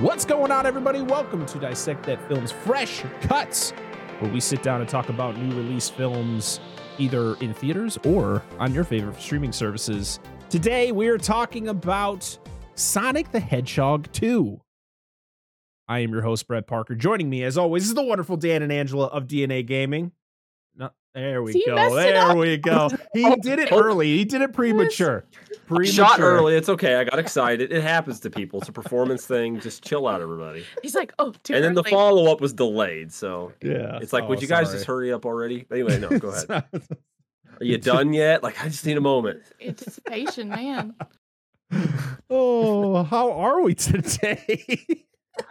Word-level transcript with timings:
What's 0.00 0.26
going 0.26 0.52
on, 0.52 0.66
everybody? 0.66 1.00
Welcome 1.00 1.46
to 1.46 1.58
Dissect 1.58 2.04
That 2.04 2.20
Film's 2.28 2.52
Fresh 2.52 3.02
Cuts, 3.22 3.70
where 4.18 4.30
we 4.30 4.40
sit 4.40 4.62
down 4.62 4.82
and 4.82 4.90
talk 4.90 5.08
about 5.08 5.38
new 5.38 5.56
release 5.56 5.88
films 5.88 6.60
either 6.98 7.34
in 7.36 7.54
theaters 7.54 7.96
or 8.04 8.42
on 8.58 8.74
your 8.74 8.84
favorite 8.84 9.18
streaming 9.18 9.52
services. 9.52 10.20
Today, 10.50 10.92
we 10.92 11.08
are 11.08 11.16
talking 11.16 11.68
about 11.68 12.38
Sonic 12.74 13.32
the 13.32 13.40
Hedgehog 13.40 14.12
2. 14.12 14.60
I 15.88 16.00
am 16.00 16.12
your 16.12 16.20
host, 16.20 16.46
Brett 16.46 16.66
Parker. 16.66 16.94
Joining 16.94 17.30
me, 17.30 17.42
as 17.42 17.56
always, 17.56 17.86
is 17.86 17.94
the 17.94 18.02
wonderful 18.02 18.36
Dan 18.36 18.62
and 18.62 18.70
Angela 18.70 19.06
of 19.06 19.26
DNA 19.26 19.64
Gaming. 19.64 20.12
No, 20.76 20.90
there 21.14 21.42
we 21.42 21.52
See, 21.52 21.64
go. 21.64 21.94
There 21.94 22.36
we 22.36 22.58
go. 22.58 22.90
He 23.14 23.34
did 23.36 23.60
it 23.60 23.72
oh. 23.72 23.80
early. 23.80 24.14
He 24.14 24.26
did 24.26 24.42
it 24.42 24.52
premature. 24.52 25.24
Premature. 25.66 25.92
Shot 25.92 26.20
early. 26.20 26.54
It's 26.56 26.68
okay. 26.68 26.94
I 26.96 27.04
got 27.04 27.18
excited. 27.18 27.72
It 27.72 27.82
happens 27.82 28.20
to 28.20 28.30
people. 28.30 28.60
It's 28.60 28.68
a 28.68 28.72
performance 28.72 29.26
thing. 29.26 29.60
Just 29.60 29.84
chill 29.84 30.06
out, 30.06 30.20
everybody. 30.22 30.64
He's 30.82 30.94
like, 30.94 31.12
oh, 31.18 31.32
too 31.42 31.54
and 31.54 31.64
then 31.64 31.74
the 31.74 31.84
follow 31.84 32.30
up 32.30 32.40
was 32.40 32.52
delayed. 32.52 33.12
So 33.12 33.52
Yeah. 33.62 33.98
it's 34.00 34.12
like, 34.12 34.24
Oh, 34.24 34.28
would 34.28 34.42
you 34.42 34.48
guys 34.48 34.66
sorry. 34.66 34.76
just 34.78 34.86
hurry 34.86 35.12
up 35.12 35.26
already? 35.26 35.66
Anyway, 35.72 35.98
no, 35.98 36.08
go 36.18 36.28
ahead. 36.28 36.48
Are 37.60 37.64
you 37.64 37.78
done 37.78 38.12
yet? 38.12 38.42
Like, 38.42 38.62
I 38.62 38.68
just 38.68 38.84
need 38.86 38.96
a 38.96 39.00
moment. 39.00 39.40
Anticipation, 39.60 40.48
man. 40.50 40.94
oh, 42.30 43.02
how 43.04 43.32
are 43.32 43.62
we 43.62 43.74
today? 43.74 44.76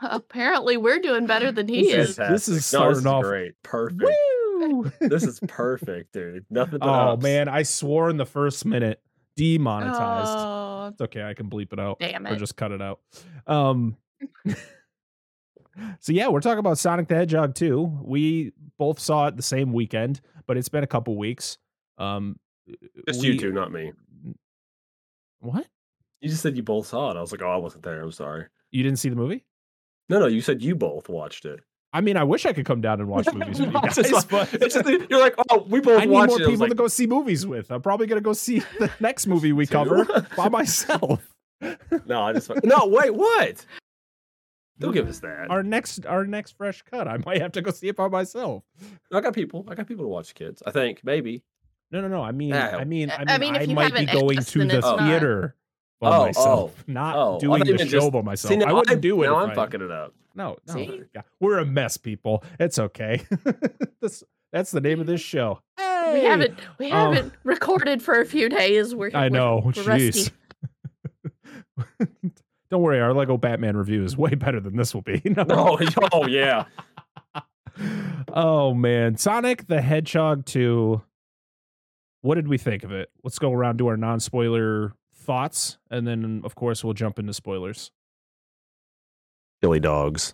Apparently, 0.01 0.77
we're 0.77 0.99
doing 0.99 1.25
better 1.27 1.51
than 1.51 1.67
he 1.67 1.83
This 1.91 1.93
is. 1.93 2.09
is- 2.09 2.15
this 2.29 2.47
is 2.47 2.73
No, 2.73 2.79
starting 2.79 3.07
off- 3.07 3.23
great. 3.23 3.53
Perfect. 3.63 4.01
Woo! 4.03 4.91
this 5.01 5.23
is 5.23 5.39
perfect, 5.47 6.13
dude. 6.13 6.45
Nothing 6.49 6.79
but 6.79 6.87
oh 6.89 7.11
ups. 7.13 7.23
man, 7.23 7.47
I 7.49 7.63
swore 7.63 8.09
in 8.09 8.17
the 8.17 8.25
first 8.25 8.65
minute 8.65 9.01
demonetized. 9.35 10.31
Oh, 10.31 10.87
It's 10.91 11.01
okay, 11.01 11.23
I 11.23 11.33
can 11.33 11.49
bleep 11.49 11.73
it 11.73 11.79
out 11.79 11.99
damn 11.99 12.25
or 12.27 12.35
just 12.35 12.55
cut 12.55 12.71
it 12.71 12.81
out. 12.81 12.99
Um 13.47 13.97
So 15.99 16.13
yeah, 16.13 16.29
we're 16.29 16.39
talking 16.41 16.59
about 16.59 16.77
Sonic 16.77 17.07
the 17.09 17.15
Hedgehog 17.15 17.53
2. 17.53 17.99
We 18.03 18.53
both 18.77 18.97
saw 18.99 19.27
it 19.27 19.35
the 19.35 19.43
same 19.43 19.73
weekend, 19.73 20.21
but 20.47 20.55
it's 20.57 20.69
been 20.69 20.83
a 20.83 20.87
couple 20.87 21.17
weeks. 21.17 21.57
Um 21.97 22.39
Just 23.07 23.21
we- 23.21 23.27
you 23.33 23.39
two, 23.39 23.51
not 23.51 23.71
me. 23.71 23.91
What? 25.39 25.67
You 26.21 26.29
just 26.29 26.41
said 26.41 26.55
you 26.57 26.63
both 26.63 26.87
saw 26.87 27.11
it. 27.11 27.17
I 27.17 27.21
was 27.21 27.31
like, 27.31 27.41
oh, 27.43 27.49
I 27.51 27.57
wasn't 27.57 27.83
there. 27.83 28.01
I'm 28.01 28.11
sorry. 28.11 28.45
You 28.71 28.81
didn't 28.83 28.97
see 28.99 29.09
the 29.09 29.15
movie? 29.15 29.45
No, 30.09 30.19
no, 30.19 30.27
you 30.27 30.41
said 30.41 30.61
you 30.61 30.75
both 30.75 31.07
watched 31.09 31.45
it. 31.45 31.59
I 31.95 32.01
mean, 32.01 32.17
I 32.17 32.23
wish 32.25 32.45
I 32.45 32.51
could 32.51 32.65
come 32.65 32.81
down 32.81 32.99
and 32.99 33.07
watch 33.07 33.25
movies 33.33 33.59
with 33.61 33.71
you 33.71 33.79
It's 33.83 33.95
guys, 33.95 34.09
just 34.09 34.29
but 34.29 34.51
like- 34.51 34.61
it's 34.61 34.73
just 34.73 34.85
that 34.85 35.07
you're 35.09 35.19
like, 35.19 35.33
oh, 35.49 35.65
we 35.69 35.79
both 35.79 35.99
I 36.01 36.05
need 36.05 36.11
watched 36.11 36.31
more 36.31 36.41
it. 36.41 36.43
I 36.43 36.47
was 36.47 36.53
people 36.59 36.67
to 36.67 36.75
go 36.75 36.87
see 36.89 37.07
movies 37.07 37.47
with. 37.47 37.71
I'm 37.71 37.81
probably 37.81 38.05
gonna 38.05 38.19
go 38.21 38.33
see 38.33 38.59
the 38.79 38.91
next 38.99 39.27
movie 39.27 39.53
we 39.53 39.65
cover 39.65 40.05
by 40.35 40.49
myself. 40.49 41.25
no, 42.05 42.21
I 42.21 42.33
just 42.33 42.51
no. 42.63 42.85
Wait, 42.87 43.15
what? 43.15 43.65
Don't 44.77 44.91
give 44.91 45.07
us 45.07 45.19
that. 45.19 45.49
Our 45.49 45.63
next, 45.63 46.05
our 46.05 46.25
next 46.25 46.57
fresh 46.57 46.81
cut. 46.81 47.07
I 47.07 47.17
might 47.25 47.41
have 47.41 47.53
to 47.53 47.61
go 47.61 47.71
see 47.71 47.87
it 47.87 47.95
by 47.95 48.09
myself. 48.09 48.63
I 49.13 49.21
got 49.21 49.33
people. 49.33 49.65
I 49.69 49.75
got 49.75 49.87
people 49.87 50.03
to 50.03 50.09
watch 50.09 50.35
kids. 50.35 50.61
I 50.65 50.71
think 50.71 50.99
maybe. 51.03 51.43
No, 51.91 52.01
no, 52.01 52.09
no. 52.09 52.21
I 52.21 52.33
mean, 52.33 52.49
Yeah. 52.49 52.75
I 52.75 52.83
mean, 52.83 53.09
I 53.09 53.15
I 53.15 53.37
mean, 53.37 53.55
I, 53.55 53.59
mean, 53.59 53.69
if 53.69 53.75
might 53.75 53.93
be 53.95 54.05
going 54.05 54.37
to 54.39 54.65
the 54.65 54.81
theater. 54.81 55.41
not- 55.41 55.64
theater 56.05 56.17
by 56.17 56.23
Oh, 56.23 56.25
myself, 56.27 56.83
not 56.87 57.15
oh. 57.15 57.35
I 57.35 57.39
doing 57.39 57.59
thought 57.59 57.67
you 57.67 57.77
the 57.77 57.85
show 57.85 57.99
just- 57.99 58.11
by 58.11 58.21
myself. 58.21 58.49
See, 58.51 58.57
now 58.57 58.65
I 58.67 58.73
wouldn't 58.73 58.91
I'm, 58.95 59.01
do 59.01 59.21
it. 59.23 59.25
Now 59.27 59.37
I'm 59.37 59.49
I- 59.51 59.55
fucking 59.55 59.81
it 59.81 59.91
up. 59.91 60.13
No, 60.35 60.57
no, 60.67 60.73
See? 60.73 61.01
yeah. 61.15 61.21
we're 61.39 61.59
a 61.59 61.65
mess, 61.65 61.95
people. 61.97 62.43
It's 62.59 62.77
okay. 62.77 63.21
this, 64.01 64.21
that's 64.51 64.71
the 64.71 64.81
name 64.81 64.99
of 64.99 65.07
this 65.07 65.21
show. 65.21 65.61
we 65.77 66.23
haven't 66.25 66.59
we 66.77 66.91
Um, 66.91 67.13
haven't 67.15 67.33
recorded 67.43 68.01
for 68.03 68.19
a 68.19 68.25
few 68.25 68.49
days. 68.49 68.93
We're 68.93 69.11
I 69.13 69.21
we're- 69.23 69.29
know. 69.29 69.61
We're, 69.63 69.71
Jeez. 69.71 69.87
rusty. 69.87 70.31
Don't 72.71 72.81
worry, 72.81 72.99
our 72.99 73.13
Lego 73.13 73.37
Batman 73.37 73.77
review 73.77 74.03
is 74.03 74.17
way 74.17 74.33
better 74.35 74.59
than 74.59 74.75
this 74.75 74.93
will 74.93 75.01
be. 75.03 75.21
No. 75.25 75.45
Oh, 75.49 75.79
oh 76.11 76.27
yeah. 76.27 76.65
oh 78.33 78.73
man, 78.73 79.17
Sonic 79.17 79.67
the 79.67 79.81
Hedgehog 79.81 80.45
2. 80.45 81.01
What 82.21 82.35
did 82.35 82.47
we 82.47 82.57
think 82.57 82.83
of 82.83 82.91
it? 82.91 83.09
Let's 83.23 83.37
go 83.39 83.53
around 83.53 83.77
to 83.77 83.87
our 83.87 83.97
non-spoiler 83.97 84.93
thoughts 85.25 85.77
and 85.89 86.07
then 86.07 86.41
of 86.43 86.55
course 86.55 86.83
we'll 86.83 86.93
jump 86.93 87.19
into 87.19 87.33
spoilers. 87.33 87.91
Silly 89.63 89.79
dogs. 89.79 90.33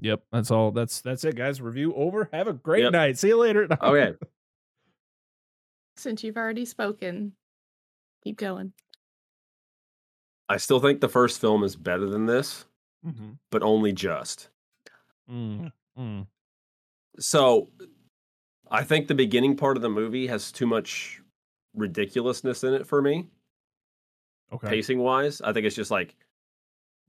Yep, 0.00 0.22
that's 0.30 0.50
all. 0.50 0.70
That's 0.70 1.00
that's 1.00 1.24
it 1.24 1.34
guys. 1.36 1.60
Review 1.60 1.92
over. 1.94 2.28
Have 2.32 2.46
a 2.48 2.52
great 2.52 2.84
Yep. 2.84 2.92
night. 2.92 3.18
See 3.18 3.28
you 3.28 3.36
later. 3.38 3.66
Okay. 3.82 4.14
Since 5.96 6.22
you've 6.22 6.36
already 6.36 6.64
spoken, 6.64 7.32
keep 8.22 8.36
going. 8.38 8.72
I 10.48 10.56
still 10.58 10.78
think 10.80 11.00
the 11.00 11.08
first 11.08 11.40
film 11.40 11.64
is 11.64 11.74
better 11.74 12.06
than 12.06 12.26
this, 12.26 12.66
Mhm. 13.04 13.38
but 13.50 13.62
only 13.64 13.92
just. 13.92 14.48
Mm, 15.28 15.72
mm. 15.98 16.26
So, 17.18 17.70
I 18.70 18.84
think 18.84 19.08
the 19.08 19.14
beginning 19.14 19.56
part 19.56 19.76
of 19.76 19.82
the 19.82 19.90
movie 19.90 20.28
has 20.28 20.52
too 20.52 20.66
much 20.66 21.20
ridiculousness 21.74 22.62
in 22.64 22.74
it 22.74 22.86
for 22.86 23.02
me, 23.02 23.28
Okay. 24.52 24.68
pacing 24.68 24.98
wise. 24.98 25.40
I 25.40 25.52
think 25.52 25.66
it's 25.66 25.76
just 25.76 25.90
like, 25.90 26.16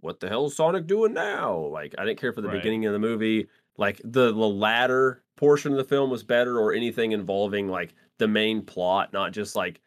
what 0.02 0.20
the 0.20 0.30
hell 0.30 0.46
is 0.48 0.56
Sonic 0.56 0.88
doing 0.88 1.14
now? 1.14 1.56
Like, 1.58 1.96
I 1.98 2.06
didn't 2.06 2.20
care 2.20 2.34
for 2.34 2.42
the 2.42 2.48
Right. 2.48 2.58
beginning 2.58 2.86
of 2.86 2.94
the 2.94 3.00
movie. 3.00 3.48
Like 3.78 4.02
the 4.04 4.28
the 4.34 4.48
latter 4.48 5.24
portion 5.38 5.72
of 5.72 5.78
the 5.78 5.84
film 5.86 6.10
was 6.10 6.24
better, 6.24 6.60
or 6.60 6.74
anything 6.74 7.14
involving 7.14 7.68
like 7.70 7.94
the 8.18 8.28
main 8.28 8.62
plot, 8.62 9.14
not 9.14 9.32
just 9.32 9.56
like 9.56 9.80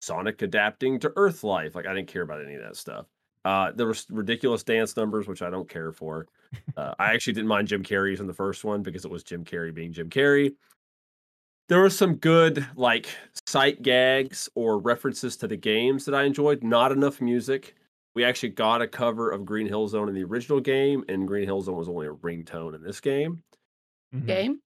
Sonic 0.00 0.40
adapting 0.42 0.98
to 1.00 1.12
Earth 1.16 1.44
life. 1.44 1.74
Like, 1.74 1.86
I 1.86 1.92
didn't 1.94 2.08
care 2.08 2.22
about 2.22 2.42
any 2.42 2.54
of 2.54 2.62
that 2.62 2.76
stuff. 2.76 3.06
Uh, 3.44 3.72
there 3.72 3.86
was 3.86 4.06
ridiculous 4.10 4.62
dance 4.62 4.96
numbers, 4.96 5.26
which 5.28 5.42
I 5.42 5.50
don't 5.50 5.68
care 5.68 5.92
for. 5.92 6.26
Uh, 6.76 6.94
I 6.98 7.12
actually 7.14 7.34
didn't 7.34 7.48
mind 7.48 7.68
Jim 7.68 7.82
Carrey's 7.82 8.20
in 8.20 8.26
the 8.26 8.32
first 8.34 8.64
one 8.64 8.82
because 8.82 9.04
it 9.04 9.10
was 9.10 9.22
Jim 9.22 9.44
Carrey 9.44 9.72
being 9.74 9.92
Jim 9.92 10.08
Carrey. 10.10 10.54
There 11.70 11.80
were 11.80 11.88
some 11.88 12.16
good 12.16 12.66
like 12.76 13.06
sight 13.46 13.80
gags 13.80 14.48
or 14.56 14.78
references 14.78 15.36
to 15.38 15.46
the 15.46 15.56
games 15.56 16.04
that 16.04 16.14
I 16.16 16.24
enjoyed. 16.24 16.64
Not 16.64 16.90
enough 16.90 17.20
music. 17.20 17.76
We 18.16 18.24
actually 18.24 18.48
got 18.50 18.82
a 18.82 18.88
cover 18.88 19.30
of 19.30 19.44
Green 19.44 19.68
Hill 19.68 19.86
Zone 19.86 20.08
in 20.08 20.16
the 20.16 20.24
original 20.24 20.58
game, 20.58 21.04
and 21.08 21.28
Green 21.28 21.44
Hill 21.44 21.62
Zone 21.62 21.76
was 21.76 21.88
only 21.88 22.08
a 22.08 22.12
ringtone 22.12 22.74
in 22.74 22.82
this 22.82 22.98
game 23.00 23.44
Mhm. 24.12 24.26
Game. 24.26 24.60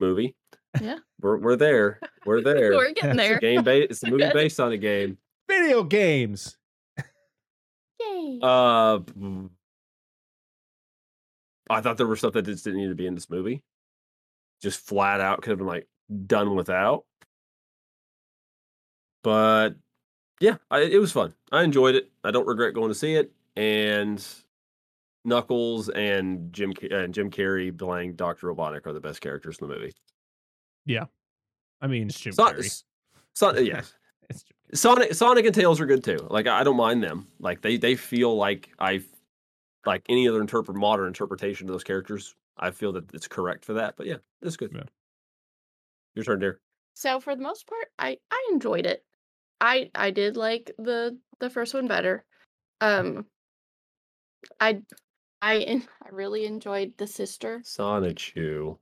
movie. 0.00 0.34
Yeah. 0.80 0.98
We're 1.20 1.38
we're 1.38 1.54
there. 1.56 2.00
We're 2.26 2.40
there. 2.42 2.72
We're 2.72 2.92
getting 2.92 3.10
It's 3.10 3.20
a 3.20 3.28
there. 3.28 3.38
game 3.38 3.62
based. 3.62 3.90
It's 3.92 4.02
a 4.02 4.10
movie 4.10 4.30
based 4.32 4.58
on 4.58 4.72
a 4.72 4.76
game. 4.78 5.16
Video 5.48 5.84
games. 5.84 6.56
Yay. 8.00 8.40
Uh, 8.42 8.98
I 11.68 11.80
thought 11.80 11.98
there 11.98 12.06
were 12.08 12.16
stuff 12.16 12.32
that 12.32 12.46
just 12.46 12.64
didn't 12.64 12.80
need 12.80 12.88
to 12.88 12.94
be 12.96 13.06
in 13.06 13.14
this 13.14 13.30
movie. 13.30 13.62
Just 14.60 14.80
flat 14.80 15.20
out 15.20 15.40
could 15.42 15.50
have 15.50 15.58
been 15.58 15.66
like 15.68 15.86
done 16.26 16.54
without. 16.54 17.04
But 19.22 19.70
yeah, 20.40 20.56
I, 20.70 20.80
it 20.80 20.98
was 21.00 21.12
fun. 21.12 21.34
I 21.52 21.62
enjoyed 21.62 21.94
it. 21.94 22.10
I 22.24 22.30
don't 22.30 22.46
regret 22.46 22.74
going 22.74 22.88
to 22.88 22.94
see 22.94 23.14
it. 23.14 23.32
And 23.56 24.24
Knuckles 25.24 25.88
and 25.90 26.52
Jim 26.52 26.72
and 26.90 27.12
Jim 27.12 27.30
Carrey 27.30 27.76
playing 27.76 28.14
Doctor 28.14 28.46
Robotnik 28.46 28.86
are 28.86 28.92
the 28.92 29.00
best 29.00 29.20
characters 29.20 29.58
in 29.60 29.68
the 29.68 29.74
movie. 29.74 29.92
Yeah, 30.86 31.04
I 31.80 31.88
mean, 31.88 32.08
it's 32.08 32.18
Jim 32.20 32.32
Son- 32.32 32.54
Carrey. 32.54 32.82
Son- 33.34 33.56
yes, 33.66 33.92
It's 34.30 34.42
Jim 34.42 34.56
Carrey. 34.72 34.76
Sonic 34.78 35.14
Sonic 35.14 35.44
and 35.46 35.54
Tails 35.54 35.80
are 35.80 35.86
good 35.86 36.02
too. 36.04 36.26
Like 36.30 36.46
I 36.46 36.60
I 36.60 36.64
don't 36.64 36.76
mind 36.76 37.02
them. 37.02 37.26
Like 37.38 37.60
they 37.60 37.76
they 37.76 37.96
feel 37.96 38.34
like 38.36 38.70
I 38.78 39.02
like 39.84 40.04
any 40.08 40.26
other 40.28 40.40
interpret 40.40 40.76
modern 40.76 41.08
interpretation 41.08 41.68
of 41.68 41.72
those 41.74 41.84
characters. 41.84 42.34
I 42.56 42.70
feel 42.70 42.92
that 42.92 43.12
it's 43.12 43.28
correct 43.28 43.64
for 43.64 43.74
that. 43.74 43.96
But 43.96 44.06
yeah, 44.06 44.16
it's 44.40 44.56
good. 44.56 44.72
Yeah. 44.74 44.82
Your 46.14 46.24
turn, 46.24 46.40
dear. 46.40 46.60
So 46.94 47.20
for 47.20 47.34
the 47.36 47.42
most 47.42 47.66
part, 47.66 47.86
I 47.98 48.18
I 48.30 48.48
enjoyed 48.52 48.86
it. 48.86 49.04
I 49.60 49.90
I 49.94 50.10
did 50.10 50.36
like 50.36 50.70
the 50.78 51.16
the 51.38 51.50
first 51.50 51.74
one 51.74 51.86
better. 51.88 52.24
Um, 52.80 53.26
I 54.58 54.80
I 55.42 55.82
I 56.02 56.08
really 56.10 56.44
enjoyed 56.46 56.92
the 56.98 57.06
sister. 57.06 57.60
Sonic 57.64 58.16
Chew. 58.16 58.78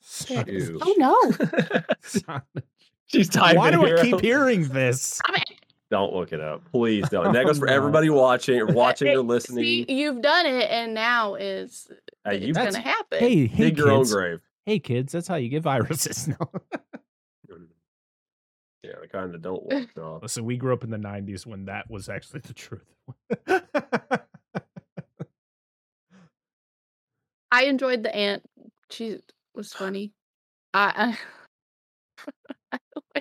Sonic. 0.00 0.46
Chew. 0.46 0.78
Oh 0.82 0.94
no! 0.98 2.40
She's 3.06 3.28
typing. 3.28 3.58
Why 3.58 3.70
do 3.70 3.84
I 3.84 4.02
keep 4.02 4.20
hearing 4.20 4.68
this? 4.68 5.02
Stop 5.02 5.36
it. 5.36 5.44
Don't 5.90 6.14
look 6.14 6.32
it 6.32 6.40
up, 6.40 6.62
please. 6.70 7.08
Don't. 7.08 7.26
And 7.26 7.34
that 7.34 7.44
goes 7.46 7.58
for 7.58 7.66
No. 7.66 7.72
everybody 7.74 8.10
watching, 8.10 8.60
or 8.60 8.66
watching 8.72 9.08
or 9.08 9.22
listening. 9.22 9.64
See, 9.64 9.86
you've 9.88 10.22
done 10.22 10.46
it, 10.46 10.70
and 10.70 10.94
now 10.94 11.34
is 11.34 11.88
Hey, 12.24 12.36
it's 12.36 12.46
you 12.46 12.52
That's- 12.54 12.74
gonna 12.76 12.86
happen. 12.88 13.18
Hey, 13.18 13.46
hey, 13.46 13.64
dig 13.70 13.78
your 13.78 13.90
own 13.90 14.06
grave. 14.06 14.40
Hey, 14.66 14.78
kids. 14.78 15.12
That's 15.12 15.28
how 15.28 15.36
you 15.36 15.48
get 15.48 15.62
viruses. 15.64 16.28
No. 16.28 16.36
Yeah, 18.82 18.92
the 19.00 19.08
kind 19.08 19.32
that 19.34 19.42
don't 19.42 19.62
walk 19.70 19.98
off. 19.98 20.22
Listen, 20.22 20.44
we 20.44 20.56
grew 20.56 20.72
up 20.72 20.84
in 20.84 20.90
the 20.90 20.96
'90s 20.96 21.44
when 21.46 21.66
that 21.66 21.90
was 21.90 22.08
actually 22.08 22.40
the 22.40 22.54
truth. 22.54 22.84
I 27.52 27.64
enjoyed 27.64 28.02
the 28.02 28.14
aunt. 28.14 28.42
She 28.90 29.18
was 29.54 29.72
funny. 29.74 30.12
I 30.72 31.16
I, 32.72 32.78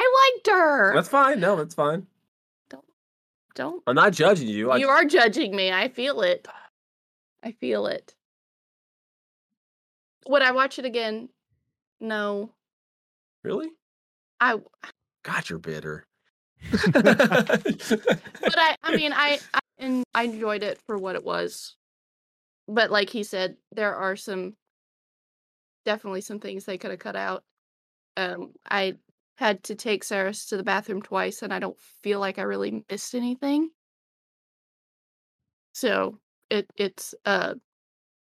I 0.00 0.32
liked 0.34 0.46
her. 0.48 0.94
That's 0.94 1.08
fine. 1.08 1.40
No, 1.40 1.56
that's 1.56 1.74
fine. 1.74 2.06
Don't 2.70 2.84
don't. 3.54 3.82
I'm 3.86 3.94
not 3.94 4.12
judging 4.12 4.48
you. 4.48 4.70
I 4.70 4.78
you 4.78 4.88
are 4.88 5.04
judging 5.04 5.54
me. 5.54 5.70
I 5.72 5.88
feel 5.88 6.22
it. 6.22 6.48
I 7.42 7.52
feel 7.52 7.86
it. 7.86 8.14
Would 10.28 10.42
I 10.42 10.52
watch 10.52 10.78
it 10.78 10.84
again? 10.84 11.30
No. 12.00 12.52
Really? 13.42 13.70
I 14.40 14.58
God, 15.24 15.48
you're 15.48 15.58
bitter. 15.58 16.06
but 16.92 17.04
I 18.56 18.76
I 18.82 18.96
mean 18.96 19.12
I 19.16 19.40
I, 19.54 19.58
and 19.78 20.04
I 20.14 20.24
enjoyed 20.24 20.62
it 20.62 20.78
for 20.86 20.98
what 20.98 21.16
it 21.16 21.24
was. 21.24 21.76
But 22.68 22.90
like 22.90 23.08
he 23.10 23.24
said, 23.24 23.56
there 23.72 23.94
are 23.94 24.16
some 24.16 24.54
definitely 25.86 26.20
some 26.20 26.38
things 26.38 26.64
they 26.64 26.78
could 26.78 26.90
have 26.90 27.00
cut 27.00 27.16
out. 27.16 27.42
Um 28.16 28.52
I 28.70 28.94
had 29.36 29.62
to 29.64 29.74
take 29.74 30.04
Saris 30.04 30.46
to 30.46 30.56
the 30.56 30.62
bathroom 30.62 31.00
twice 31.00 31.42
and 31.42 31.54
I 31.54 31.58
don't 31.58 31.78
feel 32.02 32.20
like 32.20 32.38
I 32.38 32.42
really 32.42 32.84
missed 32.90 33.14
anything. 33.14 33.70
So 35.72 36.18
it 36.50 36.66
it's 36.76 37.14
uh 37.24 37.54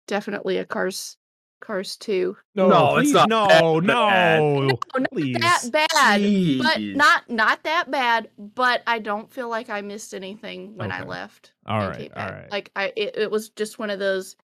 definitely 0.08 0.58
a 0.58 0.64
Cars 0.64 1.16
Cars 1.64 1.96
2. 1.96 2.36
No, 2.54 2.68
No, 2.68 2.96
it's 2.96 3.10
not 3.12 3.28
no, 3.28 3.46
that 3.48 3.62
no, 3.62 3.80
bad. 3.80 4.38
No, 4.40 4.60
not 4.66 5.10
please. 5.12 5.36
that 5.38 5.62
bad. 5.72 6.58
But 6.62 6.80
not 6.80 7.30
not 7.30 7.62
that 7.64 7.90
bad, 7.90 8.28
but 8.38 8.82
I 8.86 8.98
don't 8.98 9.32
feel 9.32 9.48
like 9.48 9.70
I 9.70 9.80
missed 9.80 10.14
anything 10.14 10.76
when 10.76 10.92
I 10.92 11.02
left. 11.02 11.52
All 11.66 11.80
and 11.80 11.88
right, 11.88 11.98
came 11.98 12.10
all 12.14 12.22
back. 12.26 12.32
right. 12.42 12.50
Like 12.50 12.70
I 12.76 12.92
it, 12.96 13.16
it 13.16 13.30
was 13.30 13.48
just 13.50 13.78
one 13.78 13.90
of 13.90 13.98
those 13.98 14.36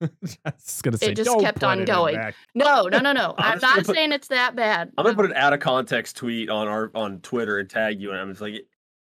I 0.02 0.08
was 0.44 0.82
gonna 0.82 0.98
say, 0.98 1.12
it 1.12 1.16
just 1.16 1.30
"Don't 1.30 1.40
kept 1.40 1.64
on 1.64 1.84
going. 1.84 2.16
No, 2.54 2.82
no, 2.82 2.98
no, 2.98 3.12
no. 3.12 3.34
I'm 3.38 3.54
I'm 3.54 3.58
not 3.60 3.84
put- 3.84 3.94
saying 3.94 4.12
it's 4.12 4.28
that 4.28 4.54
bad. 4.56 4.92
I'm 4.98 5.04
gonna 5.04 5.16
put 5.16 5.26
an 5.26 5.32
out 5.36 5.52
of 5.52 5.60
context 5.60 6.16
tweet 6.16 6.50
on 6.50 6.68
our 6.68 6.90
on 6.94 7.20
Twitter 7.20 7.58
and 7.58 7.70
tag 7.70 8.00
you, 8.00 8.10
and 8.10 8.18
I'm 8.20 8.30
just 8.30 8.40
like, 8.40 8.66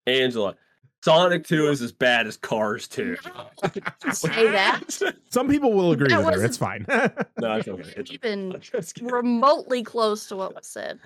Angela, 0.07 0.57
Sonic 1.05 1.47
2 1.47 1.69
is 1.69 1.83
as 1.83 1.93
bad 1.93 2.27
as 2.27 2.39
Cars 2.39 2.89
2. 2.89 3.17
say 4.15 4.51
that. 4.51 5.15
Some 5.29 5.49
people 5.49 5.75
will 5.75 5.93
agree 5.93 6.09
That 6.09 6.25
with 6.25 6.37
her. 6.37 6.43
It's 6.43 6.57
fine. 6.57 6.87
no, 6.89 7.57
it's 7.57 7.69
okay. 7.69 7.93
It's 7.95 8.11
even 8.11 8.55
I'm 8.55 8.61
just 8.63 8.99
remotely 9.03 9.83
close 9.83 10.29
to 10.29 10.37
what 10.37 10.55
was 10.55 10.67
said. 10.67 11.01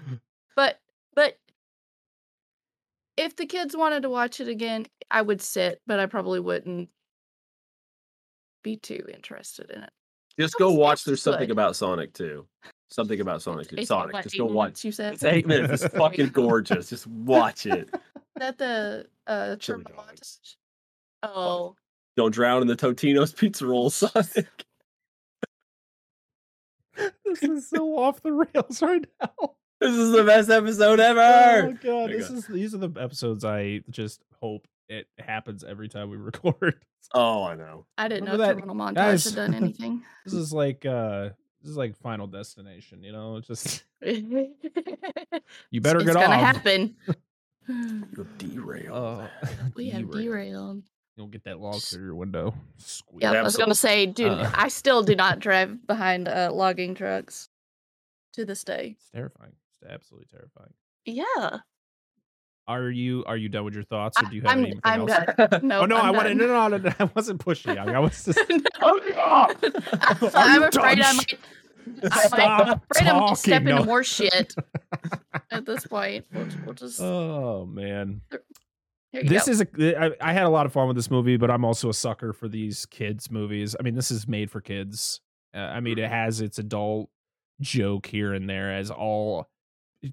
But 0.54 0.78
but 1.16 1.36
if 3.16 3.34
the 3.34 3.46
kids 3.46 3.76
wanted 3.76 4.02
to 4.02 4.08
watch 4.08 4.38
it 4.38 4.46
again, 4.46 4.86
I 5.10 5.20
would 5.20 5.42
sit, 5.42 5.80
but 5.84 5.98
I 5.98 6.06
probably 6.06 6.38
wouldn't 6.38 6.90
be 8.62 8.76
too 8.76 9.04
interested 9.12 9.68
in 9.68 9.82
it. 9.82 9.90
Just 10.38 10.54
go 10.60 10.70
watch. 10.70 10.98
was 10.98 11.04
There's 11.06 11.22
something 11.22 11.50
about 11.50 11.74
Sonic 11.74 12.12
2. 12.12 12.46
Something 12.88 13.20
about 13.20 13.42
Sonic 13.42 13.68
2. 13.68 13.76
It's 13.78 13.88
Sonic. 13.88 14.12
what, 14.14 14.22
Just 14.22 14.38
go 14.38 14.44
watch. 14.44 14.66
minutes, 14.66 14.84
You 14.84 14.92
said 14.92 15.14
It's 15.14 15.24
eight 15.24 15.48
minutes. 15.48 15.82
It's 15.82 15.94
fucking 15.96 16.28
gorgeous. 16.28 16.88
Just 16.88 17.08
watch 17.08 17.66
it. 17.66 17.92
that 18.36 18.58
the 18.58 19.06
uh 19.28 19.56
Chili 19.56 19.84
terminal 19.84 20.04
dogs. 20.04 20.40
montage? 21.22 21.30
Oh, 21.34 21.76
Don't 22.16 22.32
drown 22.34 22.62
in 22.62 22.68
the 22.68 22.76
Totino's 22.76 23.32
pizza 23.32 23.66
roll, 23.66 23.90
Sonic. 23.90 24.46
this 27.24 27.42
is 27.42 27.68
so 27.70 27.98
off 27.98 28.22
the 28.22 28.32
rails 28.32 28.82
right 28.82 29.04
now. 29.20 29.54
This 29.80 29.94
is 29.94 30.10
the 30.10 30.24
best 30.24 30.50
episode 30.50 30.98
ever. 30.98 31.20
Oh 31.20 31.68
ever. 31.68 31.72
god, 31.74 32.10
this 32.10 32.28
go. 32.28 32.34
is 32.34 32.46
these 32.48 32.74
are 32.74 32.78
the 32.78 33.00
episodes 33.00 33.44
I 33.44 33.82
just 33.90 34.24
hope 34.40 34.66
it 34.88 35.06
happens 35.18 35.62
every 35.62 35.88
time 35.88 36.10
we 36.10 36.16
record. 36.16 36.74
Oh, 37.14 37.44
I 37.44 37.54
know. 37.54 37.86
I 37.96 38.08
didn't 38.08 38.24
know 38.24 38.32
Remember 38.32 38.54
that- 38.54 38.60
terminal 38.60 38.74
montage 38.74 38.94
guys- 38.94 39.24
had 39.24 39.34
done 39.36 39.54
anything. 39.54 40.02
This 40.24 40.34
is 40.34 40.52
like 40.52 40.84
uh 40.84 41.30
this 41.62 41.70
is 41.70 41.76
like 41.76 41.96
Final 41.96 42.26
Destination, 42.26 43.02
you 43.04 43.12
know. 43.12 43.36
It's 43.36 43.46
just 43.46 43.84
you 44.04 44.52
you 45.70 45.80
better 45.80 45.98
it's 46.00 46.06
get 46.06 46.14
gonna 46.14 46.26
off. 46.34 46.40
happen. 46.56 46.96
You're 47.68 48.26
derailed. 48.38 48.88
Oh, 48.92 49.28
we 49.76 49.90
have 49.90 50.10
derailed. 50.10 50.82
You'll 51.16 51.26
get 51.26 51.44
that 51.44 51.58
log 51.60 51.80
through 51.80 52.04
your 52.04 52.14
window. 52.14 52.54
Squeak. 52.78 53.22
Yeah, 53.22 53.32
I 53.32 53.42
was 53.42 53.56
gonna 53.56 53.74
say, 53.74 54.06
dude, 54.06 54.30
Uh. 54.32 54.50
I 54.54 54.68
still 54.68 55.02
do 55.02 55.14
not 55.16 55.38
drive 55.40 55.86
behind 55.86 56.28
uh, 56.28 56.50
logging 56.52 56.94
trucks 56.94 57.48
to 58.34 58.44
this 58.44 58.62
day. 58.64 58.94
It's 58.98 59.10
terrifying. 59.10 59.52
It's 59.82 59.90
absolutely 59.90 60.28
terrifying. 60.30 60.72
Yeah, 61.04 61.58
Are 62.68 62.90
you 62.90 63.24
are 63.26 63.36
you 63.36 63.48
done 63.48 63.64
with 63.64 63.74
your 63.74 63.82
thoughts, 63.84 64.20
or 64.22 64.26
do 64.28 64.36
you 64.36 64.42
have 64.42 64.50
I'm 64.52 64.58
anything 64.60 64.80
I'm 64.84 65.00
else? 65.08 65.10
done. 65.36 65.60
No, 65.62 65.80
oh 65.80 65.86
no, 65.86 65.96
I'm 65.96 66.04
I 66.06 66.10
wanted 66.10 66.38
done. 66.38 66.48
no, 66.48 66.68
no, 66.68 66.76
no, 66.76 66.88
no, 66.88 66.94
I 67.00 67.10
wasn't 67.14 67.40
pushing. 67.40 67.76
I, 67.78 67.94
I 67.94 67.98
was 67.98 68.24
just 68.24 68.38
Oh, 68.80 69.00
God. 69.12 69.56
I'm, 69.64 70.34
Are 70.34 70.54
you 70.54 70.64
afraid 70.64 71.00
I 71.00 71.12
might. 71.14 71.38
Stop 71.96 72.30
might, 72.32 72.80
afraid 72.90 73.08
I 73.08 73.20
might 73.20 73.36
step 73.36 73.62
talking, 73.62 73.68
into 73.68 73.84
more 73.84 74.04
shit 74.04 74.54
at 75.50 75.66
this 75.66 75.86
point. 75.86 76.26
We'll, 76.32 76.48
we'll 76.64 76.74
just 76.74 77.00
Oh 77.00 77.66
man. 77.66 78.20
This 79.12 79.46
go. 79.46 79.52
is 79.52 79.60
a 79.62 80.02
I, 80.02 80.10
I 80.20 80.32
had 80.32 80.44
a 80.44 80.50
lot 80.50 80.66
of 80.66 80.72
fun 80.72 80.86
with 80.86 80.96
this 80.96 81.10
movie, 81.10 81.36
but 81.36 81.50
I'm 81.50 81.64
also 81.64 81.88
a 81.88 81.94
sucker 81.94 82.32
for 82.32 82.48
these 82.48 82.86
kids 82.86 83.30
movies. 83.30 83.74
I 83.78 83.82
mean, 83.82 83.94
this 83.94 84.10
is 84.10 84.28
made 84.28 84.50
for 84.50 84.60
kids. 84.60 85.20
Uh, 85.54 85.58
I 85.60 85.80
mean, 85.80 85.98
it 85.98 86.08
has 86.08 86.40
its 86.40 86.58
adult 86.58 87.08
joke 87.60 88.06
here 88.06 88.34
and 88.34 88.48
there 88.48 88.72
as 88.72 88.90
all 88.90 89.48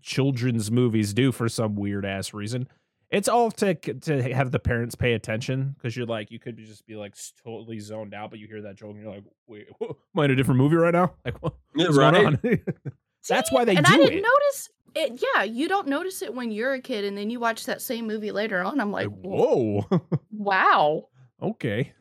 children's 0.01 0.71
movies 0.71 1.13
do 1.13 1.31
for 1.31 1.49
some 1.49 1.75
weird 1.75 2.05
ass 2.05 2.33
reason. 2.33 2.67
It's 3.15 3.27
all 3.29 3.49
to 3.51 3.73
to 3.75 4.33
have 4.33 4.51
the 4.51 4.59
parents 4.59 4.93
pay 4.95 5.13
attention 5.13 5.73
because 5.77 5.95
you're 5.95 6.05
like 6.05 6.31
you 6.31 6.39
could 6.39 6.55
be- 6.55 6.65
just 6.65 6.85
be 6.85 6.95
like 6.95 7.15
totally 7.43 7.79
zoned 7.79 8.13
out, 8.13 8.29
but 8.29 8.39
you 8.39 8.47
hear 8.47 8.61
that 8.63 8.75
joke 8.75 8.91
and 8.91 9.01
you're 9.03 9.11
like, 9.13 9.23
wait, 9.47 9.67
am 9.81 9.95
I 10.17 10.25
in 10.25 10.31
a 10.31 10.35
different 10.35 10.57
movie 10.57 10.75
right 10.75 10.93
now? 10.93 11.13
Like, 11.23 11.41
what, 11.41 11.53
Yeah, 11.75 11.85
what's 11.85 11.97
right. 11.97 12.13
going 12.13 12.25
on? 12.43 12.59
That's 13.29 13.51
why 13.51 13.63
they 13.65 13.75
and 13.75 13.85
do 13.85 13.93
I 13.93 13.97
didn't 13.97 14.19
it. 14.19 14.21
notice 14.23 14.69
it. 14.95 15.23
Yeah, 15.35 15.43
you 15.43 15.67
don't 15.67 15.87
notice 15.87 16.21
it 16.21 16.33
when 16.33 16.51
you're 16.51 16.73
a 16.73 16.81
kid, 16.81 17.05
and 17.05 17.17
then 17.17 17.29
you 17.29 17.39
watch 17.39 17.65
that 17.65 17.81
same 17.81 18.05
movie 18.05 18.31
later 18.31 18.61
on. 18.61 18.79
I'm 18.81 18.91
like, 18.91 19.07
Like, 19.07 19.17
whoa, 19.21 19.85
wow. 20.31 21.07
okay. 21.41 21.93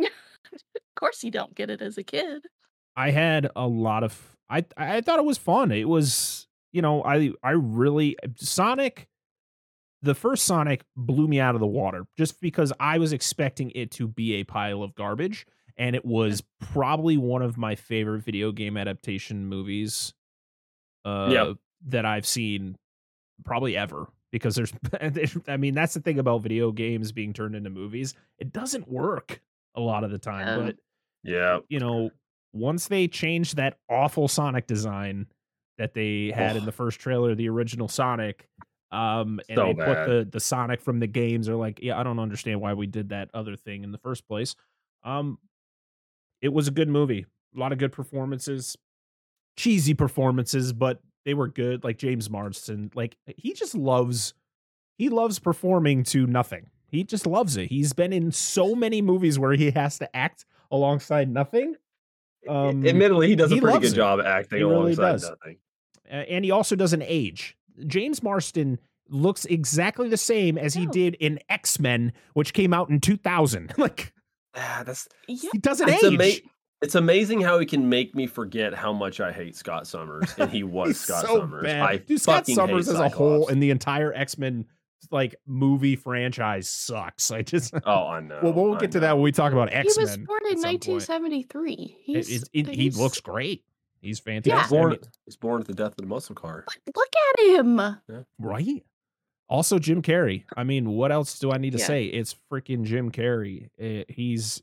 Of 0.00 0.08
course, 0.96 1.22
you 1.24 1.30
don't 1.30 1.54
get 1.54 1.70
it 1.70 1.80
as 1.80 1.96
a 1.98 2.02
kid. 2.02 2.42
I 2.96 3.10
had 3.10 3.48
a 3.56 3.66
lot 3.66 4.04
of 4.04 4.36
I 4.50 4.64
I 4.76 5.00
thought 5.00 5.18
it 5.18 5.24
was 5.24 5.38
fun. 5.38 5.70
It 5.72 5.88
was 5.88 6.46
you 6.72 6.82
know 6.82 7.02
I 7.04 7.30
I 7.42 7.50
really 7.52 8.16
Sonic 8.36 9.08
the 10.02 10.14
first 10.14 10.44
Sonic 10.44 10.84
blew 10.96 11.28
me 11.28 11.40
out 11.40 11.54
of 11.54 11.60
the 11.60 11.66
water 11.66 12.06
just 12.16 12.40
because 12.40 12.72
I 12.80 12.98
was 12.98 13.12
expecting 13.12 13.70
it 13.74 13.90
to 13.92 14.08
be 14.08 14.34
a 14.34 14.44
pile 14.44 14.82
of 14.82 14.94
garbage 14.94 15.46
and 15.76 15.94
it 15.96 16.04
was 16.04 16.42
probably 16.60 17.16
one 17.16 17.42
of 17.42 17.56
my 17.58 17.74
favorite 17.74 18.22
video 18.22 18.52
game 18.52 18.76
adaptation 18.76 19.46
movies 19.46 20.12
uh 21.04 21.30
that 21.86 22.04
I've 22.04 22.26
seen 22.26 22.76
probably 23.44 23.76
ever 23.76 24.06
because 24.32 24.54
there's 25.00 25.36
I 25.48 25.56
mean 25.56 25.74
that's 25.74 25.94
the 25.94 26.00
thing 26.00 26.18
about 26.18 26.42
video 26.42 26.72
games 26.72 27.12
being 27.12 27.32
turned 27.32 27.54
into 27.56 27.70
movies 27.70 28.14
it 28.38 28.52
doesn't 28.52 28.88
work 28.88 29.40
a 29.74 29.80
lot 29.80 30.04
of 30.04 30.10
the 30.10 30.18
time 30.18 30.46
Yeah. 30.46 30.56
but 30.66 30.76
Yeah. 31.22 31.58
you 31.68 31.78
know, 31.78 32.10
once 32.52 32.88
they 32.88 33.06
changed 33.06 33.56
that 33.56 33.78
awful 33.88 34.26
Sonic 34.28 34.66
design 34.66 35.26
that 35.78 35.94
they 35.94 36.32
had 36.34 36.56
in 36.56 36.64
the 36.66 36.72
first 36.72 36.98
trailer, 37.00 37.34
the 37.34 37.48
original 37.48 37.86
Sonic, 37.88 38.48
um, 38.92 39.40
and 39.48 39.56
So 39.56 39.64
they 39.66 39.72
bad. 39.74 40.06
put 40.06 40.10
the 40.10 40.28
the 40.30 40.40
Sonic 40.40 40.80
from 40.80 40.98
the 41.00 41.06
games 41.06 41.48
are 41.48 41.56
like, 41.56 41.80
yeah, 41.82 41.98
I 41.98 42.02
don't 42.02 42.18
understand 42.18 42.60
why 42.60 42.74
we 42.74 42.86
did 42.86 43.10
that 43.10 43.30
other 43.34 43.56
thing 43.56 43.84
in 43.84 43.92
the 43.92 43.98
first 43.98 44.26
place. 44.26 44.54
Um, 45.04 45.38
it 46.42 46.52
was 46.52 46.68
a 46.68 46.70
good 46.70 46.88
movie, 46.88 47.26
a 47.54 47.58
lot 47.58 47.72
of 47.72 47.78
good 47.78 47.92
performances, 47.92 48.76
cheesy 49.56 49.94
performances, 49.94 50.72
but 50.72 51.00
they 51.24 51.34
were 51.34 51.48
good. 51.48 51.84
Like 51.84 51.98
James 51.98 52.28
Marsden, 52.30 52.90
like 52.94 53.16
he 53.36 53.52
just 53.52 53.74
loves 53.74 54.34
he 54.98 55.08
loves 55.08 55.38
performing 55.38 56.02
to 56.04 56.26
nothing. 56.26 56.68
He 56.88 57.04
just 57.04 57.26
loves 57.26 57.56
it. 57.56 57.68
He's 57.68 57.92
been 57.92 58.12
in 58.12 58.32
so 58.32 58.74
many 58.74 59.00
movies 59.00 59.38
where 59.38 59.52
he 59.52 59.70
has 59.70 59.98
to 59.98 60.16
act 60.16 60.44
alongside 60.72 61.30
nothing. 61.30 61.76
Um, 62.48 62.84
Admittedly, 62.86 63.28
he 63.28 63.36
does 63.36 63.52
a 63.52 63.54
he 63.54 63.60
pretty 63.60 63.78
good 63.78 63.92
it. 63.92 63.94
job 63.94 64.20
acting 64.20 64.58
He 64.58 64.64
really 64.64 64.94
alongside 64.94 65.12
does. 65.12 65.30
nothing. 65.30 65.56
uh, 66.10 66.14
and 66.14 66.44
he 66.44 66.50
also 66.50 66.74
doesn't 66.74 67.02
age. 67.06 67.56
James 67.86 68.22
Marsden 68.22 68.78
looks 69.08 69.44
exactly 69.46 70.08
the 70.08 70.16
same 70.16 70.56
as 70.56 70.74
he 70.74 70.86
did 70.86 71.14
in 71.16 71.38
X 71.48 71.78
Men, 71.80 72.12
which 72.34 72.52
came 72.52 72.72
out 72.72 72.90
in 72.90 73.00
2000. 73.00 73.74
like 73.78 74.12
Ah, 74.56 74.82
that's 74.84 75.08
Yeah. 75.28 75.50
he 75.52 75.58
doesn't 75.58 75.88
it's, 75.88 76.04
age. 76.04 76.12
ama- 76.14 76.48
it's 76.82 76.94
amazing 76.94 77.40
how 77.40 77.58
he 77.58 77.66
can 77.66 77.88
make 77.88 78.14
me 78.14 78.26
forget 78.26 78.72
how 78.74 78.92
much 78.92 79.20
I 79.20 79.32
hate 79.32 79.54
Scott 79.56 79.86
Summers, 79.86 80.34
and 80.38 80.50
he 80.50 80.62
was 80.64 80.98
Scott 80.98 81.24
so 81.26 81.40
Summers. 81.40 81.62
bad. 81.64 81.82
I 81.82 81.96
Dude, 81.98 82.20
Scott 82.20 82.46
Summers 82.46 82.86
hate 82.86 82.94
as 82.94 83.00
a 83.00 83.08
whole 83.08 83.40
Cyclops. 83.42 83.52
in 83.52 83.60
the 83.60 83.70
entire 83.70 84.12
X 84.12 84.38
Men 84.38 84.66
like 85.10 85.34
movie 85.46 85.96
franchise 85.96 86.68
sucks. 86.68 87.30
I 87.30 87.42
just 87.42 87.74
Oh, 87.86 88.06
I 88.06 88.20
know. 88.20 88.38
well, 88.42 88.52
we'll 88.52 88.74
I 88.76 88.78
get 88.78 88.92
to 88.92 89.00
that 89.00 89.14
when 89.14 89.22
we 89.22 89.32
talk 89.32 89.52
about 89.52 89.72
X 89.72 89.96
Men. 89.96 90.06
He 90.06 90.10
was 90.10 90.16
born 90.26 90.40
in 90.50 90.60
1973. 90.60 91.96
He's, 92.02 92.30
It, 92.42 92.48
it, 92.52 92.66
he 92.68 92.74
he's- 92.84 92.96
looks 92.96 93.20
great. 93.20 93.64
He's 94.00 94.18
He 94.18 94.22
fantastic. 94.24 94.54
was 94.54 94.72
I 94.72 94.76
born. 94.76 94.90
mean, 94.90 95.00
He's 95.26 95.36
born 95.36 95.60
at 95.60 95.66
the 95.66 95.74
death 95.74 95.92
of 95.92 95.96
the 95.96 96.06
muscle 96.06 96.34
car. 96.34 96.64
But 96.66 96.96
look 96.96 97.08
at 97.34 97.46
him. 97.58 97.80
right? 98.38 98.84
Also, 99.48 99.78
Jim 99.78 100.00
Carrey. 100.00 100.44
I 100.56 100.64
mean, 100.64 100.90
what 100.90 101.10
else 101.12 101.38
do 101.38 101.50
I 101.50 101.58
need 101.58 101.72
to 101.72 101.78
Yeah. 101.78 101.86
say? 101.86 102.04
It's 102.06 102.36
freaking 102.50 102.84
Jim 102.84 103.10
Carrey. 103.10 103.68
Eh, 103.78 104.04
he's 104.08 104.62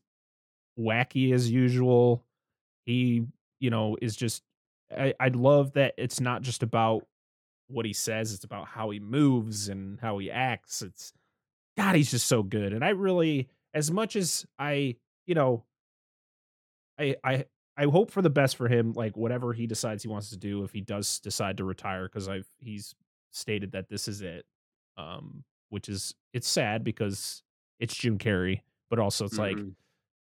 wacky 0.79 1.33
as 1.33 1.51
usual. 1.51 2.23
He, 2.85 3.25
you 3.59 3.69
know, 3.69 3.97
is 4.01 4.15
just. 4.15 4.43
I, 4.97 5.13
I 5.19 5.27
love 5.27 5.73
that 5.73 5.93
it's 5.97 6.21
not 6.21 6.41
just 6.41 6.63
about 6.63 7.05
what 7.67 7.85
he 7.85 7.91
says; 7.91 8.33
it's 8.33 8.45
about 8.45 8.67
how 8.69 8.89
he 8.91 8.99
moves 9.01 9.67
and 9.67 9.99
how 9.99 10.17
he 10.19 10.31
acts. 10.31 10.81
It's 10.81 11.11
God, 11.75 11.95
he's 11.95 12.09
just 12.11 12.27
so 12.27 12.41
good. 12.41 12.71
And 12.71 12.85
I 12.85 12.89
really, 12.91 13.49
as 13.73 13.91
much 13.91 14.15
as 14.15 14.45
I 14.57 14.95
you 15.25 15.35
know, 15.35 15.65
I 16.97 17.17
I 17.23 17.45
I 17.77 17.85
hope 17.85 18.09
for 18.11 18.21
the 18.21 18.29
best 18.29 18.55
for 18.55 18.67
him. 18.67 18.93
Like 18.93 19.15
whatever 19.15 19.53
he 19.53 19.67
decides 19.67 20.01
he 20.03 20.09
wants 20.09 20.29
to 20.31 20.37
do, 20.37 20.63
if 20.63 20.71
he 20.71 20.81
does 20.81 21.19
decide 21.19 21.57
to 21.57 21.63
retire, 21.63 22.07
because 22.07 22.27
I've 22.27 22.49
he's 22.59 22.95
stated 23.31 23.71
that 23.73 23.87
this 23.89 24.07
is 24.07 24.21
it. 24.21 24.45
Um, 24.97 25.43
which 25.69 25.89
is 25.89 26.15
it's 26.33 26.47
sad 26.47 26.83
because 26.83 27.43
it's 27.79 27.95
Jim 27.95 28.17
Carrey, 28.17 28.61
but 28.89 28.97
also 28.99 29.25
it's 29.25 29.37
like 29.37 29.57
Mhm. 29.57 29.75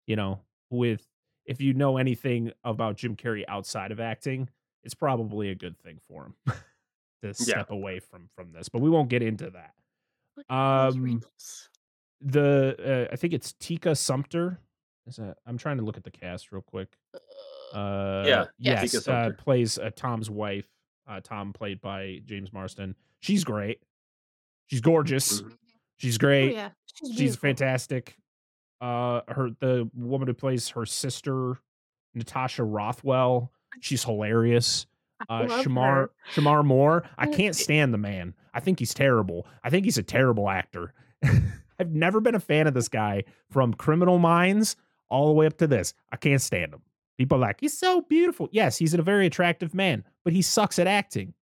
you 0.06 0.16
know 0.16 0.40
with 0.70 1.06
if 1.46 1.60
you 1.60 1.74
know 1.74 1.96
anything 1.98 2.50
about 2.64 2.96
Jim 2.96 3.14
Carrey 3.14 3.44
outside 3.46 3.92
of 3.92 4.00
acting, 4.00 4.48
it's 4.82 4.94
probably 4.94 5.50
a 5.50 5.54
good 5.54 5.78
thing 5.78 6.00
for 6.08 6.24
him 6.24 6.34
to 7.22 7.34
step 7.34 7.70
away 7.70 8.00
from 8.00 8.28
from 8.34 8.50
this. 8.52 8.68
But 8.68 8.80
we 8.80 8.90
won't 8.90 9.10
get 9.10 9.22
into 9.22 9.50
that. 9.50 9.74
Look 10.36 10.46
at 10.50 10.54
all 10.54 10.90
those 10.90 10.96
Um. 10.96 11.02
The 12.20 13.06
uh, 13.10 13.12
I 13.12 13.16
think 13.16 13.34
it's 13.34 13.52
Tika 13.52 13.94
Sumpter. 13.94 14.58
Is 15.06 15.16
that 15.16 15.36
I'm 15.46 15.58
trying 15.58 15.76
to 15.78 15.84
look 15.84 15.96
at 15.96 16.04
the 16.04 16.10
cast 16.10 16.50
real 16.52 16.62
quick. 16.62 16.96
Uh, 17.74 18.24
Yeah, 18.26 18.44
yeah, 18.58 18.82
yes, 18.82 19.06
uh, 19.08 19.30
plays 19.36 19.78
uh, 19.78 19.90
Tom's 19.94 20.30
wife. 20.30 20.66
Uh, 21.06 21.20
Tom 21.22 21.52
played 21.52 21.80
by 21.80 22.20
James 22.24 22.52
Marsden. 22.52 22.94
She's 23.20 23.44
great. 23.44 23.82
She's 24.66 24.80
gorgeous. 24.80 25.42
Mhm. 25.42 25.56
She's 25.96 26.16
Oh, 26.16 26.18
great. 26.20 26.54
yeah. 26.54 26.70
She's, 26.94 27.14
She's 27.16 27.36
fantastic. 27.36 28.16
Uh, 28.80 29.20
her 29.28 29.50
the 29.60 29.90
woman 29.94 30.28
who 30.28 30.34
plays 30.34 30.68
her 30.70 30.86
sister, 30.86 31.58
Natasha 32.14 32.64
Rothwell. 32.64 33.52
She's 33.80 34.04
hilarious. 34.04 34.86
Uh, 35.28 35.42
Shemar 35.62 35.94
her. 35.94 36.10
Shemar 36.34 36.64
Moore. 36.64 37.04
I 37.18 37.26
Uh, 37.28 37.32
can't 37.32 37.54
stand 37.56 37.92
the 37.92 37.98
man. 37.98 38.34
I 38.52 38.60
think 38.60 38.78
he's 38.78 38.94
terrible. 38.94 39.46
I 39.62 39.70
think 39.70 39.84
he's 39.84 39.98
a 39.98 40.02
terrible 40.02 40.48
actor. 40.48 40.92
I've 41.78 41.90
never 41.90 42.20
been 42.20 42.34
a 42.34 42.40
fan 42.40 42.66
of 42.66 42.74
this 42.74 42.88
guy 42.88 43.24
from 43.50 43.74
Criminal 43.74 44.18
Minds 44.18 44.76
all 45.10 45.26
the 45.28 45.32
way 45.34 45.46
up 45.46 45.56
to 45.58 45.66
this. 45.66 45.94
I 46.12 46.16
can't 46.16 46.40
stand 46.42 46.72
him. 46.74 46.82
People 47.18 47.38
are 47.38 47.42
like 47.42 47.60
he's 47.60 47.76
so 47.78 48.00
beautiful. 48.02 48.48
Yes, 48.52 48.76
he's 48.76 48.92
a 48.94 49.02
very 49.02 49.26
attractive 49.26 49.74
man, 49.74 50.04
but 50.24 50.32
he 50.32 50.42
sucks 50.42 50.78
at 50.78 50.86
acting. 50.86 51.34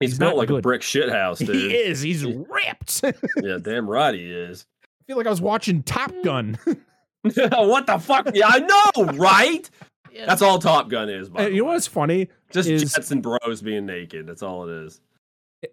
He's, 0.00 0.12
He's 0.12 0.18
built 0.18 0.30
not 0.32 0.38
like 0.38 0.48
a 0.50 0.54
good. 0.54 0.62
brick 0.62 0.80
shithouse, 0.82 1.38
dude. 1.46 1.54
He 1.54 1.74
is. 1.74 2.00
He's 2.00 2.24
ripped. 2.24 3.02
Yeah, 3.42 3.58
damn 3.62 3.88
right 3.88 4.14
he 4.14 4.24
is. 4.30 4.66
I 4.82 5.04
feel 5.06 5.16
like 5.16 5.26
I 5.26 5.30
was 5.30 5.40
watching 5.40 5.82
Top 5.82 6.12
Gun. 6.24 6.58
what 7.22 7.86
the 7.86 7.98
fuck? 8.00 8.30
Yeah, 8.34 8.48
I 8.48 8.58
know, 8.60 9.04
right? 9.14 9.68
Yeah. 10.10 10.26
That's 10.26 10.42
all 10.42 10.58
Top 10.58 10.88
Gun 10.88 11.08
is. 11.08 11.28
By 11.28 11.44
Uh, 11.44 11.48
you 11.48 11.58
know 11.62 11.68
what's 11.72 11.86
funny? 11.86 12.28
Just 12.50 12.68
is- 12.68 12.92
Jets 12.94 13.10
and 13.12 13.22
bros 13.22 13.62
being 13.62 13.86
naked. 13.86 14.26
That's 14.26 14.42
all 14.42 14.68
it 14.68 14.84
is. 14.86 15.00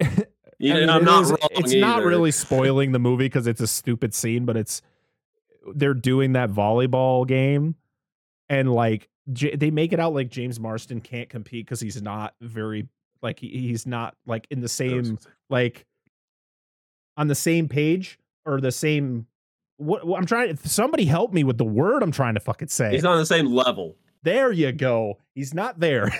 I 0.01 0.25
mean, 0.59 0.89
I'm 0.89 1.01
it 1.01 1.05
not 1.05 1.23
is-. 1.23 1.33
It's 1.51 1.73
not 1.73 2.03
really 2.03 2.31
spoiling 2.31 2.91
the 2.91 2.99
movie 2.99 3.25
because 3.25 3.47
it's 3.47 3.61
a 3.61 3.67
stupid 3.67 4.13
scene, 4.13 4.45
but 4.45 4.57
it's 4.57 4.81
they're 5.75 5.93
doing 5.93 6.33
that 6.33 6.49
volleyball 6.51 7.27
game, 7.27 7.75
and 8.49 8.71
like 8.71 9.09
J- 9.31 9.55
they 9.55 9.69
make 9.71 9.93
it 9.93 9.99
out 9.99 10.13
like 10.13 10.29
James 10.29 10.59
Marsden 10.59 11.01
can't 11.01 11.29
compete 11.29 11.65
because 11.65 11.79
he's 11.79 12.01
not 12.01 12.33
very 12.41 12.87
like 13.21 13.39
he, 13.39 13.47
he's 13.49 13.85
not 13.85 14.15
like 14.25 14.47
in 14.49 14.61
the 14.61 14.67
same 14.69 15.19
like 15.49 15.85
on 17.17 17.27
the 17.27 17.35
same 17.35 17.67
page 17.67 18.17
or 18.45 18.59
the 18.61 18.71
same. 18.71 19.27
What, 19.77 20.05
what 20.05 20.19
I'm 20.19 20.25
trying. 20.25 20.57
Somebody 20.57 21.05
help 21.05 21.31
me 21.31 21.43
with 21.43 21.57
the 21.57 21.63
word 21.65 22.03
I'm 22.03 22.11
trying 22.11 22.33
to 22.33 22.39
fucking 22.41 22.67
say. 22.67 22.91
He's 22.91 23.05
on 23.05 23.17
the 23.17 23.25
same 23.25 23.45
level. 23.45 23.95
there 24.23 24.51
you 24.51 24.71
go. 24.73 25.17
He's 25.35 25.53
not 25.53 25.79
there, 25.79 26.11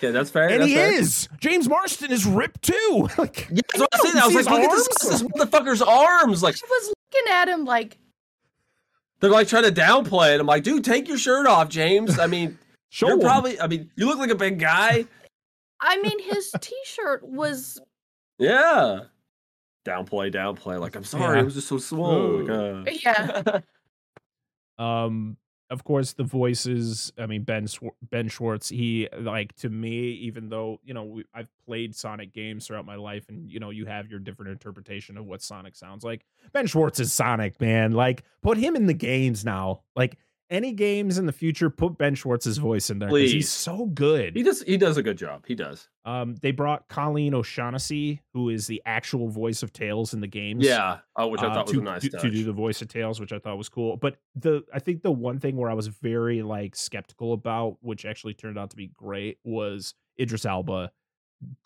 Yeah, 0.00 0.12
that's 0.12 0.30
fair. 0.30 0.48
and 0.48 0.60
that's 0.62 0.70
he 0.70 0.74
fair. 0.76 0.92
is. 0.94 1.28
James 1.40 1.68
Marsden 1.68 2.10
is 2.10 2.24
ripped 2.24 2.62
too. 2.62 3.08
like 3.18 3.48
Yeah, 3.50 3.60
that's 3.76 3.80
what 3.80 3.88
I 3.92 3.98
said. 3.98 4.16
I 4.22 4.26
was 4.28 4.34
like, 4.34 4.36
his 4.36 4.46
look 4.46 4.60
at 4.62 4.70
this, 4.70 4.88
this 5.08 5.22
motherfucker's 5.24 5.82
arms. 5.82 6.42
Like 6.42 6.54
I 6.54 6.66
was 6.66 6.94
looking 7.12 7.32
at 7.32 7.48
him 7.48 7.64
like, 7.66 7.98
they're 9.20 9.30
like 9.30 9.48
trying 9.48 9.64
to 9.64 9.72
downplay 9.72 10.34
it. 10.34 10.40
I'm 10.40 10.46
like, 10.46 10.62
dude, 10.64 10.84
take 10.84 11.08
your 11.08 11.18
shirt 11.18 11.46
off, 11.46 11.68
James. 11.68 12.18
I 12.18 12.26
mean, 12.26 12.58
Show 12.90 13.06
you're 13.08 13.16
him. 13.16 13.22
probably. 13.22 13.60
I 13.60 13.66
mean, 13.66 13.90
you 13.96 14.06
look 14.06 14.18
like 14.18 14.30
a 14.30 14.34
big 14.34 14.58
guy. 14.58 15.06
I 15.80 16.00
mean, 16.02 16.18
his 16.22 16.52
T-shirt 16.60 17.22
was. 17.22 17.80
Yeah. 18.38 19.00
Downplay, 19.86 20.32
downplay. 20.34 20.78
Like, 20.80 20.94
I'm 20.96 21.04
sorry, 21.04 21.36
Yeah. 21.36 21.42
it 21.42 21.44
was 21.44 21.54
just 21.54 21.68
so 21.68 21.78
small. 21.78 22.42
Like, 22.42 22.50
uh, 22.50 22.90
Yeah. 23.02 23.60
um 24.78 25.36
of 25.70 25.84
course 25.84 26.12
the 26.12 26.24
voices 26.24 27.12
i 27.18 27.26
mean 27.26 27.42
ben 27.42 27.66
ben 28.10 28.28
schwartz 28.28 28.68
he 28.68 29.08
like 29.20 29.54
to 29.54 29.68
me 29.68 30.10
even 30.10 30.48
though 30.48 30.78
you 30.82 30.92
know 30.92 31.04
we, 31.04 31.24
i've 31.34 31.48
played 31.64 31.94
sonic 31.94 32.32
games 32.32 32.66
throughout 32.66 32.84
my 32.84 32.96
life 32.96 33.28
and 33.28 33.48
you 33.48 33.60
know 33.60 33.70
you 33.70 33.86
have 33.86 34.08
your 34.08 34.18
different 34.18 34.50
interpretation 34.50 35.16
of 35.16 35.24
what 35.26 35.40
sonic 35.42 35.76
sounds 35.76 36.02
like 36.02 36.24
ben 36.52 36.66
schwartz 36.66 36.98
is 37.00 37.12
sonic 37.12 37.60
man. 37.60 37.92
Like 37.92 38.24
put 38.42 38.58
him 38.58 38.76
in 38.76 38.86
the 38.86 38.94
games 38.94 39.44
now. 39.44 39.82
Like 39.94 40.16
any 40.50 40.72
games 40.72 41.16
in 41.16 41.26
the 41.26 41.32
future 41.32 41.70
put 41.70 41.96
ben 41.96 42.14
schwartz's 42.14 42.58
voice 42.58 42.90
in 42.90 42.98
there 42.98 43.08
'cause 43.08 43.14
Please. 43.18 43.32
he's 43.32 43.48
so 43.50 43.86
good 43.86 44.34
he 44.36 44.42
does. 44.42 44.62
He 44.62 44.76
does 44.76 44.96
a 44.96 45.02
good 45.02 45.16
job. 45.16 45.44
He 45.46 45.54
does. 45.54 45.88
um 46.04 46.34
they 46.42 46.50
brought 46.50 46.88
colleen 46.88 47.34
o'shaughnessy 47.34 48.20
who 48.34 48.48
is 48.48 48.66
the 48.66 48.82
actual 48.86 49.28
voice 49.28 49.62
of 49.62 49.72
tails 49.72 50.12
in 50.14 50.20
the 50.20 50.26
games 50.26 50.64
Yeah. 50.64 50.98
Oh, 51.16 51.28
which 51.28 51.40
I 51.40 51.46
uh, 51.46 51.54
thought 51.54 51.66
was 51.66 51.74
to, 51.74 51.80
a 51.80 51.84
nice 51.84 52.02
to, 52.02 52.08
touch. 52.10 52.22
to 52.22 52.30
do 52.30 52.44
the 52.44 52.52
voice 52.52 52.80
of 52.82 52.88
Tails, 52.88 53.20
which 53.20 53.32
I 53.32 53.38
thought 53.38 53.58
was 53.58 53.68
cool. 53.68 53.96
But 53.96 54.16
the 54.34 54.64
I 54.72 54.78
think 54.78 55.02
the 55.02 55.10
one 55.12 55.38
thing 55.38 55.56
where 55.56 55.70
I 55.70 55.74
was 55.74 55.86
very 55.88 56.42
like 56.42 56.74
skeptical 56.74 57.32
about, 57.34 57.76
which 57.82 58.04
actually 58.06 58.34
turned 58.34 58.58
out 58.58 58.70
to 58.70 58.76
be 58.76 58.86
great, 58.88 59.38
was 59.44 59.94
Idris 60.18 60.46
Elba. 60.46 60.90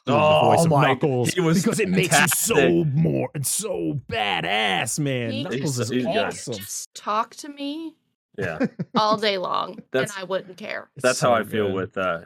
Oh 0.07 0.51
the 0.51 0.57
voice 0.57 0.65
of 0.67 0.71
my- 0.71 0.87
Knuckles 0.89 1.31
he 1.35 1.41
was 1.41 1.63
because 1.63 1.81
it 1.81 1.89
makes 1.89 2.17
him 2.17 2.29
so 2.29 2.85
more 2.85 3.29
and 3.35 3.45
so 3.47 4.01
badass, 4.09 4.99
man. 4.99 5.31
He- 5.33 5.43
Knuckles 5.45 5.79
is 5.81 5.89
He's- 5.89 6.05
he's 6.05 6.15
good. 6.15 6.25
awesome. 6.25 6.55
Just 6.55 6.95
talk 6.95 7.35
to 7.37 7.49
me 7.49 7.97
yeah. 8.39 8.59
all 8.97 9.17
day 9.17 9.39
long, 9.39 9.79
and 9.93 10.11
I 10.17 10.25
wouldn't 10.25 10.57
care. 10.57 10.89
It's 10.97 11.03
That's 11.03 11.21
how 11.21 11.29
so 11.29 11.35
I 11.35 11.45
feel 11.45 11.67
good. 11.69 11.75
with 11.75 11.99
uh, 11.99 12.21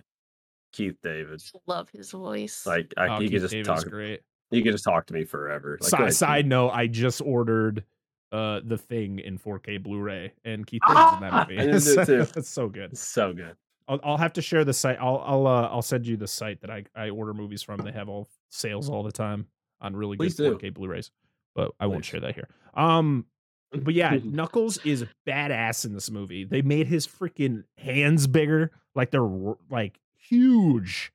Keith 0.73 0.97
David. 1.03 1.43
Love 1.67 1.89
his 1.91 2.11
voice. 2.11 2.65
Like, 2.67 2.93
I, 2.97 3.09
Oh, 3.09 3.21
he 3.21 3.27
Keith 3.29 3.33
could 3.33 3.41
just 3.43 3.53
David's 3.53 3.69
talk. 3.85 3.91
great. 3.91 4.21
He 4.51 4.63
could 4.63 4.73
just 4.73 4.85
talk 4.85 5.07
to 5.07 5.15
me 5.15 5.25
forever. 5.25 5.79
Like, 5.81 5.91
side, 5.91 6.01
ahead, 6.01 6.15
side 6.15 6.47
note, 6.47 6.71
I 6.71 6.87
just 6.87 7.21
ordered 7.21 7.85
uh 8.31 8.61
the 8.63 8.77
thing 8.77 9.19
in 9.21 9.39
4K 9.39 9.83
Blu-ray, 9.83 10.33
and 10.45 10.67
Keith 10.67 10.83
David's 10.87 11.15
in 11.15 11.21
that 11.21 11.49
movie. 11.49 11.61
I 11.61 11.67
did 11.67 11.81
So- 11.81 12.05
too. 12.05 12.27
it's 12.37 12.49
so 12.49 12.69
good. 12.69 12.93
It's 12.93 13.01
so 13.01 13.33
good. 13.33 13.57
I'll, 13.89 14.01
I'll 14.05 14.19
have 14.19 14.35
to 14.35 14.43
share 14.43 14.65
the 14.67 14.75
site. 14.75 14.99
I'll 15.01 15.23
I'll 15.25 15.47
uh, 15.47 15.69
I'll 15.69 15.81
send 15.83 16.07
you 16.07 16.17
the 16.19 16.27
site 16.27 16.61
that 16.61 16.71
I, 16.71 16.85
I 16.95 17.09
order 17.09 17.33
movies 17.33 17.63
from. 17.63 17.79
They 17.81 17.93
have 17.93 18.09
all 18.11 18.29
sales 18.51 18.91
all 18.91 19.03
the 19.03 19.13
time 19.13 19.47
on 19.81 19.97
really 19.97 20.17
good 20.19 20.25
Please 20.25 20.35
do. 20.35 20.55
4K 20.59 20.75
Blu-rays, 20.75 21.11
but 21.55 21.73
I 21.81 21.87
won't 21.87 22.05
share 22.05 22.21
that 22.21 22.35
here. 22.35 22.49
Um, 22.75 23.25
but 23.73 23.95
yeah, 23.95 24.19
Knuckles 24.25 24.79
is 24.85 25.05
badass 25.27 25.85
in 25.85 25.93
this 25.95 26.11
movie. 26.11 26.45
They 26.45 26.63
made 26.63 26.87
his 26.87 27.07
freaking 27.07 27.65
hands 27.77 28.27
bigger, 28.27 28.71
like 28.95 29.11
they're 29.11 29.23
like 29.71 29.99
huge, 30.17 31.13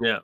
Yeah. 0.00 0.20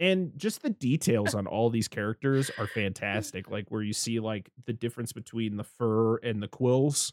and 0.00 0.32
just 0.36 0.62
the 0.62 0.70
details 0.70 1.34
on 1.34 1.46
all 1.46 1.70
these 1.70 1.88
characters 1.88 2.50
are 2.58 2.66
fantastic. 2.66 3.50
Like 3.50 3.66
where 3.70 3.82
you 3.82 3.92
see 3.92 4.20
like 4.20 4.50
the 4.66 4.72
difference 4.72 5.12
between 5.12 5.56
the 5.56 5.64
fur 5.64 6.16
and 6.18 6.42
the 6.42 6.48
quills 6.48 7.12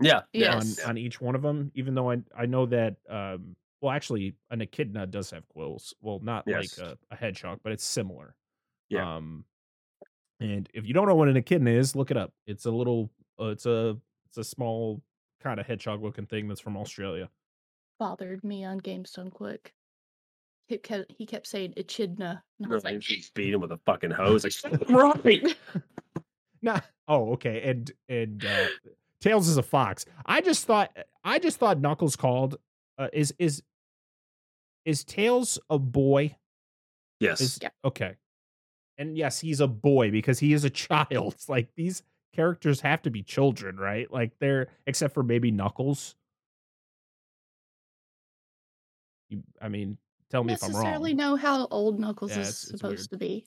Yeah. 0.00 0.22
yeah, 0.32 0.54
Yes. 0.54 0.80
on 0.82 0.90
on 0.90 0.98
each 0.98 1.20
one 1.20 1.34
of 1.34 1.42
them. 1.42 1.70
Even 1.74 1.94
though 1.94 2.10
I 2.10 2.22
I 2.36 2.46
know 2.46 2.66
that 2.66 2.96
um 3.08 3.56
well 3.80 3.92
actually 3.92 4.34
an 4.50 4.60
echidna 4.60 5.06
does 5.06 5.30
have 5.30 5.46
quills. 5.48 5.94
Well, 6.00 6.20
not 6.22 6.44
Yes. 6.46 6.78
like 6.78 6.88
a, 6.88 6.98
a 7.10 7.16
hedgehog, 7.16 7.60
but 7.62 7.72
it's 7.72 7.84
similar. 7.84 8.34
Yeah. 8.88 9.16
Um, 9.16 9.44
and 10.40 10.68
if 10.74 10.86
you 10.86 10.92
don't 10.94 11.06
know 11.08 11.14
what 11.14 11.28
an 11.28 11.36
echidna 11.36 11.70
is, 11.70 11.94
look 11.96 12.10
it 12.10 12.16
up. 12.16 12.32
It's 12.46 12.66
a 12.66 12.70
little 12.70 13.10
uh, 13.42 13.46
it's 13.50 13.66
a 13.66 13.96
it's 14.26 14.38
a 14.38 14.44
small 14.44 15.02
kind 15.42 15.58
of 15.60 15.66
hedgehog 15.66 16.02
looking 16.02 16.26
thing 16.26 16.48
that's 16.48 16.60
from 16.60 16.76
Australia. 16.76 17.28
bothered 17.98 18.42
me 18.44 18.64
on 18.64 18.78
Games 18.78 19.10
Done 19.12 19.30
Quick. 19.30 19.72
He 20.68 20.78
kept, 20.78 21.12
he 21.12 21.26
kept 21.26 21.46
saying 21.46 21.74
echidna. 21.76 22.42
And 22.58 22.66
I 22.66 22.68
No, 22.70 22.74
was 22.76 22.84
like, 22.84 23.02
beat 23.34 23.52
him 23.52 23.60
with 23.60 23.72
a 23.72 23.78
fucking 23.84 24.10
hose. 24.12 24.44
Like, 24.64 24.80
right. 24.88 25.56
Nah. 26.62 26.80
Oh, 27.08 27.32
okay. 27.32 27.68
And 27.68 27.90
and 28.08 28.44
uh, 28.44 28.66
Tails 29.20 29.48
is 29.48 29.56
a 29.56 29.62
fox. 29.62 30.06
I 30.24 30.40
just 30.40 30.64
thought 30.66 30.96
I 31.24 31.38
just 31.38 31.58
thought 31.58 31.80
Knuckles 31.80 32.16
called 32.16 32.56
uh, 32.98 33.08
is 33.12 33.34
is 33.38 33.62
is 34.84 35.04
Tails 35.04 35.58
a 35.68 35.78
boy? 35.78 36.36
Yes. 37.20 37.40
Is 37.40 37.58
Yeah. 37.60 37.70
okay. 37.84 38.14
And 38.98 39.16
yes, 39.16 39.40
he's 39.40 39.60
a 39.60 39.68
boy 39.68 40.10
because 40.10 40.38
he 40.38 40.52
is 40.52 40.64
a 40.64 40.70
child. 40.84 41.34
It's 41.34 41.48
like 41.48 41.68
these 41.76 42.02
characters 42.32 42.80
have 42.80 43.02
to 43.02 43.10
be 43.10 43.22
children, 43.22 43.76
right? 43.76 44.10
Like 44.12 44.32
they're 44.38 44.68
except 44.86 45.14
for 45.14 45.22
maybe 45.22 45.50
Knuckles. 45.50 46.14
You, 49.28 49.42
I 49.60 49.68
mean, 49.68 49.98
tell 50.30 50.44
me 50.44 50.52
if 50.54 50.62
I'm 50.62 50.70
wrong. 50.72 50.82
necessarily 50.82 51.14
know 51.14 51.36
how 51.36 51.66
old 51.70 51.98
Knuckles 51.98 52.32
Yeah, 52.32 52.40
is 52.40 52.48
it's- 52.48 52.62
it's 52.70 52.80
supposed 52.80 53.10
to 53.10 53.16
be. 53.16 53.46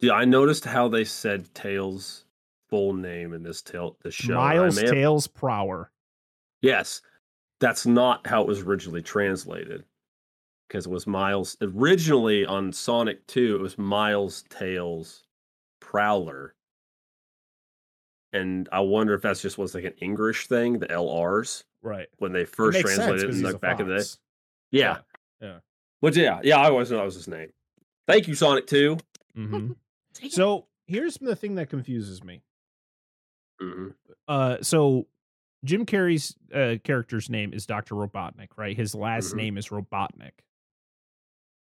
Yeah, 0.00 0.12
I 0.12 0.24
noticed 0.24 0.64
how 0.64 0.88
they 0.88 1.04
said 1.04 1.52
Tails' 1.54 2.24
full 2.68 2.92
name 2.94 3.32
in 3.32 3.42
this 3.42 3.62
tail 3.62 3.96
the 4.02 4.10
show. 4.12 4.34
Miles 4.34 4.78
have- 4.78 4.90
Tails 4.90 5.26
Prower. 5.26 5.90
Yes, 6.60 7.02
that's 7.60 7.84
not 7.86 8.26
how 8.26 8.42
it 8.42 8.46
was 8.48 8.60
originally 8.60 9.02
translated. 9.02 9.84
Because 10.68 10.86
it 10.86 10.90
was 10.90 11.06
Miles 11.06 11.56
originally 11.62 12.44
on 12.44 12.72
Sonic 12.72 13.26
2, 13.26 13.56
it 13.56 13.60
was 13.62 13.78
Miles 13.78 14.44
Tails 14.50 15.24
Prowler. 15.80 16.54
And 18.32 18.68
I 18.72 18.80
wonder 18.80 19.14
if 19.14 19.22
that's 19.22 19.40
just 19.42 19.58
was 19.58 19.74
like 19.74 19.84
an 19.84 19.94
English 20.00 20.46
thing, 20.48 20.78
the 20.78 20.86
LRs 20.88 21.64
Right. 21.82 22.08
when 22.18 22.32
they 22.32 22.44
first 22.44 22.76
makes 22.78 22.90
sense 22.94 22.96
translated 23.06 23.24
it 23.24 23.26
'cause 23.28 23.36
in 23.38 23.44
he's 23.44 23.52
the 23.52 23.56
a 23.56 23.60
back 23.60 23.80
in 23.80 23.88
the 23.88 23.94
day. 23.94 23.98
fox. 24.00 24.18
Yeah. 24.70 25.00
Yeah. 25.40 25.60
But 26.02 26.14
yeah, 26.16 26.40
yeah, 26.44 26.58
I 26.58 26.68
always 26.68 26.90
knew 26.90 26.96
that 26.98 27.04
was 27.04 27.14
his 27.14 27.28
name. 27.28 27.52
Thank 28.06 28.28
you, 28.28 28.34
Sonic 28.34 28.66
2. 28.66 28.96
Mhm. 29.36 29.76
So 30.30 30.66
here's 30.86 31.16
the 31.18 31.36
thing 31.36 31.54
that 31.56 31.70
confuses 31.70 32.24
me. 32.24 32.42
hmm 33.60 33.88
Uh, 34.26 34.58
so 34.62 35.06
Jim 35.64 35.86
Carrey's 35.86 36.36
uh, 36.52 36.78
character's 36.84 37.28
name 37.30 37.52
is 37.52 37.66
Doctor 37.66 37.94
Robotnik, 37.94 38.48
right? 38.56 38.76
His 38.76 38.94
last 38.94 39.32
Mhm. 39.32 39.36
name 39.36 39.58
is 39.58 39.68
Robotnik. 39.68 40.32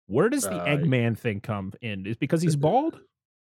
Where 0.07 0.29
does 0.29 0.43
the 0.43 0.51
Uh, 0.61 0.67
Eggman 0.67 1.17
thing 1.19 1.41
come 1.41 1.73
in? 1.81 2.07
Is 2.07 2.17
because 2.17 2.43
he's 2.43 2.57
bald? 2.57 3.01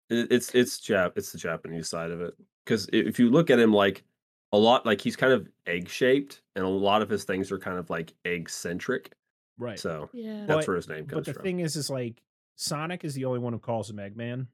It's 0.09 0.53
it's 0.55 0.81
Jap 0.81 1.13
it's 1.17 1.31
the 1.31 1.39
Japanese 1.39 1.89
side 1.89 2.11
of 2.11 2.21
it 2.21 2.35
because 2.65 2.89
if 2.93 3.19
you 3.19 3.31
look 3.31 3.51
at 3.51 3.59
him 3.59 3.73
like 3.73 4.05
a 4.53 4.59
lot 4.59 4.85
like 4.87 5.01
he's 5.01 5.17
kind 5.17 5.33
of 5.33 5.49
egg 5.67 5.89
shaped 5.89 6.43
and 6.57 6.65
a 6.65 6.69
lot 6.69 7.03
of 7.03 7.09
his 7.09 7.25
things 7.25 7.53
are 7.53 7.59
kind 7.59 7.79
of 7.79 7.89
like 7.91 8.13
egg 8.25 8.49
centric. 8.51 9.13
Right. 9.59 9.79
So 9.79 10.09
yeah. 10.13 10.45
that's 10.47 10.61
But- 10.61 10.67
where 10.69 10.77
his 10.77 10.89
name 10.89 11.07
comes 11.07 11.11
from. 11.11 11.19
but 11.19 11.25
the 11.27 11.33
from. 11.35 11.43
thing 11.43 11.61
is, 11.61 11.77
is 11.77 11.91
like 11.91 12.23
Sonic 12.57 13.05
is 13.05 13.15
the 13.15 13.25
only 13.27 13.39
one 13.39 13.53
who 13.53 13.59
calls 13.59 13.89
him 13.91 13.97
Eggman, 13.97 14.47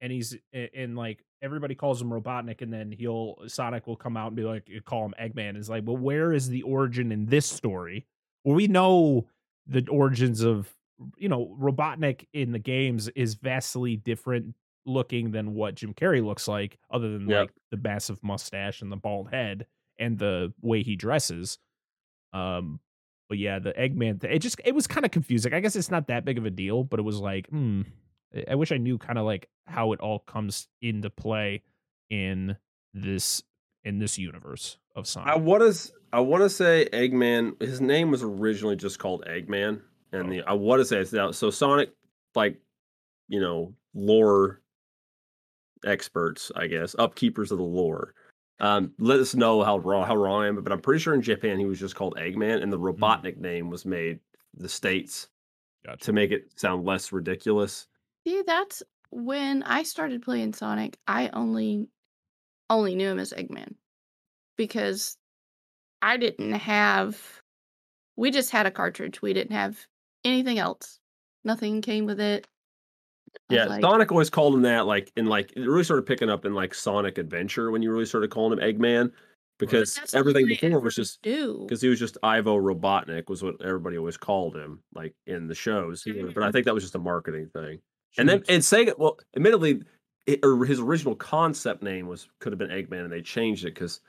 and 0.00 0.12
he's 0.12 0.36
a- 0.54 0.70
and 0.74 0.96
like 0.96 1.24
everybody 1.42 1.74
calls 1.74 2.00
him 2.00 2.10
Robotnik, 2.10 2.62
and 2.62 2.72
then 2.72 2.90
he'll 2.92 3.36
Sonic 3.46 3.86
will 3.86 3.96
come 3.96 4.16
out 4.16 4.28
and 4.28 4.36
be 4.36 4.42
like, 4.44 4.68
call 4.84 5.04
him 5.04 5.14
Eggman." 5.20 5.56
It's 5.56 5.68
like, 5.68 5.84
well, 5.86 5.96
where 5.96 6.32
is 6.32 6.48
the 6.48 6.62
origin 6.62 7.12
in 7.12 7.26
this 7.26 7.46
story? 7.46 8.06
Well, 8.44 8.54
we 8.56 8.66
know 8.68 9.28
the 9.66 9.86
origins 9.88 10.42
of 10.42 10.74
you 11.16 11.28
know 11.28 11.54
Robotnik 11.60 12.26
in 12.32 12.52
the 12.52 12.58
games 12.58 13.08
is 13.10 13.34
vastly 13.34 13.96
different 13.96 14.54
looking 14.86 15.30
than 15.32 15.54
what 15.54 15.74
Jim 15.74 15.94
Carrey 15.94 16.24
looks 16.24 16.48
like, 16.48 16.78
other 16.90 17.12
than 17.12 17.28
Yep. 17.28 17.40
like 17.40 17.50
the 17.70 17.76
massive 17.76 18.22
mustache 18.22 18.82
and 18.82 18.90
the 18.90 18.96
bald 18.96 19.30
head 19.30 19.66
and 19.98 20.18
the 20.18 20.52
way 20.62 20.82
he 20.82 20.96
dresses. 20.96 21.58
Um, 22.32 22.80
but 23.28 23.38
yeah, 23.38 23.58
the 23.58 23.72
Eggman, 23.72 24.20
th- 24.20 24.32
it 24.34 24.38
just 24.40 24.60
it 24.64 24.74
was 24.74 24.86
kind 24.86 25.04
of 25.04 25.10
confusing. 25.12 25.52
I 25.54 25.60
guess 25.60 25.76
it's 25.76 25.90
not 25.90 26.08
that 26.08 26.24
big 26.24 26.38
of 26.38 26.46
a 26.46 26.50
deal, 26.50 26.84
but 26.84 26.98
it 26.98 27.02
was 27.04 27.18
like, 27.20 27.48
hmm. 27.48 27.82
I- 28.48 28.54
wish 28.54 28.70
I 28.72 28.76
knew 28.76 28.98
kind 28.98 29.18
of 29.18 29.24
like 29.24 29.48
how 29.66 29.92
it 29.92 30.00
all 30.00 30.20
comes 30.20 30.68
into 30.80 31.10
play 31.10 31.62
in 32.08 32.56
this 32.94 33.42
in 33.84 33.98
this 33.98 34.18
universe 34.18 34.78
of 34.96 35.06
Sonic. 35.06 35.32
I 35.32 35.36
want 35.36 35.62
to 35.74 35.92
I 36.12 36.20
want 36.20 36.42
to 36.42 36.50
say 36.50 36.88
Eggman. 36.92 37.60
His 37.62 37.80
name 37.80 38.10
was 38.10 38.22
originally 38.22 38.76
just 38.76 38.98
called 38.98 39.24
Eggman, 39.26 39.80
and 40.12 40.26
Oh. 40.26 40.30
the 40.30 40.42
I 40.42 40.52
want 40.54 40.80
to 40.80 40.84
say 40.84 40.98
it's 40.98 41.12
now 41.12 41.30
so 41.32 41.50
Sonic 41.50 41.90
like 42.34 42.56
you 43.28 43.40
know 43.40 43.74
lore 43.94 44.59
experts, 45.84 46.50
I 46.56 46.66
guess, 46.66 46.94
upkeepers 46.96 47.50
of 47.50 47.58
the 47.58 47.64
lore. 47.64 48.14
Um, 48.60 48.92
let 48.98 49.20
us 49.20 49.34
know 49.34 49.62
how 49.62 49.78
wrong 49.78 50.06
how 50.06 50.16
wrong 50.16 50.42
I 50.42 50.48
am, 50.48 50.62
but 50.62 50.72
I'm 50.72 50.80
pretty 50.80 51.00
sure 51.00 51.14
in 51.14 51.22
Japan 51.22 51.58
he 51.58 51.64
was 51.64 51.80
just 51.80 51.94
called 51.94 52.16
Eggman, 52.16 52.62
and 52.62 52.72
the 52.72 52.78
Robotnik 52.78 53.38
name 53.38 53.70
was 53.70 53.86
made 53.86 54.20
the 54.54 54.68
states 54.68 55.28
Gotcha. 55.84 56.04
to 56.04 56.12
make 56.12 56.30
it 56.30 56.52
sound 56.56 56.84
less 56.84 57.12
ridiculous. 57.12 57.86
See, 58.26 58.42
that's 58.46 58.82
when 59.10 59.62
I 59.62 59.82
started 59.82 60.22
playing 60.22 60.52
Sonic. 60.52 60.98
I 61.08 61.30
only 61.32 61.88
only 62.68 62.94
knew 62.94 63.08
him 63.08 63.18
as 63.18 63.32
Eggman 63.32 63.74
because 64.56 65.16
I 66.02 66.16
didn't 66.18 66.52
have. 66.52 67.18
We 68.16 68.30
just 68.30 68.50
had 68.50 68.66
a 68.66 68.70
cartridge. 68.70 69.22
We 69.22 69.32
didn't 69.32 69.56
have 69.56 69.78
anything 70.24 70.58
else. 70.58 71.00
Nothing 71.44 71.80
came 71.80 72.04
with 72.04 72.20
it. 72.20 72.46
Yeah, 73.48 73.64
like, 73.66 73.80
Sonic 73.80 74.12
always 74.12 74.30
called 74.30 74.54
him 74.54 74.62
that. 74.62 74.86
Like 74.86 75.12
in 75.16 75.26
like 75.26 75.52
it 75.56 75.60
really 75.60 75.84
started 75.84 76.06
picking 76.06 76.30
up 76.30 76.44
in 76.44 76.54
like 76.54 76.74
Sonic 76.74 77.18
Adventure 77.18 77.70
when 77.70 77.82
you 77.82 77.90
really 77.90 78.06
started 78.06 78.30
calling 78.30 78.58
him 78.58 78.64
Eggman 78.64 79.12
because 79.58 79.98
everything 80.14 80.46
before 80.46 80.80
was 80.80 80.94
just 80.94 81.22
because 81.22 81.80
he 81.82 81.88
was 81.88 81.98
just 81.98 82.16
Ivo 82.22 82.56
Robotnik 82.56 83.28
was 83.28 83.42
what 83.42 83.56
everybody 83.62 83.98
always 83.98 84.16
called 84.16 84.56
him 84.56 84.82
like 84.94 85.14
in 85.26 85.46
the 85.46 85.54
shows. 85.54 86.06
But 86.34 86.42
I 86.42 86.50
think 86.50 86.64
that 86.64 86.74
was 86.74 86.82
just 86.82 86.94
a 86.94 87.00
marketing 87.00 87.50
thing. 87.52 87.80
And 88.18 88.28
then 88.28 88.42
and 88.48 88.62
Sega, 88.62 88.98
well, 88.98 89.18
admittedly, 89.36 89.82
it, 90.26 90.40
or 90.42 90.64
his 90.64 90.80
original 90.80 91.14
concept 91.14 91.82
name 91.82 92.08
was 92.08 92.28
could 92.40 92.52
have 92.52 92.58
been 92.58 92.70
Eggman, 92.70 93.04
and 93.04 93.12
they 93.12 93.22
changed 93.22 93.64
it 93.64 93.74
because 93.74 94.00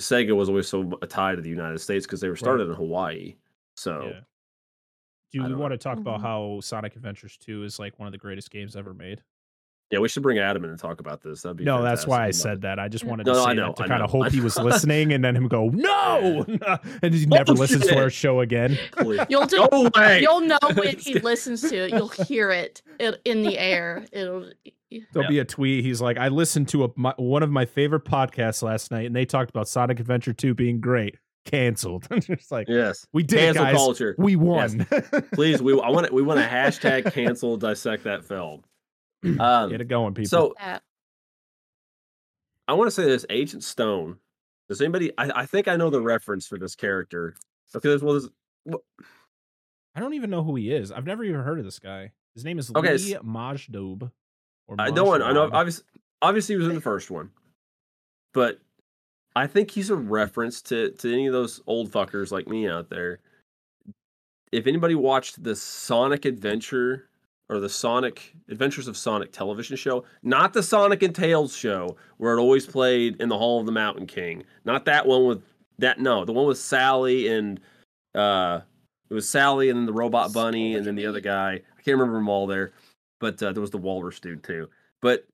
Sega 0.00 0.34
was 0.34 0.48
always 0.48 0.66
so 0.66 0.84
tied 1.08 1.36
to 1.36 1.42
the 1.42 1.50
United 1.50 1.78
States 1.78 2.06
because 2.06 2.20
they 2.20 2.28
were 2.28 2.36
started 2.36 2.68
in 2.68 2.74
Hawaii. 2.74 3.36
So 3.76 4.12
Yeah. 4.12 4.20
Do 5.32 5.40
I 5.40 5.44
we 5.44 5.50
don't 5.50 5.58
want 5.60 5.72
to 5.72 5.78
talk 5.78 5.98
about 5.98 6.20
Mhm. 6.20 6.22
how 6.22 6.60
Sonic 6.60 6.94
Adventures 6.96 7.36
2 7.38 7.64
is 7.64 7.78
like 7.78 7.98
one 7.98 8.06
of 8.06 8.12
the 8.12 8.18
greatest 8.18 8.50
games 8.50 8.76
ever 8.76 8.94
made? 8.94 9.22
yeah, 9.90 10.00
we 10.00 10.08
should 10.08 10.22
bring 10.24 10.38
Adam 10.38 10.64
in 10.64 10.70
and 10.70 10.78
talk 10.78 10.98
about 10.98 11.20
this. 11.22 11.42
That'd 11.42 11.58
be 11.58 11.64
No, 11.64 11.80
that's 11.80 12.04
why 12.04 12.24
I 12.24 12.32
said 12.32 12.62
that. 12.62 12.80
I 12.80 12.88
just 12.88 13.04
wanted 13.04 13.26
No, 13.26 13.34
to 13.34 13.38
no, 13.38 13.44
say 13.44 13.50
I 13.50 13.54
know, 13.54 13.66
that 13.68 13.76
to 13.76 13.82
I 13.84 13.86
kind 13.86 13.98
know, 14.00 14.04
of 14.06 14.10
hope 14.10 14.32
he 14.32 14.40
was 14.40 14.58
listening 14.58 15.12
and 15.12 15.22
then 15.24 15.36
him 15.36 15.46
go, 15.46 15.68
no! 15.72 16.44
and 17.02 17.14
he 17.14 17.26
never 17.26 17.52
listens 17.52 17.86
to 17.86 17.96
our 17.96 18.10
show 18.10 18.40
again. 18.40 18.76
Please. 18.92 19.20
You'll 19.28 19.46
just, 19.46 19.70
Go 19.70 19.86
away. 19.94 20.20
you'll 20.22 20.40
know 20.40 20.58
when 20.74 20.96
he 20.98 21.14
listens 21.20 21.60
to 21.70 21.76
it. 21.84 21.90
You'll 21.92 22.08
hear 22.08 22.50
it, 22.50 22.82
it 22.98 23.20
in 23.24 23.42
the 23.42 23.56
air. 23.58 24.04
It'll. 24.10 24.50
There'll 25.12 25.26
Yeah. 25.26 25.28
be 25.28 25.38
a 25.40 25.44
tweet. 25.44 25.84
He's 25.84 26.00
like, 26.00 26.16
I 26.18 26.26
listened 26.28 26.68
to 26.68 26.84
a, 26.84 26.88
my, 26.96 27.12
one 27.16 27.42
of 27.44 27.50
my 27.50 27.64
favorite 27.64 28.04
podcasts 28.04 28.62
last 28.62 28.90
night, 28.90 29.06
and 29.06 29.14
they 29.14 29.24
talked 29.26 29.50
about 29.50 29.68
Sonic 29.68 30.00
Adventure 30.00 30.32
2 30.32 30.54
being 30.54 30.80
great. 30.80 31.18
Canceled. 31.44 32.06
Just 32.20 32.50
like, 32.50 32.68
Yes. 32.68 33.06
we 33.12 33.22
did 33.22 33.38
Cancel 33.38 33.64
guys. 33.64 33.74
culture. 33.76 34.14
We 34.18 34.36
won. 34.36 34.86
Please, 35.34 35.62
we 35.62 35.72
I 35.80 35.90
want 35.90 36.10
we 36.12 36.22
want 36.22 36.40
to 36.40 36.46
hashtag 36.46 37.12
cancel 37.12 37.56
dissect 37.56 38.04
that 38.04 38.24
film. 38.24 38.62
Um, 39.38 39.70
Get 39.70 39.80
it 39.80 39.88
going, 39.88 40.14
people. 40.14 40.28
so 40.28 40.54
I 42.66 42.72
want 42.74 42.88
to 42.88 42.90
say 42.90 43.04
this 43.04 43.26
Agent 43.30 43.62
Stone. 43.64 44.16
Does 44.68 44.80
anybody? 44.80 45.12
I, 45.18 45.30
I 45.42 45.46
think 45.46 45.68
I 45.68 45.76
know 45.76 45.90
the 45.90 46.00
reference 46.00 46.46
for 46.46 46.58
this 46.58 46.74
character. 46.74 47.36
Because 47.72 48.02
well, 48.02 48.14
this, 48.14 48.28
I 49.94 50.00
don't 50.00 50.14
even 50.14 50.30
know 50.30 50.42
who 50.42 50.54
he 50.56 50.70
is. 50.72 50.90
I've 50.92 51.06
never 51.06 51.24
even 51.24 51.40
heard 51.40 51.58
of 51.58 51.64
this 51.64 51.78
guy. 51.78 52.12
His 52.34 52.44
name 52.44 52.58
is 52.58 52.70
Okay, 52.74 52.96
Lee 52.96 53.14
s- 53.16 53.22
Majdoub. 53.22 54.10
Or 54.66 54.76
I 54.78 54.90
know. 54.90 55.12
I 55.12 55.32
know. 55.32 55.50
Obviously, 55.52 55.84
obviously, 56.22 56.54
he 56.54 56.58
was 56.58 56.68
in 56.68 56.74
the 56.74 56.80
first 56.80 57.10
one, 57.10 57.30
but 58.32 58.58
I 59.36 59.46
think 59.46 59.70
he's 59.70 59.90
a 59.90 59.96
reference 59.96 60.62
to 60.62 60.90
to 60.90 61.12
any 61.12 61.26
of 61.26 61.32
those 61.32 61.60
old 61.66 61.90
fuckers 61.90 62.30
like 62.30 62.46
me 62.46 62.68
out 62.68 62.88
there. 62.90 63.20
If 64.52 64.66
anybody 64.66 64.94
watched 64.94 65.42
the 65.42 65.56
Sonic 65.56 66.24
Adventure 66.24 67.08
or 67.48 67.58
the 67.58 67.68
Sonic 67.68 68.34
Adventures 68.48 68.88
of 68.88 68.96
Sonic 68.96 69.32
television 69.32 69.76
show, 69.76 70.04
not 70.22 70.52
the 70.52 70.62
Sonic 70.62 71.02
and 71.02 71.14
Tails 71.14 71.56
show 71.56 71.96
where 72.18 72.36
it 72.36 72.40
always 72.40 72.66
played 72.66 73.20
in 73.20 73.28
the 73.28 73.36
Hall 73.36 73.60
of 73.60 73.66
the 73.66 73.72
Mountain 73.72 74.06
King, 74.06 74.44
not 74.64 74.84
that 74.84 75.06
one 75.06 75.26
with 75.26 75.42
that. 75.78 75.98
No, 75.98 76.24
the 76.24 76.32
one 76.32 76.46
with 76.46 76.58
Sally 76.58 77.28
and 77.28 77.60
uh, 78.14 78.60
it 79.10 79.14
was 79.14 79.28
Sally 79.28 79.68
and 79.68 79.80
then 79.80 79.86
the 79.86 79.92
Robot 79.92 80.32
Bunny 80.32 80.76
and 80.76 80.86
then 80.86 80.94
the 80.94 81.06
other 81.06 81.20
guy. 81.20 81.54
I 81.54 81.82
can't 81.82 81.98
remember 81.98 82.18
them 82.18 82.28
all 82.28 82.46
there, 82.46 82.72
but 83.18 83.42
uh, 83.42 83.52
there 83.52 83.60
was 83.60 83.72
the 83.72 83.78
Walrus 83.78 84.20
dude 84.20 84.44
too. 84.44 84.70
But 85.02 85.26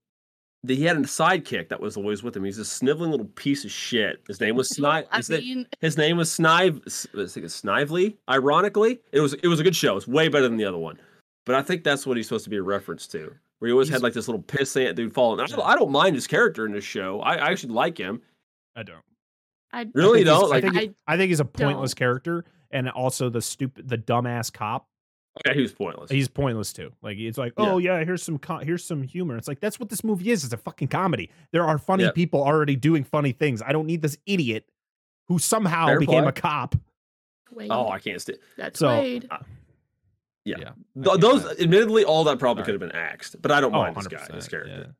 the, 0.63 0.77
he 0.77 0.85
had 0.85 0.97
a 0.97 1.01
sidekick 1.01 1.69
that 1.71 1.81
was 1.81 1.97
always 1.97 2.23
with 2.23 2.37
him. 2.37 2.45
He's 2.45 2.59
a 2.59 2.65
sniveling 2.65 3.11
little 3.11 3.27
piece 3.35 3.65
of 3.65 3.71
shit. 3.71 4.21
His 4.29 4.41
name 4.41 4.57
was 4.57 4.69
Snive. 4.69 5.07
I 5.11 5.17
His, 5.19 5.31
na- 5.31 5.37
mean, 5.39 5.67
his 5.81 5.97
name 5.97 6.17
was 6.19 6.31
Snive. 6.31 6.83
S- 6.87 7.07
I 7.15 7.27
think 7.27 7.47
it's 7.47 7.55
Snively. 7.55 8.17
Ironically, 8.29 9.01
it 9.13 9.21
was 9.21 9.35
it 9.35 9.47
was 9.49 9.61
a 9.61 9.63
good 9.63 9.75
show. 9.77 9.97
It's 9.97 10.07
way 10.07 10.29
better 10.29 10.49
than 10.49 10.57
the 10.59 10.65
other 10.67 10.79
one. 10.79 10.99
But 11.47 11.55
I 11.55 11.63
think 11.63 11.83
that's 11.85 12.07
what 12.07 12.17
he's 12.17 12.27
supposed 12.27 12.45
to 12.45 12.51
be 12.51 12.57
a 12.59 12.63
reference 12.63 13.07
to. 13.09 13.33
Where 13.59 13.69
he 13.69 13.73
always 13.73 13.89
He's- 13.89 13.97
had 13.97 14.03
like 14.03 14.13
this 14.13 14.29
little 14.29 14.43
pissant 14.43 14.95
dude 14.97 15.13
falling. 15.15 15.41
I 15.41 15.47
don't, 15.47 15.61
I 15.61 15.75
don't 15.75 15.91
mind 15.91 16.15
his 16.15 16.27
character 16.27 16.67
in 16.67 16.73
this 16.73 16.85
show. 16.85 17.21
I, 17.21 17.35
I 17.37 17.51
actually 17.51 17.75
like 17.75 17.97
him. 17.99 18.21
I 18.77 18.83
don't. 18.83 19.03
I 19.73 19.87
Really 19.95 20.21
I 20.21 20.25
don't? 20.25 20.53
I 20.53 20.61
think, 20.61 20.77
I 20.77 20.91
I 21.15 21.17
think 21.17 21.29
he's 21.31 21.41
a 21.41 21.45
pointless 21.45 21.93
don't. 21.93 21.99
character, 21.99 22.45
and 22.71 22.89
also 22.91 23.29
the 23.31 23.41
stupid, 23.41 23.89
the 23.89 23.97
dumbass 23.99 24.53
cop. 24.53 24.87
Okay, 25.47 25.55
he 25.57 25.63
was 25.63 25.73
pointless. 25.73 26.11
He's 26.11 26.29
pointless 26.29 26.73
too. 26.73 26.93
Like 27.03 27.19
it's 27.19 27.39
like, 27.39 27.53
oh 27.57 27.79
yeah, 27.79 28.03
here's 28.05 28.23
some 28.23 28.39
co- 28.39 28.59
here's 28.59 28.85
some 28.85 29.03
humor. 29.03 29.37
It's 29.37 29.49
like 29.49 29.61
that's 29.61 29.81
what 29.81 29.89
this 29.89 30.05
movie 30.05 30.31
is. 30.31 30.45
It's 30.45 30.53
a 30.53 30.57
fucking 30.59 30.89
comedy. 30.89 31.31
There 31.53 31.67
are 31.67 31.79
funny 31.79 32.05
Yeah. 32.05 32.11
people 32.13 32.43
already 32.43 32.77
doing 32.77 33.05
funny 33.05 33.33
things. 33.33 33.63
I 33.63 33.73
don't 33.73 33.87
need 33.87 34.03
this 34.03 34.19
idiot 34.27 34.69
who 35.29 35.39
somehow 35.39 35.87
Fair 35.87 36.01
became 36.01 36.23
play. 36.25 36.29
a 36.29 36.33
cop. 36.33 36.75
Wade. 37.53 37.71
oh, 37.73 37.89
I 37.89 37.99
can't 37.99 38.21
stand. 38.21 38.39
That's 38.57 38.79
So, 38.79 38.89
Wade. 38.89 39.29
Yeah. 40.45 40.57
Yeah, 40.59 40.71
Th- 41.05 41.19
those, 41.21 41.43
stand- 41.43 41.61
admittedly, 41.61 42.05
all 42.05 42.25
that 42.25 42.39
probably 42.39 42.63
Sorry. 42.65 42.79
could 42.79 42.83
have 42.83 42.91
been 42.93 42.99
axed, 43.01 43.41
but 43.43 43.51
I 43.53 43.61
don't 43.61 43.75
Oh, 43.75 43.79
mind 43.83 43.97
this 43.97 44.07
guy, 44.07 44.27
this 44.33 44.49
character. 44.49 44.85
yeah. 44.87 44.93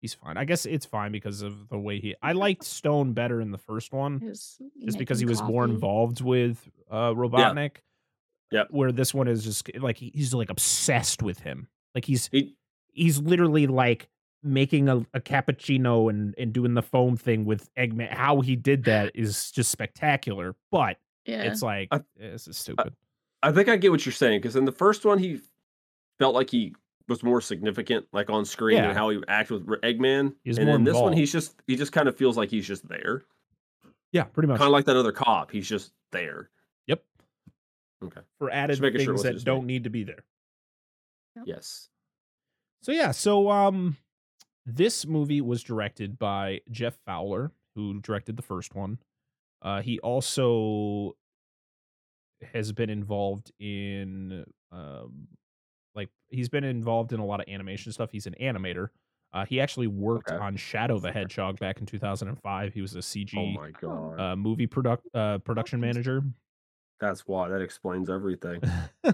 He's 0.00 0.14
fine. 0.14 0.36
I 0.38 0.44
guess 0.46 0.64
it's 0.64 0.86
fine 0.86 1.12
because 1.12 1.42
of 1.42 1.68
the 1.68 1.78
way 1.78 2.00
he. 2.00 2.14
I 2.22 2.32
liked 2.32 2.64
Stone 2.64 3.12
better 3.12 3.40
in 3.40 3.50
the 3.50 3.58
first 3.58 3.92
one. 3.92 4.20
Just 4.20 4.58
because 4.96 5.18
he 5.18 5.26
making 5.26 5.28
was 5.28 5.42
more 5.42 5.64
involved 5.64 6.22
with 6.22 6.66
uh 6.90 7.10
Robotnik. 7.10 7.76
Yep. 8.50 8.68
Where 8.70 8.92
this 8.92 9.14
one 9.14 9.28
is 9.28 9.44
just 9.44 9.70
like 9.78 9.96
he's 9.98 10.34
like 10.34 10.50
obsessed 10.50 11.22
with 11.22 11.40
him. 11.40 11.68
Like 11.94 12.04
he's 12.04 12.28
He, 12.32 12.56
he's 12.92 13.20
literally 13.20 13.66
like 13.66 14.08
making 14.42 14.88
a, 14.88 14.96
a 15.14 15.20
cappuccino 15.20 16.10
and 16.10 16.34
and 16.38 16.52
doing 16.52 16.74
the 16.74 16.82
foam 16.82 17.16
thing 17.16 17.44
with 17.44 17.72
Eggman. 17.76 18.10
How 18.12 18.40
he 18.40 18.56
did 18.56 18.84
that 18.84 19.12
is 19.14 19.50
just 19.52 19.70
spectacular. 19.70 20.56
But 20.70 20.98
Yeah. 21.26 21.42
it's 21.42 21.62
like 21.62 21.88
I- 21.92 22.00
this 22.16 22.48
is 22.48 22.56
stupid. 22.56 22.94
I 23.42 23.52
think 23.52 23.68
I 23.68 23.76
get 23.76 23.90
what 23.90 24.04
you're 24.04 24.12
saying 24.12 24.40
because 24.40 24.56
in 24.56 24.64
the 24.66 24.72
first 24.72 25.04
one 25.04 25.18
he 25.18 25.40
felt 26.18 26.34
like 26.34 26.50
he 26.50 26.74
was 27.08 27.22
more 27.22 27.40
significant, 27.40 28.06
like 28.12 28.30
on 28.30 28.44
screen, 28.44 28.76
Yeah. 28.78 28.88
and 28.90 28.96
how 28.98 29.08
he 29.10 29.20
acted 29.28 29.66
with 29.68 29.80
Eggman. 29.80 30.34
He 30.44 30.50
was 30.50 30.58
and 30.58 30.66
more 30.66 30.76
in 30.76 30.84
this 30.84 30.94
one, 30.94 31.12
he's 31.12 31.32
just 31.32 31.54
he 31.66 31.74
just 31.76 31.92
kind 31.92 32.06
of 32.08 32.16
feels 32.16 32.36
like 32.36 32.50
he's 32.50 32.66
just 32.66 32.86
there, 32.88 33.22
Yeah, 34.12 34.24
pretty 34.24 34.46
much. 34.48 34.58
kind 34.58 34.66
of 34.68 34.72
like 34.72 34.84
that 34.86 34.96
other 34.96 35.10
cop. 35.12 35.50
He's 35.50 35.68
just 35.68 35.92
there. 36.12 36.50
Yep. 38.02 38.12
Okay. 38.12 38.20
For 38.38 38.50
added 38.50 38.74
Just 38.74 38.82
making 38.82 39.00
sure 39.00 39.14
things 39.18 39.22
that 39.22 39.44
don't 39.44 39.66
need 39.66 39.84
to 39.84 39.90
be 39.90 40.04
there. 40.04 40.24
Yep. 41.36 41.44
Yes. 41.46 41.88
So 42.82 42.92
yeah, 42.92 43.10
so 43.10 43.50
um 43.50 43.96
this 44.66 45.06
movie 45.06 45.40
was 45.40 45.62
directed 45.62 46.18
by 46.18 46.60
Jeff 46.70 46.98
Fowler, 47.06 47.50
who 47.74 48.00
directed 48.00 48.36
the 48.36 48.42
first 48.42 48.74
one. 48.74 48.98
Uh 49.62 49.82
he 49.82 49.98
also 50.00 51.16
has 52.52 52.72
been 52.72 52.88
involved 52.90 53.52
in 53.58 54.44
um 54.72 55.28
like 55.94 56.08
he's 56.28 56.48
been 56.48 56.64
involved 56.64 57.12
in 57.12 57.20
a 57.20 57.24
lot 57.26 57.40
of 57.40 57.48
animation 57.48 57.92
stuff. 57.92 58.10
He's 58.10 58.26
an 58.26 58.34
animator. 58.40 58.88
Uh 59.32 59.44
he 59.44 59.60
actually 59.60 59.86
worked 59.88 60.30
Okay. 60.30 60.42
on 60.42 60.56
Shadow 60.56 60.98
the 60.98 61.12
Hedgehog 61.12 61.58
back 61.58 61.80
in 61.80 61.86
2005. 61.86 62.72
He 62.72 62.80
was 62.80 62.94
a 62.94 63.00
CG 63.00 63.34
Oh 63.36 63.60
my 63.60 63.70
god. 63.72 64.18
uh 64.20 64.36
movie 64.36 64.66
product 64.66 65.06
uh 65.14 65.38
production 65.38 65.80
manager. 65.80 66.22
That's 67.00 67.26
why 67.26 67.48
that 67.48 67.60
explains 67.62 68.08
everything. 68.10 68.60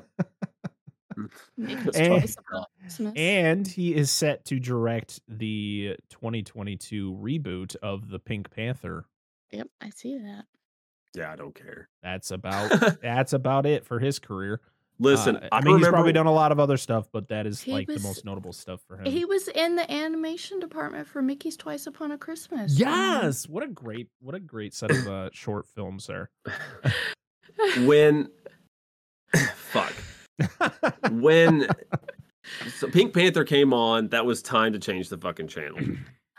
And- 1.57 1.95
Choice 1.95 2.37
about 2.51 2.67
Christmas. 2.81 3.15
And 3.17 3.67
he 3.67 3.95
is 3.95 4.11
set 4.11 4.45
to 4.47 4.61
direct 4.61 5.21
the 5.29 5.97
2022 6.11 7.19
reboot 7.21 7.75
of 7.77 8.11
the 8.11 8.19
Pink 8.19 8.51
Panther. 8.51 9.07
Yep, 9.51 9.69
I 9.81 9.91
see 9.91 10.19
that. 10.19 10.45
yeah, 11.15 11.33
I 11.33 11.37
don't 11.37 11.55
care. 11.55 11.89
That's 12.03 12.31
about 12.33 13.01
that's 13.03 13.33
about 13.33 13.65
it 13.65 13.87
for 13.87 13.99
his 13.99 14.19
career. 14.19 14.61
Listen, 14.99 15.37
Uh, 15.37 15.49
I, 15.53 15.59
I 15.59 15.61
mean, 15.63 15.79
he's 15.79 15.89
probably 15.89 16.13
done 16.13 16.27
a 16.27 16.33
lot 16.33 16.53
of 16.53 16.61
other 16.61 16.77
stuff, 16.79 17.07
but 17.13 17.29
that 17.29 17.47
is 17.47 17.61
He 17.63 17.73
like 17.73 17.87
the 17.87 18.01
most 18.01 18.25
notable 18.25 18.53
stuff 18.53 18.81
for 18.87 18.97
him. 18.99 19.05
He 19.11 19.25
was 19.27 19.47
in 19.49 19.77
the 19.77 19.91
animation 19.91 20.59
department 20.59 21.07
for 21.07 21.21
Mickey's 21.23 21.57
Twice 21.57 21.87
Upon 21.87 22.13
a 22.13 22.19
Christmas. 22.19 22.73
Um, 22.73 22.79
yes, 22.79 23.49
what 23.49 23.63
a 23.63 23.69
great 23.69 24.09
what 24.21 24.35
a 24.35 24.41
great 24.41 24.75
set 24.75 24.91
of 24.91 25.07
uh, 25.07 25.31
short 25.33 25.67
films 25.67 26.07
there. 26.07 26.31
When 27.85 28.29
fuck 29.57 29.93
when 31.13 31.67
so 32.79 32.89
Pink 32.89 33.13
Panther 33.13 33.45
came 33.45 33.73
on, 33.73 34.09
that 34.09 34.25
was 34.25 34.41
time 34.43 34.73
to 34.73 34.79
change 34.79 35.09
the 35.09 35.19
fucking 35.19 35.49
channel. 35.49 35.79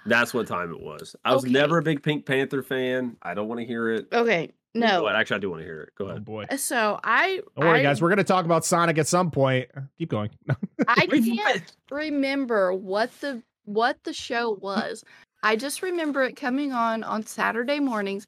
That's 0.05 0.33
what 0.33 0.47
time 0.47 0.71
it 0.71 0.79
was. 0.79 1.15
I 1.25 1.33
was 1.33 1.43
Okay. 1.43 1.51
never 1.51 1.79
a 1.79 1.81
big 1.81 2.01
Pink 2.01 2.25
Panther 2.25 2.63
fan. 2.63 3.17
I 3.21 3.33
don't 3.33 3.47
want 3.49 3.59
to 3.59 3.65
hear 3.65 3.89
it. 3.89 4.07
okay, 4.13 4.47
Go 4.73 4.79
no. 4.79 5.05
ahead. 5.05 5.19
Actually, 5.19 5.35
I 5.35 5.39
do 5.39 5.49
want 5.49 5.61
to 5.61 5.65
hear 5.65 5.81
it. 5.81 5.89
Go 5.97 6.05
oh 6.05 6.09
ahead. 6.11 6.23
boy. 6.25 6.45
Uh, 6.49 6.55
so 6.57 6.99
I 7.03 7.41
Don't 7.57 7.67
worry, 7.67 7.79
I, 7.79 7.83
guys. 7.83 8.01
We're 8.01 8.09
gonna 8.09 8.23
talk 8.23 8.45
about 8.45 8.63
Sonic 8.63 8.97
at 8.97 9.07
some 9.07 9.31
point. 9.31 9.67
Keep 9.97 10.09
going. 10.09 10.29
I 10.87 11.07
can't 11.07 11.73
remember 11.91 12.73
what 12.73 13.11
the 13.19 13.41
what 13.65 13.97
the 14.03 14.13
show 14.13 14.51
was. 14.61 15.03
I 15.43 15.55
just 15.57 15.81
remember 15.81 16.23
it 16.23 16.35
coming 16.37 16.71
on 16.71 17.03
on 17.03 17.25
Saturday 17.25 17.79
mornings. 17.81 18.25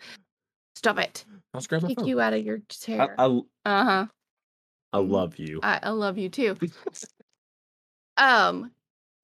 Stop 0.80 0.98
it! 0.98 1.26
I'll 1.54 1.60
grab 1.60 1.82
my 1.82 1.90
Kick 1.90 2.00
phone. 2.00 2.08
you 2.08 2.22
out 2.22 2.32
of 2.32 2.42
your 2.46 2.60
chair. 2.70 3.14
I, 3.20 3.26
Uh 3.66 3.84
huh. 3.84 4.06
I 4.94 4.98
love 5.00 5.38
you. 5.38 5.60
I, 5.62 5.78
I 5.84 5.90
love 5.90 6.18
you 6.18 6.30
too. 6.30 6.56
um, 8.18 8.72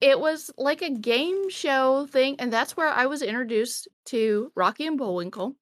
it 0.02 0.20
was 0.20 0.50
like 0.58 0.82
a 0.82 0.90
game 0.90 1.48
show 1.48 2.06
thing, 2.10 2.36
and 2.40 2.52
that's 2.52 2.76
where 2.76 2.88
I 2.88 3.06
was 3.06 3.22
introduced 3.22 3.88
to 4.06 4.52
Rocky 4.54 4.86
and 4.86 4.98
Bullwinkle, 4.98 5.56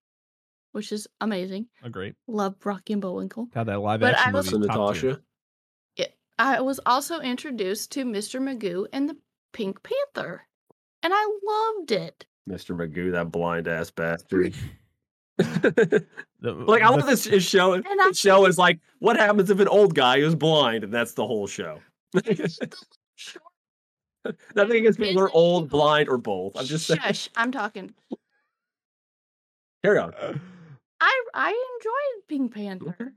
which 0.72 0.90
is 0.90 1.06
amazing. 1.20 1.66
oh, 1.84 1.90
great. 1.90 2.16
Love 2.26 2.56
Rocky 2.64 2.94
and 2.94 3.00
Bullwinkle. 3.02 3.46
God, 3.54 3.66
that 3.68 3.78
live 3.80 4.00
But 4.00 4.14
action 4.14 4.34
I 4.34 4.36
was- 4.36 4.52
movie. 4.52 4.64
So 4.66 4.70
is 4.70 4.76
top 4.76 4.94
tier. 4.96 5.10
Natasha. 5.10 5.22
I 6.36 6.60
was 6.62 6.80
also 6.84 7.20
introduced 7.20 7.92
to 7.92 8.04
Mr. 8.04 8.40
Magoo 8.42 8.88
and 8.92 9.08
the 9.08 9.16
Pink 9.52 9.80
Panther, 9.84 10.42
and 11.04 11.12
I 11.14 11.24
loved 11.44 11.92
it. 11.92 12.26
Mr. 12.50 12.76
Magoo, 12.76 13.12
that 13.12 13.30
blind 13.30 13.68
ass 13.68 13.92
bastard. 13.92 14.52
The- 16.40 16.52
like 16.66 16.82
I 16.82 16.90
the- 16.90 16.96
love 16.98 17.06
this 17.06 17.26
show. 17.44 17.72
And 17.72 17.84
I 17.86 18.08
His 18.08 18.18
show 18.18 18.46
is 18.46 18.58
like, 18.58 18.80
what 18.98 19.16
happens 19.16 19.50
if 19.50 19.60
an 19.60 19.68
old 19.68 19.94
guy 19.94 20.18
is 20.18 20.34
blind, 20.34 20.84
and 20.84 20.92
that's 20.92 21.14
the 21.14 21.26
whole 21.26 21.46
show. 21.46 21.80
Nothing 24.54 24.76
against 24.78 24.98
people 24.98 25.14
who 25.14 25.20
are 25.20 25.30
old, 25.30 25.68
blind, 25.68 26.08
or 26.08 26.16
both. 26.16 26.56
I'm 26.56 26.64
just 26.64 26.86
saying. 26.86 27.00
Shush, 27.00 27.28
I'm 27.36 27.52
talking. 27.52 27.92
Carry 29.84 29.98
on. 29.98 30.14
I 31.00 31.22
I 31.34 31.48
enjoyed 31.50 32.28
Pink 32.28 32.54
Panther. 32.54 33.12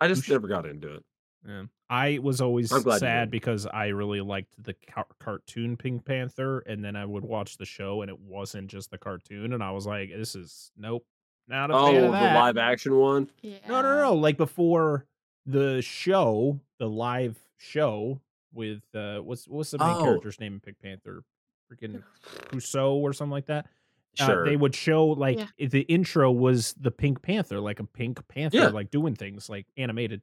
I 0.00 0.08
just 0.08 0.28
never 0.28 0.48
got 0.48 0.66
into 0.66 0.94
it. 0.96 1.04
Yeah. 1.46 1.64
I 1.88 2.18
was 2.20 2.40
always 2.40 2.72
I'm 2.72 2.82
glad 2.82 2.94
you 2.94 3.00
sad 3.00 3.30
because 3.30 3.66
I 3.66 3.88
really 3.88 4.20
liked 4.20 4.54
the 4.62 4.74
car- 4.90 5.06
cartoon 5.20 5.76
Pink 5.76 6.04
Panther, 6.04 6.60
and 6.60 6.84
then 6.84 6.96
I 6.96 7.04
would 7.04 7.22
watch 7.24 7.56
the 7.56 7.64
show, 7.66 8.02
and 8.02 8.10
it 8.10 8.18
wasn't 8.18 8.68
just 8.68 8.90
the 8.90 8.98
cartoon, 8.98 9.52
and 9.52 9.62
I 9.62 9.70
was 9.70 9.86
like, 9.86 10.10
"This 10.10 10.34
is 10.34 10.72
nope, 10.76 11.04
not 11.48 11.70
a 11.70 11.74
Oh, 11.74 11.86
fan 11.86 12.00
the 12.00 12.06
of 12.06 12.12
that." 12.12 12.34
live 12.34 12.56
action 12.56 12.96
one. 12.96 13.30
Yeah. 13.42 13.56
No, 13.68 13.82
no, 13.82 14.00
no. 14.02 14.14
Like 14.14 14.36
before 14.36 15.06
the 15.46 15.80
show, 15.82 16.60
the 16.78 16.88
live 16.88 17.38
show 17.58 18.20
with 18.54 18.82
uh, 18.94 19.18
what's 19.20 19.46
what's 19.48 19.70
the 19.72 19.78
main 19.78 19.88
Oh. 19.96 20.02
character's 20.04 20.38
name 20.40 20.54
in 20.54 20.60
Pink 20.60 20.78
Panther? 20.80 21.24
Freaking 21.72 22.02
Crusoe 22.50 22.94
or 22.96 23.12
something 23.12 23.30
like 23.32 23.46
that. 23.46 23.66
Uh, 24.20 24.26
Sure. 24.26 24.44
they 24.44 24.56
would 24.56 24.74
show 24.74 25.06
like 25.06 25.38
Yeah. 25.56 25.68
the 25.68 25.80
intro 25.82 26.30
was 26.30 26.74
the 26.74 26.90
Pink 26.90 27.22
Panther, 27.22 27.60
like 27.60 27.80
a 27.80 27.84
Pink 27.84 28.26
Panther, 28.28 28.56
Yeah. 28.58 28.68
like 28.68 28.90
doing 28.90 29.14
things 29.14 29.48
like 29.48 29.66
animated. 29.78 30.20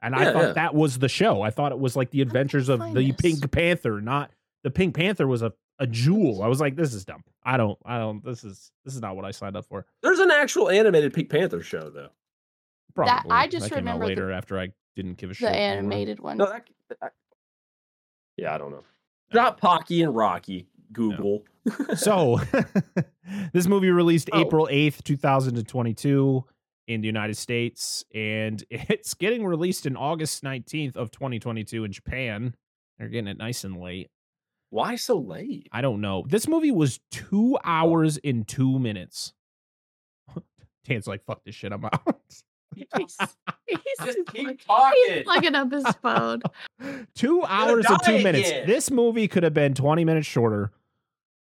And 0.00 0.14
I 0.16 0.32
thought 0.32 0.42
yeah. 0.42 0.52
that 0.54 0.74
was 0.74 0.98
the 0.98 1.08
show. 1.10 1.42
I 1.42 1.50
thought 1.50 1.72
it 1.72 1.78
was 1.78 1.94
like 1.94 2.10
the 2.10 2.22
adventures 2.22 2.68
of 2.70 2.80
the. 2.94 3.12
Pink 3.12 3.50
Panther, 3.52 4.00
not 4.00 4.30
the 4.64 4.70
Pink 4.70 4.96
Panther 4.96 5.26
was 5.28 5.42
a, 5.42 5.52
a 5.78 5.86
jewel. 5.86 6.42
I 6.42 6.46
was 6.48 6.60
like, 6.60 6.76
this 6.76 6.94
is 6.94 7.04
dumb. 7.04 7.24
I 7.44 7.56
don't, 7.56 7.78
I 7.84 7.98
don't. 7.98 8.24
This 8.24 8.44
is 8.44 8.70
this 8.84 8.94
is 8.94 9.00
not 9.00 9.16
what 9.16 9.24
I 9.24 9.30
signed 9.30 9.56
up 9.56 9.64
for. 9.66 9.84
There's 10.02 10.18
an 10.20 10.30
actual 10.30 10.70
animated 10.70 11.12
Pink 11.12 11.28
Panther 11.30 11.62
show 11.62 11.90
though. 11.90 12.10
Probably. 12.94 13.30
I 13.30 13.46
just 13.48 13.68
came 13.70 13.88
out 13.88 13.94
remember 13.98 14.04
the- 14.04 14.08
later 14.10 14.32
after 14.32 14.58
I 14.58 14.68
didn't 14.96 15.14
give 15.16 15.30
a 15.30 15.34
shit. 15.34 15.48
The 15.50 15.56
anymore. 15.58 15.78
animated 15.78 16.20
one. 16.20 16.36
No, 16.38 16.46
that. 16.46 16.68
that- 17.00 17.12
yeah, 18.36 18.54
I 18.54 18.58
don't 18.58 18.70
know. 18.70 18.84
Not 19.32 19.58
Pocky 19.58 20.02
and 20.02 20.14
Rocky. 20.14 20.66
Google. 20.92 21.42
so 21.96 22.38
this 23.54 23.66
movie 23.66 23.90
released 23.90 24.28
Oh. 24.32 24.40
April 24.40 24.68
8th, 24.70 25.02
2022 25.04 26.44
in 26.88 27.00
the 27.00 27.06
United 27.06 27.36
States 27.36 28.04
and 28.14 28.62
it's 28.70 29.14
getting 29.14 29.46
released 29.46 29.86
in 29.86 29.96
August 29.96 30.42
19th 30.44 30.96
of 30.96 31.10
2022 31.10 31.84
in 31.84 31.92
Japan. 31.92 32.54
They're 32.98 33.08
getting 33.08 33.28
it 33.28 33.38
nice 33.38 33.64
and 33.64 33.80
late. 33.80 34.10
Why 34.72 34.96
so 34.96 35.18
late? 35.18 35.68
I 35.70 35.82
don't 35.82 36.00
know. 36.00 36.24
This 36.26 36.48
movie 36.48 36.70
was 36.70 36.98
2 37.10 37.58
hours 37.62 38.18
and 38.24 38.48
2 38.48 38.78
minutes. 38.78 39.34
Dan's 40.84 41.06
like 41.06 41.24
fuck 41.24 41.44
this 41.44 41.54
shit 41.54 41.72
I'm 41.72 41.84
out. 41.84 42.00
He's, 42.96 43.18
he's, 43.66 43.78
Just 44.02 44.18
keep 44.32 44.46
like- 44.46 44.64
talking. 44.64 44.98
he's 45.08 45.22
plugging 45.24 45.54
up 45.54 45.70
his 45.70 45.84
phone. 46.00 46.40
two 47.14 47.42
hours 47.42 47.84
and 47.86 47.98
two 48.02 48.22
minutes. 48.22 48.48
again. 48.48 48.66
This 48.66 48.90
movie 48.90 49.28
could 49.28 49.42
have 49.42 49.52
been 49.52 49.74
20 49.74 50.06
minutes 50.06 50.26
shorter. 50.26 50.72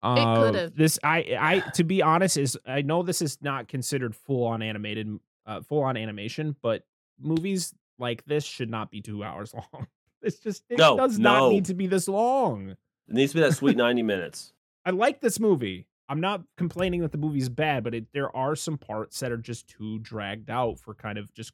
Uh, 0.03 0.35
could've. 0.43 0.75
This 0.75 0.99
I 1.05 1.37
I 1.39 1.59
to 1.75 1.85
be 1.85 2.01
honest 2.01 2.35
is 2.35 2.57
I 2.67 2.81
know 2.81 3.01
this 3.01 3.21
is 3.21 3.37
not 3.41 3.69
considered 3.69 4.13
full 4.13 4.43
on 4.45 4.61
animated 4.61 5.19
uh, 5.45 5.61
full 5.61 5.83
on 5.83 5.95
animation, 5.95 6.57
but 6.61 6.83
movies 7.17 7.73
like 7.97 8.25
this 8.25 8.43
should 8.43 8.69
not 8.69 8.91
be 8.91 8.99
two 8.99 9.23
hours 9.23 9.53
long. 9.53 9.87
It's 10.21 10.37
just 10.39 10.63
it 10.69 10.79
No, 10.79 10.97
does 10.97 11.17
not 11.17 11.49
need 11.51 11.65
to 11.65 11.73
be 11.73 11.87
this 11.87 12.09
long. 12.09 12.75
It 13.11 13.15
needs 13.15 13.33
to 13.33 13.39
be 13.39 13.41
that 13.41 13.53
sweet 13.53 13.75
90 13.77 14.03
minutes. 14.03 14.53
I 14.85 14.91
like 14.91 15.19
this 15.19 15.37
movie. 15.37 15.85
I'm 16.07 16.21
not 16.21 16.43
complaining 16.57 17.01
that 17.01 17.11
the 17.11 17.17
movie's 17.17 17.49
bad, 17.49 17.83
but 17.83 17.93
it, 17.93 18.05
there 18.13 18.33
are 18.35 18.55
some 18.55 18.77
parts 18.77 19.19
that 19.19 19.33
are 19.33 19.37
just 19.37 19.67
too 19.67 19.99
dragged 19.99 20.49
out 20.49 20.79
for 20.79 20.95
kind 20.95 21.17
of 21.17 21.33
just 21.33 21.51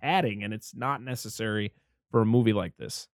padding, 0.00 0.44
and 0.44 0.54
it's 0.54 0.74
not 0.76 1.02
necessary 1.02 1.72
for 2.12 2.20
a 2.20 2.26
movie 2.26 2.52
like 2.52 2.76
this. 2.76 3.08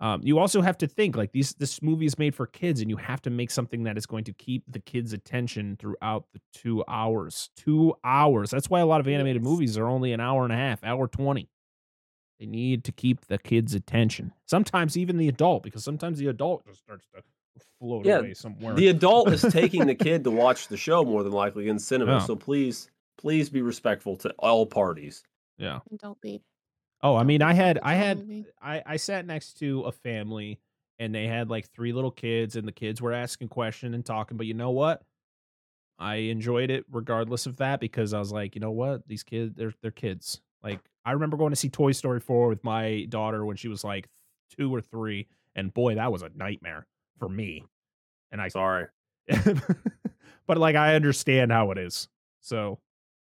Um, 0.00 0.20
you 0.22 0.38
also 0.38 0.60
have 0.60 0.78
to 0.78 0.86
think 0.86 1.16
like 1.16 1.32
these. 1.32 1.54
This 1.54 1.82
movie 1.82 2.06
is 2.06 2.16
made 2.16 2.32
for 2.34 2.46
kids, 2.46 2.80
and 2.80 2.88
you 2.88 2.96
have 2.96 3.20
to 3.22 3.30
make 3.30 3.50
something 3.50 3.82
that 3.82 3.98
is 3.98 4.06
going 4.06 4.22
to 4.24 4.32
keep 4.32 4.62
the 4.68 4.78
kids' 4.78 5.12
attention 5.12 5.76
throughout 5.80 6.26
the 6.32 6.40
two 6.52 6.84
hours. 6.86 7.50
Two 7.56 7.94
hours. 8.04 8.50
That's 8.50 8.70
why 8.70 8.78
a 8.78 8.86
lot 8.86 9.00
of 9.00 9.08
animated 9.08 9.42
movies 9.42 9.76
are 9.76 9.88
only 9.88 10.12
an 10.12 10.20
hour 10.20 10.44
and 10.44 10.52
a 10.52 10.56
half, 10.56 10.84
hour 10.84 11.08
twenty. 11.08 11.48
They 12.40 12.46
need 12.46 12.84
to 12.84 12.92
keep 12.92 13.26
the 13.26 13.38
kids' 13.38 13.74
attention. 13.74 14.32
Sometimes 14.46 14.96
even 14.96 15.16
the 15.16 15.28
adult, 15.28 15.62
because 15.64 15.82
sometimes 15.84 16.18
the 16.18 16.28
adult 16.28 16.64
just 16.66 16.80
starts 16.80 17.06
to 17.16 17.22
float 17.80 18.06
Yeah, 18.06 18.18
away 18.18 18.34
somewhere. 18.34 18.74
The 18.74 18.88
adult 18.88 19.32
is 19.32 19.42
taking 19.50 19.86
the 19.86 19.94
kid 19.94 20.22
to 20.24 20.30
watch 20.30 20.68
the 20.68 20.76
show 20.76 21.04
more 21.04 21.22
than 21.24 21.32
likely 21.32 21.68
in 21.68 21.78
cinema. 21.78 22.12
Yeah. 22.12 22.18
So 22.18 22.36
please, 22.36 22.90
please 23.16 23.48
be 23.50 23.60
respectful 23.62 24.16
to 24.18 24.30
all 24.38 24.66
parties. 24.66 25.24
yeah. 25.58 25.80
Don't 25.98 26.20
be. 26.20 26.40
Oh, 27.02 27.14
I 27.16 27.22
mean, 27.24 27.42
I 27.42 27.52
had, 27.54 27.78
I 27.82 27.94
had. 27.94 28.44
I, 28.60 28.82
I 28.84 28.96
sat 28.96 29.24
next 29.26 29.54
to 29.60 29.82
a 29.82 29.92
family, 29.92 30.58
and 30.98 31.14
they 31.14 31.28
had 31.28 31.48
like 31.48 31.68
three 31.70 31.92
little 31.92 32.10
kids, 32.10 32.56
and 32.56 32.66
the 32.66 32.72
kids 32.72 33.00
were 33.00 33.12
asking 33.12 33.48
questions 33.48 33.94
and 33.94 34.04
talking. 34.04 34.36
But 34.36 34.46
you 34.46 34.54
know 34.54 34.70
what? 34.70 35.02
I 35.98 36.16
enjoyed 36.16 36.70
it 36.70 36.84
regardless 36.90 37.46
of 37.46 37.56
that 37.58 37.78
because 37.80 38.14
I 38.14 38.18
was 38.20 38.30
like, 38.32 38.54
you 38.54 38.60
know 38.60 38.70
what? 38.72 39.06
These 39.08 39.22
kids, 39.24 39.54
they're 39.56 39.72
they're 39.82 39.90
kids. 39.92 40.40
Like 40.62 40.80
I 41.08 41.12
remember 41.12 41.38
going 41.38 41.52
to 41.52 41.56
see 41.56 41.70
Toy 41.70 41.92
Story 41.92 42.20
four 42.20 42.48
with 42.48 42.62
my 42.62 43.06
daughter 43.08 43.42
when 43.46 43.56
she 43.56 43.68
was 43.68 43.82
like 43.82 44.10
two 44.54 44.74
or 44.74 44.82
three, 44.82 45.26
and 45.56 45.72
boy, 45.72 45.94
that 45.94 46.12
was 46.12 46.20
a 46.20 46.28
nightmare 46.36 46.86
for 47.18 47.30
me. 47.30 47.64
And 48.30 48.42
I 48.42 48.48
Sorry. 48.48 48.88
but 50.46 50.58
like 50.58 50.76
I 50.76 50.94
understand 50.96 51.50
how 51.50 51.70
it 51.70 51.78
is. 51.78 52.08
So 52.42 52.78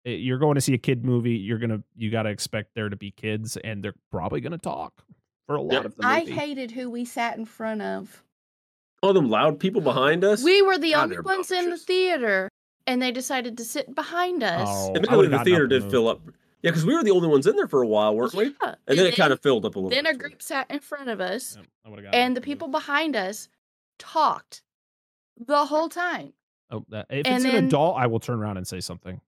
eh, 0.07 0.11
you're 0.13 0.39
going 0.39 0.55
to 0.55 0.61
see 0.61 0.73
a 0.73 0.79
kid 0.79 1.05
movie, 1.05 1.35
you're 1.35 1.59
gonna 1.59 1.83
you 1.95 2.09
got 2.09 2.23
to 2.23 2.29
expect 2.29 2.71
there 2.73 2.89
to 2.89 2.95
be 2.95 3.11
kids, 3.11 3.57
and 3.57 3.83
they're 3.83 3.93
probably 4.11 4.41
gonna 4.41 4.57
talk 4.57 5.03
for 5.45 5.55
a 5.55 5.61
lot 5.61 5.73
Yep. 5.73 5.85
of 5.85 5.95
the 5.97 6.07
I 6.07 6.25
hated 6.25 6.71
who 6.71 6.89
we 6.89 7.05
sat 7.05 7.37
in 7.37 7.45
front 7.45 7.83
of. 7.83 8.23
All 9.03 9.13
them 9.13 9.29
loud 9.29 9.59
people 9.59 9.81
behind 9.81 10.23
us. 10.23 10.43
We 10.43 10.63
were 10.63 10.79
the 10.79 10.93
God, 10.93 11.03
only 11.03 11.15
they're 11.17 11.21
ones 11.21 11.51
in 11.51 11.69
the 11.69 11.77
theater, 11.77 12.49
and 12.87 12.99
they 12.99 13.11
decided 13.11 13.55
to 13.59 13.63
sit 13.63 13.93
behind 13.93 14.41
us. 14.41 14.67
Oh, 14.67 14.95
Admittedly, 14.95 15.27
the 15.27 15.43
theater 15.43 15.65
up 15.65 15.71
and 15.71 15.81
did 15.83 15.91
fill 15.91 16.07
up. 16.07 16.21
Yeah, 16.63 16.72
because 16.72 16.86
we 16.86 16.96
were 16.96 17.04
the 17.04 17.12
only 17.12 17.28
ones 17.28 17.46
in 17.48 17.56
there 17.56 17.67
for 17.67 17.82
a 17.84 17.88
while, 17.88 18.15
weren't 18.15 18.34
we? 18.34 18.46
Yeah, 18.62 18.76
And 18.88 18.98
then 18.98 19.06
it 19.06 19.15
kind 19.15 19.32
of 19.32 19.39
filled 19.41 19.65
up 19.65 19.76
a 19.76 19.80
little. 19.80 19.89
then 19.91 20.06
bit 20.06 20.15
a 20.15 20.17
group 20.17 20.41
sat 20.41 20.70
in 20.72 20.80
front 20.80 21.10
of 21.10 21.22
us, 21.22 21.56
Yep, 21.56 21.65
I 21.86 21.89
would've 21.89 22.06
and 22.13 22.36
the 22.36 22.41
people 22.41 22.67
behind 22.67 23.15
us 23.15 23.48
talked 24.00 24.63
the 25.39 25.65
whole 25.65 25.88
time, 25.89 26.34
Oh, 26.72 26.84
that, 26.89 27.06
if 27.10 27.26
and 27.28 27.36
it's 27.38 27.46
an 27.46 27.65
adult, 27.65 27.96
I 27.98 28.08
will 28.08 28.20
turn 28.20 28.39
around 28.39 28.58
and 28.58 28.67
say 28.67 28.80
something. 28.80 29.22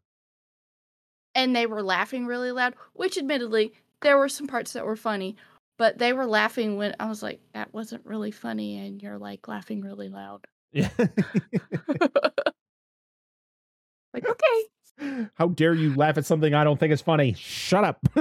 and 1.35 1.55
they 1.55 1.65
were 1.67 1.83
laughing 1.83 2.25
really 2.25 2.51
loud. 2.51 2.73
Which, 2.93 3.17
admittedly, 3.17 3.73
there 4.01 4.17
were 4.17 4.27
some 4.29 4.47
parts 4.47 4.73
that 4.73 4.85
were 4.85 4.95
funny, 4.95 5.37
but 5.77 5.97
they 5.99 6.11
were 6.13 6.25
laughing 6.25 6.77
when 6.77 6.95
I 6.99 7.05
was 7.05 7.21
like, 7.23 7.39
"That 7.53 7.73
wasn't 7.73 8.05
really 8.05 8.31
funny," 8.31 8.79
and 8.79 9.01
you're 9.01 9.19
like 9.19 9.47
laughing 9.47 9.81
really 9.81 10.09
loud. 10.09 10.45
Yeah. 10.73 10.89
Like, 14.13 14.27
okay. 14.27 14.63
How 15.35 15.47
dare 15.47 15.73
you 15.73 15.95
laugh 15.95 16.17
at 16.17 16.25
something 16.25 16.53
I 16.53 16.63
don't 16.63 16.79
think 16.79 16.91
is 16.93 17.01
funny? 17.01 17.33
Shut 17.33 17.83
up. 17.83 17.99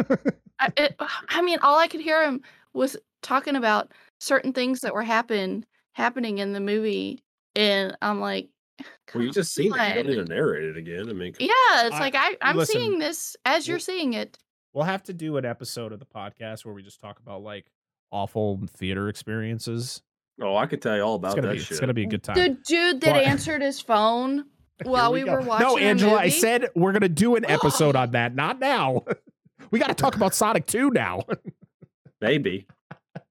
I, 0.60 0.72
it, 0.76 0.96
I 1.28 1.42
mean, 1.42 1.58
all 1.62 1.78
I 1.78 1.88
could 1.88 2.00
hear 2.00 2.22
him 2.24 2.40
was 2.72 2.96
talking 3.22 3.56
about 3.56 3.92
certain 4.20 4.52
things 4.52 4.80
that 4.80 4.94
were 4.94 5.02
happen 5.02 5.64
happening 5.92 6.38
in 6.38 6.52
the 6.52 6.60
movie, 6.60 7.22
and 7.56 7.96
I'm 8.02 8.20
like, 8.20 8.48
Well, 9.14 9.24
you 9.24 9.32
just 9.32 9.54
seen 9.54 9.72
it. 9.74 9.88
You 9.88 9.94
don't 9.94 9.98
on." 9.98 10.06
need 10.06 10.26
to 10.28 10.34
narrate 10.34 10.64
it 10.64 10.76
again. 10.76 11.08
I 11.08 11.12
mean, 11.12 11.34
Yeah, 11.38 11.48
it's 11.86 11.96
I- 11.96 12.00
like 12.00 12.14
I, 12.14 12.36
I'm 12.42 12.56
listen, 12.56 12.80
seeing 12.80 12.98
this 12.98 13.36
as 13.44 13.66
you're 13.66 13.78
w- 13.78 13.98
seeing 13.98 14.12
it. 14.14 14.38
we'll 14.74 14.84
have 14.84 15.02
to 15.04 15.12
do 15.12 15.36
an 15.36 15.44
episode 15.44 15.92
of 15.92 15.98
the 15.98 16.06
podcast 16.06 16.64
where 16.64 16.74
we 16.74 16.82
just 16.82 17.00
talk 17.00 17.18
about 17.18 17.42
like 17.42 17.66
awful 18.12 18.60
theater 18.76 19.08
experiences. 19.08 20.02
oh, 20.40 20.56
I 20.56 20.66
could 20.66 20.80
tell 20.80 20.94
you 20.96 21.02
all 21.02 21.16
about 21.16 21.34
gonna 21.34 21.48
that 21.48 21.54
be 21.54 21.58
shit. 21.60 21.72
it's 21.72 21.80
gonna 21.80 21.94
be 21.94 22.04
a 22.04 22.08
good 22.08 22.22
time. 22.22 22.36
The 22.36 22.50
dude 22.66 23.00
that 23.00 23.14
But- 23.14 23.24
answered 23.24 23.62
his 23.62 23.80
phone 23.80 24.44
while 24.84 25.14
Here 25.14 25.26
we, 25.26 25.30
were 25.30 25.40
watching. 25.40 25.66
No, 25.66 25.78
a 25.78 25.80
Angela, 25.80 26.16
I 26.16 26.28
said 26.28 26.68
we're 26.74 26.92
gonna 26.92 27.08
do 27.08 27.36
an 27.36 27.44
episode 27.44 27.96
on 27.96 28.12
that. 28.12 28.34
Not 28.34 28.58
now. 28.58 29.04
we 29.70 29.78
got 29.78 29.88
to 29.88 29.94
talk 29.94 30.16
about 30.16 30.34
Sonic 30.34 30.66
2 30.66 30.90
now. 30.90 31.22
Maybe. 32.20 32.66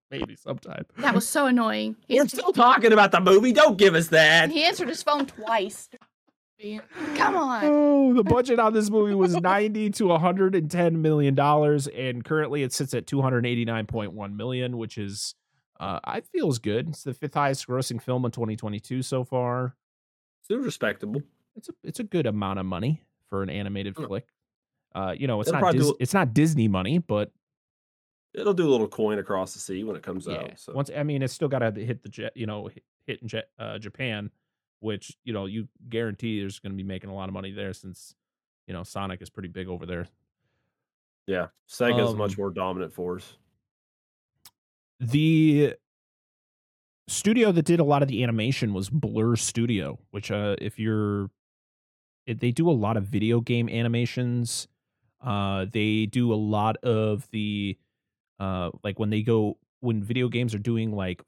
Maybe 0.10 0.36
sometime. 0.38 0.86
that 0.99 1.13
was 1.13 1.27
so 1.27 1.47
annoying. 1.47 1.97
He, 2.07 2.17
We're 2.17 2.29
still 2.29 2.53
talking 2.53 2.93
about 2.93 3.12
the 3.12 3.19
movie. 3.19 3.51
Don't 3.51 3.77
give 3.77 3.93
us 3.93 4.07
that. 4.10 4.49
he 4.49 4.63
answered 4.63 4.88
his 4.88 5.03
phone 5.03 5.25
twice. 5.25 5.89
Come 7.15 7.36
on. 7.36 7.62
Oh, 7.65 8.13
the 8.13 8.23
budget 8.23 8.57
on 8.57 8.73
this 8.73 8.89
movie 8.89 9.13
was 9.13 9.36
90 9.41 9.91
to 9.91 10.07
110 10.07 11.01
million 11.01 11.36
dollars 11.36 11.88
and 11.88 12.23
currently 12.25 12.63
it 12.63 12.73
sits 12.73 12.93
at 12.93 13.05
289.1 13.05 14.36
million, 14.36 14.77
which 14.77 14.97
is 14.97 15.36
uh 15.79 15.99
I 16.03 16.21
feel 16.21 16.49
is 16.49 16.57
good. 16.57 16.89
It's 16.89 17.03
the 17.03 17.13
fifth 17.13 17.36
highest 17.36 17.67
grossing 17.67 18.01
film 18.01 18.25
in 18.25 18.31
2022 18.31 19.03
so 19.03 19.23
far. 19.23 19.75
Still 20.43 20.60
respectable. 20.60 21.21
It's 21.58 21.70
a 21.70 21.74
it's 21.84 22.00
a 22.00 22.04
good 22.04 22.26
amount 22.28 22.60
of 22.60 22.65
money 22.65 23.04
for 23.30 23.43
an 23.43 23.50
animated 23.50 23.96
Mm. 23.96 24.08
flick. 24.08 24.28
Uh, 24.96 25.13
you 25.17 25.28
know, 25.28 25.41
it's 25.41 25.50
It'll 25.50 25.62
not 25.62 25.74
Dis- 25.74 25.86
do- 25.88 25.98
it's 26.00 26.13
not 26.13 26.34
Disney 26.34 26.67
money, 26.67 27.00
but 27.00 27.32
It'll 28.34 28.54
do 28.54 28.67
a 28.67 28.72
little 28.72 28.88
coin 28.88 29.17
across 29.20 29.54
the 29.54 29.60
sea 29.60 29.84
when 29.84 29.96
it 29.96 30.04
comes 30.04 30.28
yeah. 30.28 30.36
out. 30.38 30.60
So 30.60 30.74
Once 30.74 30.89
I 30.96 31.04
mean, 31.04 31.22
it's 31.24 31.34
still 31.34 31.48
got 31.48 31.60
to 31.60 31.72
hit 31.72 32.04
the 32.04 32.10
jet, 32.10 32.34
you 32.36 32.46
know, 32.46 32.70
hit, 33.08 33.22
in 33.22 33.28
jet, 33.28 33.50
uh, 33.58 33.80
Japan, 33.80 34.30
which 34.80 35.17
you 35.24 35.34
know 35.34 35.46
you 35.48 35.67
guarantee 35.89 36.39
there's 36.39 36.60
going 36.60 36.72
to 36.72 36.78
be 36.78 36.84
making 36.84 37.10
a 37.10 37.15
lot 37.15 37.28
of 37.30 37.34
money 37.34 37.52
there 37.52 37.74
since 37.74 38.13
you 38.67 38.74
know 38.74 38.84
Sonic 38.84 39.22
is 39.22 39.30
pretty 39.30 39.50
big 39.50 39.67
over 39.67 39.86
there. 39.86 40.08
yeah, 41.26 41.48
Sega's 41.67 42.13
much 42.15 42.32
Um, 42.32 42.36
more 42.38 42.52
dominant 42.52 42.93
force. 42.93 43.38
the 45.00 45.76
studio 47.08 47.52
that 47.52 47.63
did 47.65 47.80
a 47.80 47.84
lot 47.84 48.02
of 48.02 48.08
the 48.08 48.24
animation 48.24 48.74
was 48.74 48.89
Blur 48.89 49.36
Studio, 49.36 50.00
which 50.12 50.32
uh 50.32 50.56
if 50.62 50.78
you're 50.80 51.30
they 52.28 52.52
do 52.52 52.70
a 52.70 52.72
lot 52.72 52.98
of 52.98 53.04
video 53.06 53.42
game 53.42 53.70
animations. 53.70 54.68
Uh 55.22 55.66
they 55.72 56.06
do 56.06 56.34
a 56.34 56.36
lot 56.36 56.78
of 56.78 57.28
the 57.32 57.78
uh 58.40 58.70
like 58.84 59.00
when 59.00 59.10
they 59.10 59.22
go 59.24 59.58
when 59.80 60.04
video 60.04 60.28
games 60.30 60.54
are 60.54 60.60
doing 60.60 60.92
like 60.92 61.22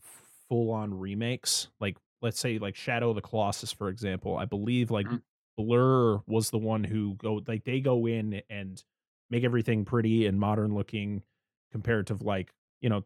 full 0.48 0.72
on 0.72 0.94
remakes, 0.94 1.70
like 1.80 1.98
let's 2.22 2.40
say 2.40 2.60
like 2.60 2.76
Shadow 2.76 3.10
of 3.10 3.16
the 3.16 3.22
Colossus 3.22 3.72
for 3.72 3.90
example. 3.90 4.38
I 4.38 4.46
believe 4.46 4.92
like 4.92 5.08
Mhm. 5.08 5.22
Blur 5.58 6.20
was 6.28 6.52
the 6.52 6.58
one 6.58 6.84
who 6.84 7.16
go 7.16 7.42
like 7.48 7.64
they 7.66 7.82
go 7.82 8.06
in 8.08 8.42
and 8.50 8.82
make 9.30 9.44
everything 9.44 9.86
pretty 9.86 10.26
and 10.26 10.40
modern 10.40 10.74
looking 10.74 11.24
compared 11.72 12.08
to 12.08 12.16
like 12.22 12.52
you 12.82 12.90
know 12.90 13.04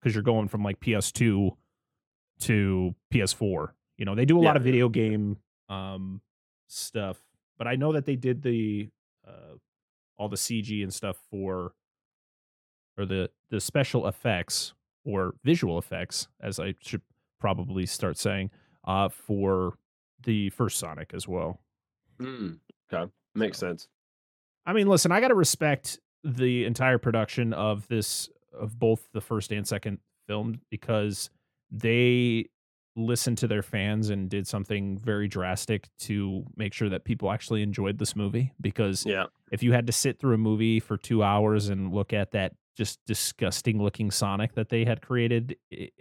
because 0.00 0.14
you're 0.14 0.22
going 0.22 0.48
from 0.48 0.62
like 0.62 0.80
PS2 0.80 1.56
to 2.40 2.94
PS4. 3.12 3.74
You 3.96 4.04
know, 4.04 4.14
they 4.14 4.24
do 4.24 4.38
a 4.38 4.40
lot 4.40 4.56
Yeah, 4.56 4.56
of 4.56 4.62
yeah. 4.62 4.72
video 4.72 4.88
game 4.88 5.36
um 5.68 6.20
stuff, 6.74 7.22
but 7.58 7.66
I 7.66 7.76
know 7.76 7.92
that 7.92 8.04
they 8.04 8.16
did 8.16 8.42
the 8.42 8.88
uh 9.26 9.56
all 10.16 10.28
the 10.28 10.36
CG 10.36 10.82
and 10.82 10.92
stuff 10.92 11.16
for 11.30 11.72
or 12.96 13.06
the 13.06 13.30
the 13.50 13.60
special 13.60 14.06
effects 14.06 14.74
or 15.04 15.34
visual 15.44 15.78
effects 15.78 16.28
as 16.40 16.58
I 16.60 16.74
should 16.80 17.02
probably 17.40 17.86
start 17.86 18.16
saying 18.18 18.50
uh 18.86 19.08
for 19.08 19.74
the 20.22 20.50
first 20.50 20.78
Sonic 20.78 21.12
as 21.14 21.26
well. 21.28 21.60
Mm, 22.18 22.58
okay, 22.92 23.10
makes 23.34 23.58
So- 23.58 23.68
sense. 23.68 23.88
I 24.66 24.72
mean, 24.72 24.86
listen, 24.86 25.12
I 25.12 25.20
got 25.20 25.28
to 25.28 25.34
respect 25.34 25.98
the 26.22 26.64
entire 26.64 26.96
production 26.96 27.52
of 27.52 27.86
this 27.88 28.30
of 28.58 28.78
both 28.78 29.08
the 29.12 29.20
first 29.20 29.52
and 29.52 29.66
second 29.66 29.98
film 30.26 30.60
because 30.70 31.28
they 31.70 32.46
listened 32.96 33.38
to 33.38 33.48
their 33.48 33.62
fans 33.62 34.10
and 34.10 34.30
did 34.30 34.46
something 34.46 34.98
very 34.98 35.26
drastic 35.26 35.88
to 35.98 36.44
make 36.56 36.72
sure 36.72 36.88
that 36.88 37.04
people 37.04 37.30
actually 37.30 37.62
enjoyed 37.62 37.98
this 37.98 38.14
movie 38.14 38.52
because 38.60 39.04
Yeah, 39.04 39.26
if 39.50 39.62
you 39.62 39.72
had 39.72 39.86
to 39.88 39.92
sit 39.92 40.18
through 40.18 40.34
a 40.34 40.38
movie 40.38 40.80
for 40.80 40.96
2 40.96 41.22
hours 41.22 41.68
and 41.68 41.92
look 41.92 42.12
at 42.12 42.30
that 42.32 42.52
just 42.76 43.00
disgusting 43.06 43.82
looking 43.82 44.10
Sonic 44.10 44.54
that 44.54 44.68
they 44.68 44.84
had 44.84 45.00
created 45.00 45.56
it, 45.70 45.92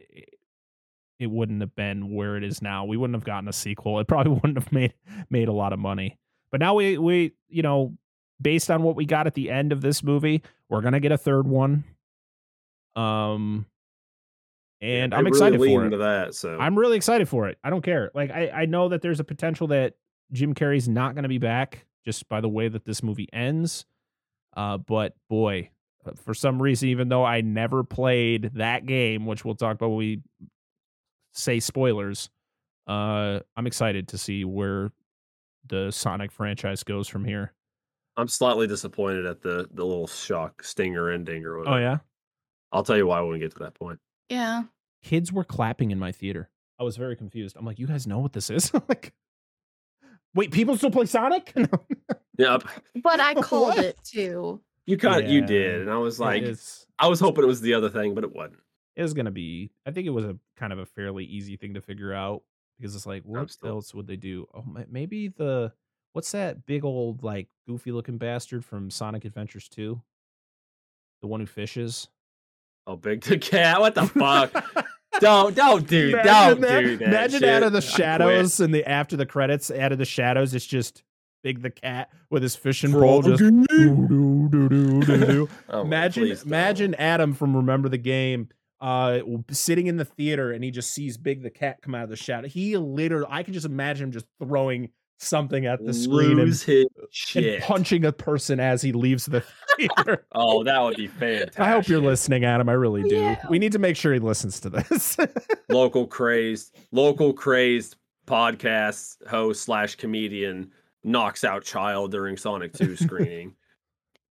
it 1.20 1.32
wouldn't 1.32 1.62
have 1.62 1.76
been 1.76 2.14
where 2.14 2.36
it 2.36 2.44
is 2.44 2.62
now. 2.62 2.86
We 2.86 2.98
wouldn't 2.98 3.16
have 3.16 3.24
gotten 3.24 3.48
a 3.48 3.54
sequel. 3.54 4.00
It 4.00 4.08
probably 4.08 4.34
wouldn't 4.44 4.58
have 4.58 4.72
made 4.72 4.94
made 5.30 5.48
a 5.48 5.54
lot 5.54 5.74
of 5.74 5.80
money. 5.80 6.20
But 6.52 6.60
now 6.60 6.76
we 6.76 6.98
we 6.98 7.34
you 7.50 7.64
know 7.64 7.98
based 8.42 8.70
on 8.70 8.84
what 8.84 8.96
we 8.96 9.06
got 9.06 9.26
at 9.26 9.34
the 9.34 9.50
end 9.50 9.72
of 9.72 9.82
this 9.82 10.04
movie, 10.04 10.44
we're 10.70 10.82
gonna 10.82 11.00
get 11.00 11.12
a 11.12 11.18
third 11.18 11.48
one. 11.48 11.84
Um, 12.96 13.66
and 14.84 15.12
They 15.14 15.18
I'm 15.18 15.26
excited 15.28 15.60
lean 15.60 15.80
for 15.90 15.96
it. 15.96 15.98
that. 15.98 16.36
So 16.36 16.58
I'm 16.60 16.78
really 16.78 16.98
excited 16.98 17.28
for 17.30 17.48
it. 17.48 17.58
I 17.64 17.70
don't 17.70 17.82
care. 17.84 18.12
Like 18.14 18.30
I 18.32 18.50
I 18.50 18.66
know 18.66 18.90
that 18.90 19.02
there's 19.02 19.20
a 19.20 19.24
potential 19.24 19.68
that 19.68 19.96
Jim 20.32 20.54
Carrey's 20.54 20.88
not 20.90 21.16
going 21.16 21.24
to 21.24 21.30
be 21.30 21.38
back 21.38 21.86
just 22.06 22.28
by 22.28 22.42
the 22.42 22.50
way 22.50 22.68
that 22.68 22.86
this 22.86 23.02
movie 23.02 23.30
ends. 23.32 23.86
Uh, 24.56 24.78
but 24.78 25.16
boy, 25.30 25.70
uh, 26.06 26.12
for 26.24 26.34
some 26.34 26.62
reason, 26.62 26.90
even 26.90 27.08
though 27.10 27.24
I 27.24 27.42
never 27.42 27.84
played 27.84 28.52
that 28.56 28.86
game, 28.86 29.26
which 29.26 29.46
we'll 29.46 29.56
talk 29.56 29.76
about 29.76 29.90
when 29.90 29.98
we 29.98 30.22
say 31.34 31.60
spoilers, 31.60 32.30
uh, 32.88 33.40
I'm 33.56 33.66
excited 33.68 34.10
to 34.10 34.18
see 34.18 34.44
where 34.44 34.92
the 35.66 35.92
Sonic 35.92 36.32
franchise 36.32 36.84
goes 36.84 37.08
from 37.08 37.24
here. 37.26 37.54
I'm 38.18 38.28
slightly 38.28 38.68
disappointed 38.68 39.26
at 39.26 39.42
the 39.42 39.68
the 39.74 39.84
little 39.86 40.08
shock 40.08 40.62
stinger 40.64 41.10
ending 41.10 41.46
or 41.46 41.58
whatever. 41.58 41.78
Oh 41.78 41.80
yeah, 41.80 41.98
I'll 42.72 42.84
tell 42.84 42.98
you 42.98 43.08
why 43.08 43.22
when 43.22 43.32
we 43.34 43.40
get 43.40 43.54
to 43.54 43.60
that 43.60 43.74
point. 43.74 43.98
Yeah. 44.30 44.64
Kids 45.04 45.32
were 45.32 45.44
clapping 45.44 45.92
in 45.92 46.00
my 46.00 46.12
theater. 46.12 46.50
I 46.80 46.84
was 46.84 46.98
very 46.98 47.16
confused. 47.16 47.56
I'm 47.58 47.66
like, 47.66 47.78
you 47.80 47.86
guys 47.88 48.08
know 48.08 48.20
what 48.20 48.34
this 48.34 48.50
is? 48.50 48.74
like, 48.90 49.14
wait, 50.34 50.52
people 50.52 50.76
still 50.78 50.92
play 50.92 51.06
Sonic? 51.06 51.54
Yep, 52.40 52.64
But 53.04 53.20
I 53.20 53.34
called 53.42 53.76
What? 53.76 53.86
it 53.86 54.00
too. 54.04 54.60
you 54.88 54.98
kind 54.98 55.24
of 55.24 55.30
you 55.30 55.46
did, 55.46 55.82
and 55.82 55.92
I 55.92 55.98
was 55.98 56.20
like, 56.20 56.42
it's, 56.42 56.88
I 56.98 57.08
was 57.08 57.20
hoping 57.20 57.44
it 57.44 57.48
was 57.48 57.62
the 57.62 57.76
other 57.76 57.90
thing, 57.92 58.16
but 58.16 58.24
it 58.24 58.34
wasn't. 58.34 58.58
it 58.96 59.04
was 59.04 59.14
gonna 59.14 59.30
be. 59.30 59.70
I 59.86 59.92
think 59.92 60.08
it 60.08 60.10
was 60.10 60.26
a 60.26 60.36
kind 60.58 60.74
of 60.74 60.80
a 60.80 60.86
fairly 60.88 61.26
easy 61.26 61.58
thing 61.58 61.76
to 61.76 61.82
figure 61.82 62.12
out 62.12 62.42
because 62.80 62.96
it's 62.96 63.06
like, 63.06 63.22
what 63.24 63.52
still- 63.52 63.70
else 63.70 63.94
would 63.94 64.08
they 64.08 64.16
do? 64.16 64.48
Oh, 64.52 64.66
maybe 64.90 65.28
the 65.28 65.74
what's 66.14 66.32
that 66.32 66.66
big 66.66 66.84
old 66.84 67.22
like 67.22 67.50
goofy 67.68 67.92
looking 67.92 68.18
bastard 68.18 68.66
from 68.66 68.90
Sonic 68.90 69.26
Adventures 69.26 69.70
Two? 69.70 70.02
The 71.22 71.28
one 71.28 71.40
who 71.40 71.46
fishes. 71.46 72.08
Oh, 72.88 72.96
big 72.96 73.22
the 73.22 73.38
cat. 73.38 73.80
What 73.80 73.94
the 73.94 74.08
fuck? 74.08 74.86
Don't 75.24 75.56
don't 75.56 75.88
do 75.88 76.10
Imagine 76.10 76.26
don't 76.26 76.62
that. 76.62 76.82
do 76.82 76.98
that. 76.98 77.08
Imagine 77.08 77.44
out 77.46 77.64
of 77.64 77.74
the 77.74 77.82
shadows 77.82 78.60
and 78.60 78.74
the 78.74 78.88
after 78.90 79.16
the 79.18 79.26
credits, 79.26 79.72
out 79.72 79.92
of 79.92 79.98
the 79.98 80.06
shadows, 80.06 80.54
it's 80.54 80.66
just 80.66 81.04
Big 81.44 81.62
the 81.62 81.70
cat 81.72 82.10
with 82.30 82.42
his 82.42 82.56
fishing 82.56 82.92
For 82.92 83.02
pole 83.02 83.22
just. 83.22 83.40
the 83.44 83.52
doo, 83.70 84.08
doo, 84.08 84.50
doo, 84.50 84.70
doo, 84.70 85.02
doo, 85.02 85.26
doo. 85.26 85.50
Oh, 85.70 85.82
imagine 85.82 86.32
imagine 86.46 86.96
Adam 86.96 87.34
from 87.34 87.56
Remember 87.56 87.90
the 87.90 87.98
Game 87.98 88.50
uh 88.80 89.20
sitting 89.52 89.88
in 89.88 89.98
the 89.98 90.06
theater 90.06 90.52
and 90.52 90.64
he 90.64 90.72
just 90.72 90.92
sees 90.92 91.18
Big 91.18 91.42
the 91.44 91.50
cat 91.50 91.82
come 91.82 91.96
out 91.96 92.04
of 92.06 92.10
the 92.10 92.16
shadow. 92.16 92.48
He 92.48 92.78
literally 92.78 93.28
I 93.30 93.44
can 93.44 93.54
just 93.54 93.66
imagine 93.66 94.06
him 94.06 94.12
just 94.14 94.26
throwing 94.42 94.90
something 95.24 95.66
at 95.66 95.84
the 95.86 95.94
screen 95.94 96.32
and, 96.32 96.40
Lose 96.40 96.64
his 96.64 96.88
and 97.36 97.62
punching 97.64 98.06
a 98.06 98.12
person 98.12 98.60
as 98.60 98.82
he 98.82 98.92
leaves 98.92 99.26
the 99.26 99.44
theater. 99.78 100.26
Oh, 100.36 100.64
that 100.64 100.80
would 100.82 100.98
be 100.98 101.08
fantastic. 101.08 101.60
I 101.60 101.70
hope 101.72 101.88
you're 101.88 102.00
listening, 102.02 102.44
Adam. 102.46 102.70
I 102.70 102.74
really 102.74 103.04
do. 103.04 103.16
Yeah. 103.16 103.44
We 103.50 103.60
need 103.60 103.72
to 103.74 103.80
make 103.80 103.96
sure 103.96 104.14
he 104.14 104.20
listens 104.20 104.60
to 104.62 104.70
this. 104.70 105.18
Local 105.70 106.06
crazed, 106.08 106.76
local 106.92 107.34
crazed 107.34 107.96
podcast 108.28 109.26
host 109.28 109.64
slash 109.64 109.96
comedian 109.96 110.72
knocks 111.04 111.44
out 111.44 111.64
child 111.64 112.12
during 112.12 112.38
Sonic 112.38 112.74
2 112.74 112.96
screening. 112.98 113.56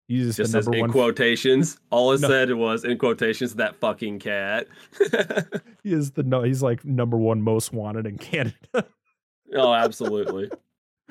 He's 0.07 0.35
Just 0.35 0.51
says 0.51 0.65
number 0.65 0.75
in 0.77 0.81
one. 0.81 0.91
quotations. 0.91 1.79
All 1.89 2.11
it 2.11 2.21
No. 2.21 2.27
said 2.27 2.51
was 2.53 2.83
in 2.83 2.97
quotations 2.97 3.55
that 3.55 3.75
fucking 3.77 4.19
cat. 4.19 4.67
he 5.83 5.93
is 5.93 6.11
the 6.11 6.23
no. 6.23 6.41
He's 6.43 6.61
like 6.61 6.83
number 6.83 7.17
one 7.17 7.41
most 7.41 7.71
wanted 7.73 8.05
in 8.05 8.17
Canada. 8.17 8.55
oh, 9.55 9.73
absolutely. 9.73 10.49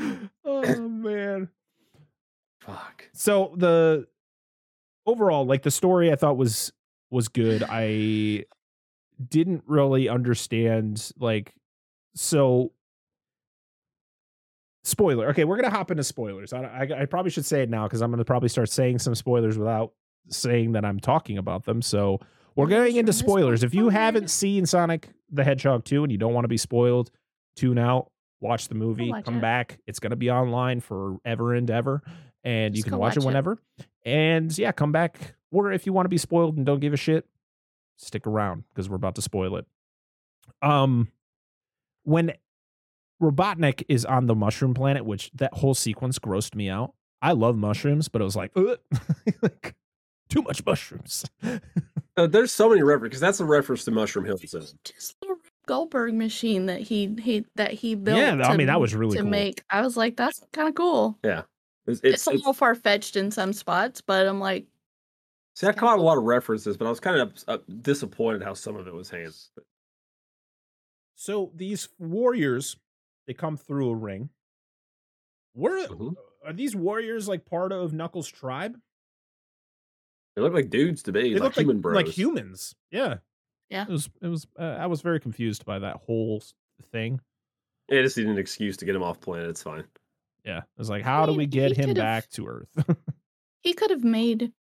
oh 0.45 0.89
man. 0.89 1.49
Fuck. 2.61 3.09
So 3.13 3.55
the 3.57 4.07
overall, 5.07 5.47
like 5.47 5.63
the 5.63 5.71
story, 5.71 6.13
I 6.13 6.17
thought 6.17 6.37
was 6.37 6.73
was 7.11 7.29
good. 7.29 7.65
I 7.69 8.45
didn't 9.29 9.65
really 9.67 10.09
understand 10.09 11.11
like 11.19 11.55
so. 12.15 12.73
Spoiler. 14.83 15.29
Okay, 15.29 15.45
we're 15.45 15.57
gonna 15.57 15.71
hop 15.71 15.91
into 15.91 16.03
spoilers. 16.03 16.55
I, 16.55 16.63
I, 16.63 17.03
I 17.03 17.05
probably 17.05 17.31
should 17.31 17.45
say 17.45 17.63
it 17.63 17.69
now 17.69 17.87
because 17.87 18.01
I'm 18.01 18.11
gonna 18.11 18.25
probably 18.25 18.49
start 18.49 18.71
saying 18.71 18.99
some 18.99 19.15
spoilers 19.15 19.59
without 19.59 19.93
saying 20.31 20.73
that 20.73 20.85
I'm 20.85 20.99
talking 20.99 21.37
about 21.37 21.65
them. 21.65 21.83
So 21.83 22.19
we're 22.57 22.67
going 22.67 22.97
into 22.97 23.13
spoilers. 23.13 23.63
If 23.63 23.75
you 23.75 23.91
haven't 23.91 24.31
seen 24.31 24.67
Sonic 24.67 25.11
the 25.31 25.45
Hedgehog 25.45 25.85
2 25.85 26.03
and 26.03 26.13
you 26.13 26.19
don't 26.19 26.33
want 26.35 26.45
to 26.45 26.49
be 26.49 26.57
spoiled, 26.57 27.11
tune 27.57 27.79
out, 27.79 28.11
watch 28.41 28.69
the 28.69 28.75
movie, 28.75 29.11
watch 29.11 29.25
come 29.25 29.39
it. 29.39 29.41
back. 29.41 29.79
It's 29.87 29.99
going 29.99 30.11
to 30.11 30.17
be 30.17 30.31
online 30.31 30.81
forever 30.81 31.55
and 31.55 31.71
ever, 31.71 32.03
and 32.45 32.77
you 32.77 32.83
can 32.83 32.93
go 32.93 32.99
watch, 32.99 33.17
it 33.17 33.21
watch 33.21 33.25
it. 33.25 33.27
whenever. 33.27 33.59
And 34.05 34.57
yeah, 34.57 34.73
come 34.73 34.93
back. 34.93 35.35
Or 35.53 35.73
if 35.73 35.87
you 35.87 35.93
want 35.93 36.05
to 36.05 36.11
be 36.11 36.19
spoiled 36.19 36.57
and 36.57 36.65
don't 36.65 36.81
give 36.81 36.93
a 36.93 36.97
shit, 36.97 37.27
stick 37.97 38.27
around 38.27 38.65
because 38.71 38.89
we're 38.89 38.97
about 38.97 39.17
to 39.17 39.23
spoil 39.23 39.57
it. 39.57 39.67
Um, 40.63 41.09
when 42.05 42.33
Robotnik 43.21 43.85
is 43.89 44.05
on 44.05 44.27
the 44.27 44.35
mushroom 44.35 44.75
planet, 44.75 45.05
which 45.05 45.31
that 45.35 45.53
whole 45.55 45.75
sequence 45.75 46.19
grossed 46.19 46.55
me 46.55 46.69
out. 46.69 46.95
I 47.23 47.33
love 47.33 47.57
mushrooms, 47.57 48.09
but 48.09 48.23
it 48.23 48.25
was 48.25 48.35
like, 48.35 48.51
like 49.43 49.75
too 50.31 50.43
much 50.43 50.65
mushrooms. 50.65 51.25
Uh, 52.17 52.27
there's 52.27 52.53
so 52.53 52.69
many 52.69 52.83
references 52.83 53.09
because 53.09 53.21
that's 53.21 53.41
a 53.41 53.45
reference 53.45 53.85
to 53.85 53.91
Mushroom 53.91 54.27
Hill. 54.27 54.37
So. 54.37 54.61
Just 54.85 55.19
the 55.21 55.30
Goldberg 55.71 56.15
machine 56.15 56.67
that 56.67 56.81
he 56.81 57.15
he 57.23 57.45
that 57.55 57.71
he 57.71 57.95
built. 57.95 58.19
Yeah, 58.19 58.33
I 58.43 58.57
mean, 58.57 58.67
that 58.67 58.81
was 58.81 58.93
really 58.93 59.17
to 59.19 59.23
cool. 59.23 59.31
make. 59.31 59.63
I 59.71 59.83
was 59.83 59.97
like, 59.97 60.17
that's 60.17 60.45
kind 60.53 60.69
of 60.69 60.75
cool. 60.75 61.17
It's, 61.23 61.47
It's, 61.87 62.01
it's, 62.03 62.27
a 62.27 62.31
little 62.33 62.53
far 62.53 62.75
fetched 62.75 63.15
in 63.15 63.31
some 63.31 63.53
spots, 63.53 64.01
but 64.01 64.27
I'm 64.27 64.41
like, 64.41 64.67
see, 65.55 65.69
I 65.69 65.73
caught 65.73 66.01
a 66.01 66.03
lot 66.03 66.19
of 66.19 66.25
references, 66.25 66.77
but 66.77 66.87
I 66.87 66.89
was 66.89 66.99
kind 66.99 67.21
of 67.21 67.33
uh, 67.47 67.59
disappointed 67.83 68.43
how 68.43 68.53
some 68.53 68.75
of 68.75 68.89
it 68.89 68.93
was 68.93 69.11
handled. 69.11 69.37
So 71.15 71.53
these 71.55 71.89
warriors, 72.01 72.77
they 73.29 73.35
come 73.35 73.57
through 73.57 73.91
a 73.91 73.95
ring. 73.95 74.29
Were 75.55 75.87
Mhm. 75.87 76.17
are 76.45 76.53
these 76.53 76.75
warriors 76.75 77.29
like 77.29 77.47
part 77.47 77.71
of 77.71 77.93
Knuckles' 77.93 78.29
tribe? 78.29 78.77
They 80.35 80.43
look 80.43 80.53
like 80.53 80.69
dudes 80.69 81.05
to 81.05 81.13
me, 81.13 81.33
They 81.33 81.35
like 81.35 81.43
look 81.43 81.55
human 81.55 81.77
like, 81.77 81.83
bros. 81.83 81.95
like 81.95 82.09
humans. 82.09 82.75
Yeah. 82.91 83.19
Yeah. 83.71 83.83
It 83.83 83.91
was. 83.91 84.11
It 84.21 84.29
was. 84.29 84.47
Uh, 84.59 84.77
I 84.79 84.87
was 84.87 85.01
very 85.01 85.21
confused 85.21 85.65
by 85.65 85.79
that 85.79 85.97
whole 85.97 86.43
thing. 86.93 87.21
They 87.89 88.03
just 88.03 88.17
need 88.17 88.27
an 88.27 88.39
excuse 88.39 88.77
to 88.79 88.85
get 88.85 88.95
him 88.95 89.03
off 89.03 89.21
planet. 89.21 89.49
It's 89.49 89.63
fine. 89.63 89.85
Yeah. 90.45 90.59
It 90.59 90.79
was 90.79 90.91
like, 90.91 91.03
how 91.03 91.27
do 91.27 91.33
mean, 91.33 91.39
we 91.39 91.47
get 91.47 91.77
him 91.77 91.95
back 91.95 92.29
to 92.31 92.47
Earth? 92.47 92.97
he 93.61 93.73
could 93.73 93.91
have 93.91 94.05
made 94.05 94.53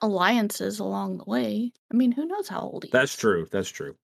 alliances 0.00 0.78
along 0.78 1.18
the 1.18 1.24
way. 1.24 1.72
I 1.92 1.96
mean, 1.96 2.12
who 2.12 2.26
knows 2.26 2.48
how 2.48 2.60
old 2.60 2.84
he 2.84 2.90
That's 2.90 3.12
is? 3.12 3.18
true. 3.18 3.46
That's 3.50 3.68
true. 3.68 3.94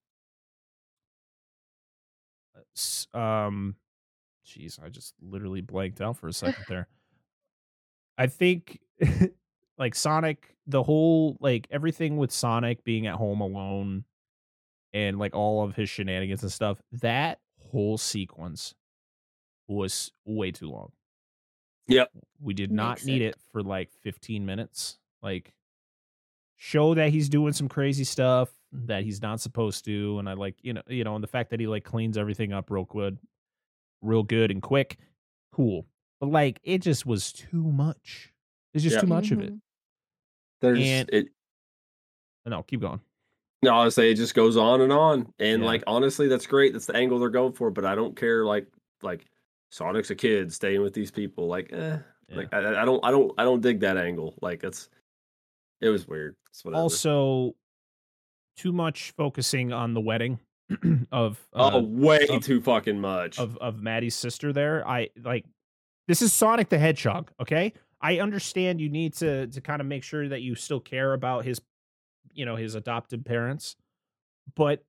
Um, 3.13 3.77
jeez, 4.47 4.83
I 4.83 4.89
just 4.89 5.15
literally 5.23 5.61
blanked 5.61 6.01
out 6.01 6.17
for 6.17 6.29
a 6.29 6.33
second 6.33 6.65
there. 6.69 6.89
I 8.19 8.27
think 8.27 8.81
like 9.79 9.95
Sonic, 9.95 10.55
the 10.67 10.83
whole 10.83 11.37
like 11.41 11.67
everything 11.71 12.17
with 12.17 12.31
Sonic 12.33 12.85
being 12.85 13.07
at 13.07 13.15
home 13.17 13.41
alone 13.41 14.05
and 14.93 15.19
like 15.19 15.35
all 15.35 15.65
of 15.65 15.75
his 15.75 15.89
shenanigans 15.91 16.43
and 16.43 16.53
stuff, 16.53 16.81
that 16.93 17.41
whole 17.59 17.99
sequence 17.99 18.75
was 19.69 20.13
way 20.25 20.51
too 20.53 20.71
long. 20.71 20.93
Yep. 21.89 22.11
We 22.41 22.55
did 22.55 22.71
not 22.71 22.99
Makes 22.99 23.07
need 23.07 23.23
it. 23.23 23.25
it 23.27 23.37
for 23.53 23.63
like 23.63 23.91
15 24.03 24.47
minutes. 24.47 24.99
Like 25.23 25.53
show 26.57 26.95
that 26.95 27.11
he's 27.11 27.29
doing 27.29 27.53
some 27.53 27.69
crazy 27.69 28.05
stuff 28.05 28.49
that 28.73 29.05
he's 29.05 29.21
not 29.23 29.41
supposed 29.41 29.85
to 29.85 30.19
and 30.19 30.29
I 30.29 30.35
like, 30.35 30.55
you 30.63 30.73
know, 30.73 30.83
you 30.89 31.05
know, 31.05 31.15
and 31.15 31.23
the 31.23 31.29
fact 31.29 31.51
that 31.51 31.61
he 31.61 31.67
like 31.67 31.85
cleans 31.85 32.17
everything 32.17 32.53
up 32.53 32.71
real 32.71 32.85
good, 32.85 33.19
real 34.03 34.23
good 34.23 34.51
and 34.51 34.63
quick, 34.63 34.99
cool. 35.53 35.87
But 36.21 36.31
like 36.31 36.61
it 36.63 36.79
just 36.79 37.05
was 37.07 37.33
too 37.33 37.63
much. 37.65 38.33
It's 38.73 38.83
just 38.85 38.95
Yeah. 38.95 39.01
too 39.01 39.07
much 39.07 39.31
of 39.31 39.41
it. 39.41 39.47
Mm-hmm. 39.53 39.57
There's 40.65 40.79
And- 40.81 41.11
it. 41.13 41.29
No, 42.47 42.63
keep 42.63 42.81
going. 42.81 43.01
No, 43.63 43.75
I 43.77 43.89
say 43.89 44.11
it 44.11 44.17
just 44.17 44.35
goes 44.35 44.57
on 44.59 44.83
and 44.83 44.93
on, 44.93 45.33
and 45.39 45.63
Yeah. 45.63 45.67
like 45.67 45.83
honestly, 45.87 46.29
that's 46.29 46.47
great. 46.47 46.75
That's 46.75 46.85
the 46.87 46.95
angle 46.97 47.19
they're 47.19 47.31
going 47.31 47.55
for. 47.55 47.71
But 47.71 47.87
I 47.87 47.95
don't 47.95 48.15
care. 48.17 48.45
Like 48.45 48.67
like 49.03 49.25
Sonic's 49.71 50.11
a 50.11 50.15
kid 50.15 50.53
staying 50.53 50.83
with 50.83 50.93
these 50.93 51.11
people. 51.11 51.47
Like 51.47 51.73
eh, 51.73 51.99
Yeah. 52.29 52.37
like 52.37 52.53
I, 52.53 52.83
I 52.83 52.85
don't 52.85 53.03
I 53.05 53.11
don't 53.11 53.33
I 53.39 53.45
don't 53.45 53.63
dig 53.63 53.81
that 53.81 53.97
angle. 53.97 54.35
Like 54.43 54.63
it's 54.65 54.91
it 55.81 55.89
was 55.89 56.07
weird. 56.07 56.37
Also 56.75 57.55
too 58.57 58.73
much 58.73 59.13
focusing 59.17 59.73
on 59.73 59.95
the 59.95 60.01
wedding 60.01 60.39
of 61.13 61.41
uh, 61.55 61.71
oh, 61.75 61.81
way 61.83 62.27
of- 62.29 62.43
too 62.45 62.61
fucking 62.61 63.01
much. 63.01 63.39
of 63.39 63.57
of 63.59 63.81
Maddie's 63.83 64.15
sister 64.15 64.53
there. 64.53 64.87
I 64.87 65.09
like 65.23 65.47
this 66.07 66.21
is 66.21 66.35
Sonic 66.35 66.69
the 66.69 66.79
Hedgehog, 66.79 67.31
okay? 67.41 67.73
I 68.05 68.19
understand 68.21 68.81
you 68.81 68.91
need 68.91 69.15
to 69.15 69.47
to 69.47 69.61
kind 69.61 69.81
of 69.81 69.87
make 69.87 70.03
sure 70.05 70.29
that 70.29 70.43
you 70.43 70.55
still 70.55 70.81
care 70.81 71.15
about 71.15 71.45
his 71.45 71.61
you 72.35 72.45
know, 72.45 72.57
his 72.57 72.75
adopted 72.75 73.25
parents, 73.25 73.77
but 74.57 74.85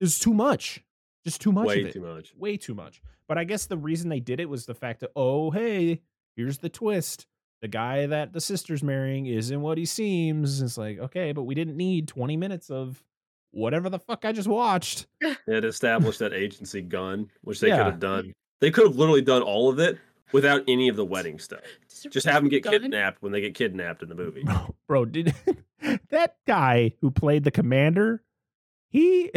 it's 0.00 0.18
too 0.18 0.34
much. 0.34 0.82
Just 1.24 1.40
too 1.40 1.52
much 1.52 1.66
way 1.68 1.80
of 1.82 1.86
it. 1.86 1.92
too 1.92 2.00
much. 2.00 2.34
Way 2.36 2.56
too 2.56 2.74
much. 2.74 3.00
But 3.28 3.38
I 3.38 3.44
guess 3.44 3.66
the 3.66 3.76
reason 3.78 4.08
they 4.08 4.20
did 4.20 4.40
it 4.40 4.48
was 4.48 4.66
the 4.66 4.74
fact 4.74 5.00
that 5.00 5.10
oh, 5.16 5.50
hey, 5.50 6.02
here's 6.36 6.58
the 6.58 6.68
twist. 6.68 7.26
The 7.62 7.68
guy 7.68 8.06
that 8.06 8.32
the 8.32 8.40
sister's 8.40 8.82
marrying 8.84 9.26
isn't 9.26 9.60
what 9.60 9.78
he 9.78 9.84
seems. 9.84 10.60
It's 10.62 10.78
like, 10.78 10.98
okay, 10.98 11.32
but 11.32 11.42
we 11.42 11.54
didn't 11.56 11.76
need 11.76 12.06
20 12.06 12.36
minutes 12.36 12.70
of 12.70 13.02
whatever 13.50 13.88
the 13.88 13.98
fuck 13.98 14.24
I 14.24 14.32
just 14.32 14.46
watched. 14.48 15.06
It 15.20 15.64
established 15.64 16.18
that 16.20 16.32
agency 16.32 16.82
gun, 16.82 17.30
which 17.42 17.58
they 17.60 17.68
Yeah. 17.68 17.78
could 17.78 17.86
have 17.86 18.00
done. 18.00 18.32
They 18.60 18.70
could 18.70 18.86
have 18.86 18.96
literally 18.96 19.22
done 19.22 19.42
all 19.42 19.68
of 19.70 19.78
it 19.78 19.98
without 20.32 20.62
any 20.68 20.88
of 20.88 20.96
the 20.96 21.04
wedding 21.04 21.38
stuff. 21.38 21.60
Just 22.10 22.26
have 22.26 22.42
them 22.42 22.48
get 22.48 22.62
Gun? 22.64 22.72
kidnapped 22.80 23.22
when 23.22 23.32
they 23.32 23.40
get 23.40 23.54
kidnapped 23.54 24.02
in 24.02 24.08
the 24.08 24.14
movie. 24.14 24.42
Bro, 24.44 24.74
bro, 24.88 25.04
did 25.04 25.34
that 26.10 26.36
guy 26.46 26.92
who 27.00 27.10
played 27.10 27.44
the 27.44 27.50
commander? 27.50 28.22
He, 28.90 29.30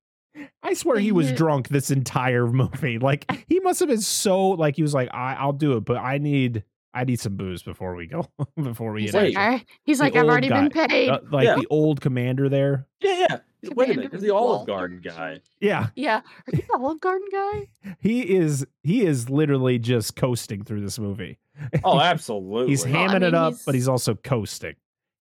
I 0.62 0.74
swear 0.74 0.98
he 0.98 1.12
was 1.12 1.32
drunk 1.32 1.68
this 1.68 1.90
entire 1.90 2.46
movie. 2.46 2.98
Like 2.98 3.30
he 3.48 3.60
must 3.60 3.80
have 3.80 3.88
been 3.88 4.00
so 4.00 4.48
like 4.50 4.76
he 4.76 4.82
was 4.82 4.94
like, 4.94 5.08
I, 5.12 5.34
I'll 5.34 5.52
do 5.52 5.76
it, 5.76 5.84
but 5.84 5.96
I 5.96 6.18
need, 6.18 6.62
I 6.94 7.04
need 7.04 7.20
some 7.20 7.36
booze 7.36 7.62
before 7.62 7.94
we 7.94 8.06
go, 8.06 8.26
before 8.62 8.92
we 8.92 9.02
He's 9.02 9.12
get 9.12 9.34
like. 9.34 9.36
I, 9.36 9.64
he's 9.84 9.98
The 9.98 10.04
like, 10.04 10.14
I've 10.16 10.22
old 10.24 10.30
already 10.30 10.48
been 10.48 10.70
paid. 10.70 11.08
Uh, 11.10 11.20
like 11.30 11.44
Yeah. 11.44 11.56
the 11.56 11.66
old 11.70 12.00
commander 12.00 12.48
there. 12.48 12.86
Yeah, 13.00 13.26
yeah. 13.30 13.38
Wait 13.74 13.86
a 13.86 13.88
minute, 13.88 13.94
Commander 13.94 14.08
there's 14.10 14.22
the 14.22 14.30
Olive 14.34 14.58
Walter. 14.68 14.72
Garden 14.72 15.00
guy. 15.02 15.40
Yeah, 15.60 15.88
yeah, 15.96 16.16
are 16.18 16.56
you 16.56 16.62
the 16.62 16.74
Olive 16.78 17.00
Garden 17.00 17.26
guy? 17.32 17.68
he 18.00 18.22
is. 18.36 18.66
He 18.82 19.04
is 19.04 19.28
literally 19.30 19.78
just 19.78 20.16
coasting 20.16 20.62
through 20.64 20.82
this 20.82 20.98
movie. 20.98 21.38
Oh, 21.84 22.00
absolutely. 22.00 22.68
He's 22.70 22.84
Well, 22.86 22.96
I 22.96 23.06
hamming 23.08 23.22
it 23.22 23.34
up, 23.34 23.52
he's- 23.54 23.64
but 23.64 23.74
he's 23.74 23.88
also 23.88 24.14
coasting. 24.14 24.74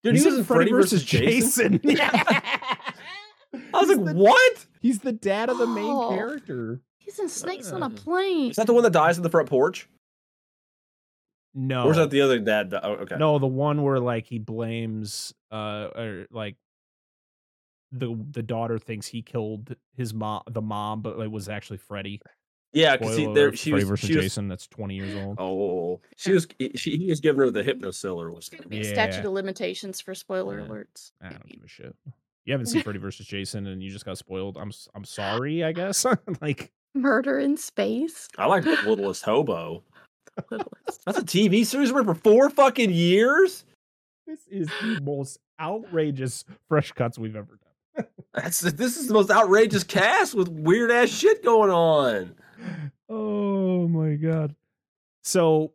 Dude, 0.03 0.15
he's 0.15 0.23
he 0.23 0.27
was 0.27 0.35
in 0.35 0.39
in 0.41 0.45
Freddy 0.45 0.71
versus 0.71 1.03
Jason. 1.03 1.79
Yeah. 1.83 2.09
I 3.73 3.79
was 3.79 3.87
He's 3.89 3.97
like, 3.97 4.05
the- 4.05 4.13
what? 4.15 4.65
He's 4.81 4.99
the 4.99 5.13
dad 5.13 5.49
of 5.49 5.57
the 5.57 5.65
main 5.67 5.85
Oh. 5.85 6.09
character. 6.13 6.81
He's 6.97 7.17
in 7.19 7.29
Snakes 7.29 7.71
on 7.71 7.81
Uh, 7.81 7.87
a 7.87 7.89
Plane. 7.89 8.49
Is 8.51 8.57
that 8.57 8.67
the 8.67 8.73
one 8.73 8.83
that 8.83 8.91
dies 8.93 9.17
in 9.17 9.23
the 9.23 9.29
front 9.29 9.47
porch? 9.49 9.87
No. 11.53 11.85
Or 11.85 11.91
is 11.91 11.97
that 11.97 12.09
the 12.09 12.21
other 12.21 12.39
dad? 12.39 12.71
That, 12.71 12.83
oh, 12.85 12.93
okay. 12.95 13.15
No, 13.17 13.39
the 13.39 13.47
one 13.47 13.81
where 13.83 13.99
like 13.99 14.25
he 14.27 14.39
blames 14.39 15.33
uh 15.51 15.87
or 15.95 16.25
like 16.31 16.55
the 17.97 18.17
the 18.31 18.43
daughter 18.43 18.77
thinks 18.77 19.07
he 19.07 19.21
killed 19.21 19.75
his 19.95 20.13
mom 20.13 20.41
the 20.49 20.61
mom, 20.61 21.01
but 21.01 21.19
it 21.19 21.31
was 21.31 21.49
actually 21.49 21.77
Freddy. 21.77 22.21
Yeah, 22.73 22.97
because 22.97 23.15
Spoiler 23.15 23.33
there 23.33 23.55
she 23.55 23.69
Freddy 23.69 23.83
was, 23.85 23.89
versus 23.89 24.07
she 24.09 24.15
was 24.15 24.25
Jason. 24.25 24.47
That's 24.49 24.67
twenty 24.67 24.95
years 24.95 25.15
old. 25.15 25.37
Oh, 25.39 26.01
she 26.17 26.31
was 26.33 26.47
she 26.75 26.97
he 26.97 27.09
was 27.09 27.19
giving 27.21 27.39
her 27.39 27.49
the 27.49 27.63
Hypnocil 27.63 28.15
or 28.17 28.31
There's 28.31 28.49
gonna 28.49 28.63
whatever. 28.63 28.69
be 28.69 28.79
a 28.81 28.83
Yeah. 28.83 28.93
statute 28.93 29.25
of 29.25 29.31
limitations 29.33 30.01
for 30.01 30.13
spoiler 30.13 30.59
Yeah. 30.59 30.67
alerts. 30.67 31.11
I 31.21 31.29
don't 31.29 31.45
give 31.47 31.63
a 31.63 31.67
shit. 31.67 31.95
You 32.45 32.51
haven't 32.53 32.67
seen 32.67 32.83
Freddy 32.83 32.99
versus 32.99 33.25
Jason, 33.25 33.65
and 33.67 33.81
you 33.81 33.89
just 33.89 34.05
got 34.05 34.17
spoiled. 34.17 34.57
I'm 34.57 34.67
s- 34.69 34.87
I'm 34.93 35.05
sorry. 35.05 35.63
I 35.63 35.71
guess 35.71 36.05
like 36.41 36.71
Murder 36.93 37.39
in 37.39 37.55
space. 37.57 38.27
I 38.37 38.45
like 38.45 38.63
the 38.65 38.77
littlest 38.85 39.23
hobo. 39.23 39.83
That's 40.49 41.17
a 41.17 41.23
TV 41.23 41.65
series 41.65 41.91
ran 41.91 42.03
for 42.05 42.13
four 42.13 42.49
fucking 42.49 42.91
years. 42.91 43.63
this 44.27 44.41
is 44.49 44.67
the 44.81 44.99
most 45.01 45.39
outrageous 45.61 46.43
fresh 46.67 46.91
cuts 46.91 47.17
we've 47.17 47.35
ever 47.37 47.55
done. 47.55 47.64
That's 48.35 48.59
this 48.59 48.97
is 48.97 49.07
the 49.07 49.13
most 49.13 49.31
outrageous 49.31 49.83
cast 49.83 50.35
with 50.35 50.49
weird 50.49 50.91
ass 50.91 51.09
shit 51.09 51.43
going 51.43 51.71
on. 51.71 52.35
Oh 53.07 53.87
my 53.87 54.15
god. 54.15 54.55
So 55.23 55.73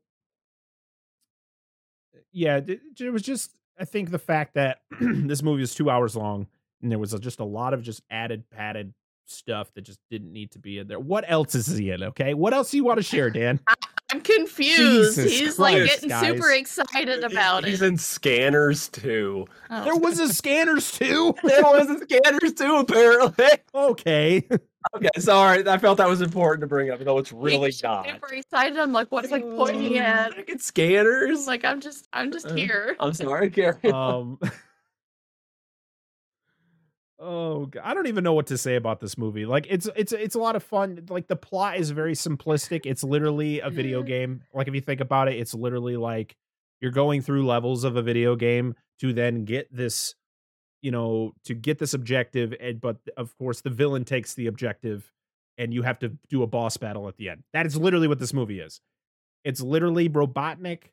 yeah, 2.33 2.61
it, 2.67 3.11
was 3.11 3.23
just 3.23 3.57
I 3.79 3.85
think 3.85 4.11
the 4.11 4.19
fact 4.19 4.55
that 4.55 4.83
this 5.01 5.43
movie 5.43 5.63
is 5.63 5.75
2 5.75 5.89
hours 5.89 6.15
long 6.15 6.47
and 6.83 6.91
there 6.91 6.99
was 6.99 7.13
just 7.13 7.41
a 7.41 7.45
lot 7.45 7.73
of 7.75 7.83
just 7.83 8.03
added 8.11 8.45
padded 8.51 8.93
stuff 9.27 9.73
that 9.75 9.83
just 9.83 10.01
didn't 10.11 10.33
need 10.33 10.51
to 10.53 10.59
be 10.59 10.79
in 10.79 10.87
there. 10.87 11.01
What 11.01 11.25
else 11.27 11.55
is 11.55 11.67
he 11.67 11.91
in, 11.91 12.03
okay? 12.03 12.35
What 12.35 12.53
else 12.53 12.71
do 12.71 12.77
you 12.77 12.85
want 12.85 12.99
to 12.99 13.03
share, 13.03 13.31
Dan? 13.31 13.61
I'm 14.13 14.21
confused. 14.21 15.17
Jesus 15.17 15.39
He's 15.39 15.59
like 15.59 15.77
Christ, 15.77 16.03
getting 16.09 16.35
super 16.37 16.51
excited 16.53 17.23
about 17.25 17.65
He's 17.65 17.69
it. 17.69 17.71
He's 17.71 17.83
in 17.91 17.97
Scanners 17.99 18.89
too. 18.89 19.47
Oh. 19.71 19.85
there 19.85 19.97
was 19.97 20.19
a 20.19 20.33
scanners 20.33 20.93
too. 20.93 21.35
There 21.45 21.63
was 21.63 21.89
in 21.89 22.01
Scanners 22.09 22.53
too, 22.55 22.77
apparently. 22.77 23.47
okay. 23.75 24.49
Okay, 24.97 25.09
sorry. 25.19 25.69
I 25.69 25.77
felt 25.79 25.99
that 25.99 26.09
was 26.09 26.23
important 26.23 26.63
to 26.63 26.67
bring 26.67 26.91
up, 26.91 26.99
though 27.01 27.19
it's 27.19 27.33
really 27.33 27.67
He's 27.67 27.83
not. 27.83 28.07
Super 28.09 28.33
excited. 28.33 28.79
I'm 28.79 28.93
like, 28.93 29.09
what's 29.13 29.31
like 29.31 29.43
pointing 29.43 29.99
at? 29.99 30.35
Fucking 30.35 30.59
Scanners. 30.59 31.41
I'm 31.41 31.47
like, 31.47 31.65
I'm 31.65 31.81
just, 31.81 32.09
I'm 32.13 32.33
just 32.33 32.47
Uh, 32.47 32.55
here. 32.55 32.97
I'm 32.99 33.13
sorry, 33.13 33.51
Carrie. 33.51 33.77
um 33.93 34.39
oh 37.21 37.71
I 37.83 37.95
don't 37.95 38.07
even 38.07 38.25
know 38.25 38.33
what 38.33 38.47
to 38.49 38.59
say 38.59 38.77
about 38.77 39.01
this 39.01 39.17
movie. 39.19 39.47
Like 39.47 39.67
it's 39.69 39.89
it's 39.97 40.13
it's 40.13 40.35
a 40.35 40.39
lot 40.39 40.57
of 40.57 40.63
fun. 40.63 41.05
Like 41.09 41.29
the 41.29 41.37
plot 41.37 41.77
is 41.77 41.91
very 41.91 42.15
simplistic. 42.15 42.83
It's 42.87 43.05
literally 43.05 43.61
a 43.61 43.71
video 43.71 44.03
Mhm. 44.03 44.07
game. 44.07 44.43
Like 44.55 44.69
if 44.69 44.75
you 44.75 44.81
think 44.81 45.01
about 45.01 45.29
it 45.29 45.35
it's 45.39 45.55
literally 45.55 45.97
like 45.97 46.37
you're 46.81 46.91
going 46.91 47.21
through 47.23 47.47
levels 47.47 47.85
of 47.85 47.97
a 47.97 48.03
video 48.03 48.37
game 48.37 48.75
to 49.01 49.13
then 49.13 49.45
get 49.45 49.69
this 49.75 50.15
you 50.83 50.91
know 50.91 51.33
to 51.45 51.55
get 51.55 51.79
this 51.79 51.93
objective 51.95 52.55
and 52.59 52.81
but 52.81 52.97
of 53.19 53.37
course 53.37 53.61
the 53.61 53.69
villain 53.71 54.05
takes 54.05 54.33
the 54.35 54.47
objective 54.47 55.13
and 55.59 55.75
you 55.75 55.83
have 55.83 55.99
to 55.99 56.09
do 56.31 56.43
a 56.43 56.47
boss 56.47 56.79
battle 56.79 57.07
at 57.07 57.19
the 57.19 57.29
end. 57.29 57.43
That 57.53 57.67
is 57.67 57.77
literally 57.77 58.09
what 58.09 58.19
this 58.19 58.33
movie 58.33 58.61
is. 58.61 58.81
It's 59.45 59.61
literally 59.61 60.09
robotnik 60.09 60.85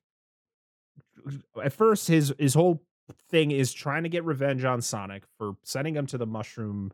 at 1.63 1.73
first 1.73 2.07
his 2.07 2.33
his 2.37 2.53
whole 2.53 2.81
thing 3.29 3.51
is 3.51 3.73
trying 3.73 4.03
to 4.03 4.09
get 4.09 4.23
revenge 4.23 4.63
on 4.63 4.81
Sonic 4.81 5.23
for 5.37 5.53
sending 5.63 5.95
him 5.95 6.05
to 6.07 6.17
the 6.17 6.25
mushroom 6.27 6.91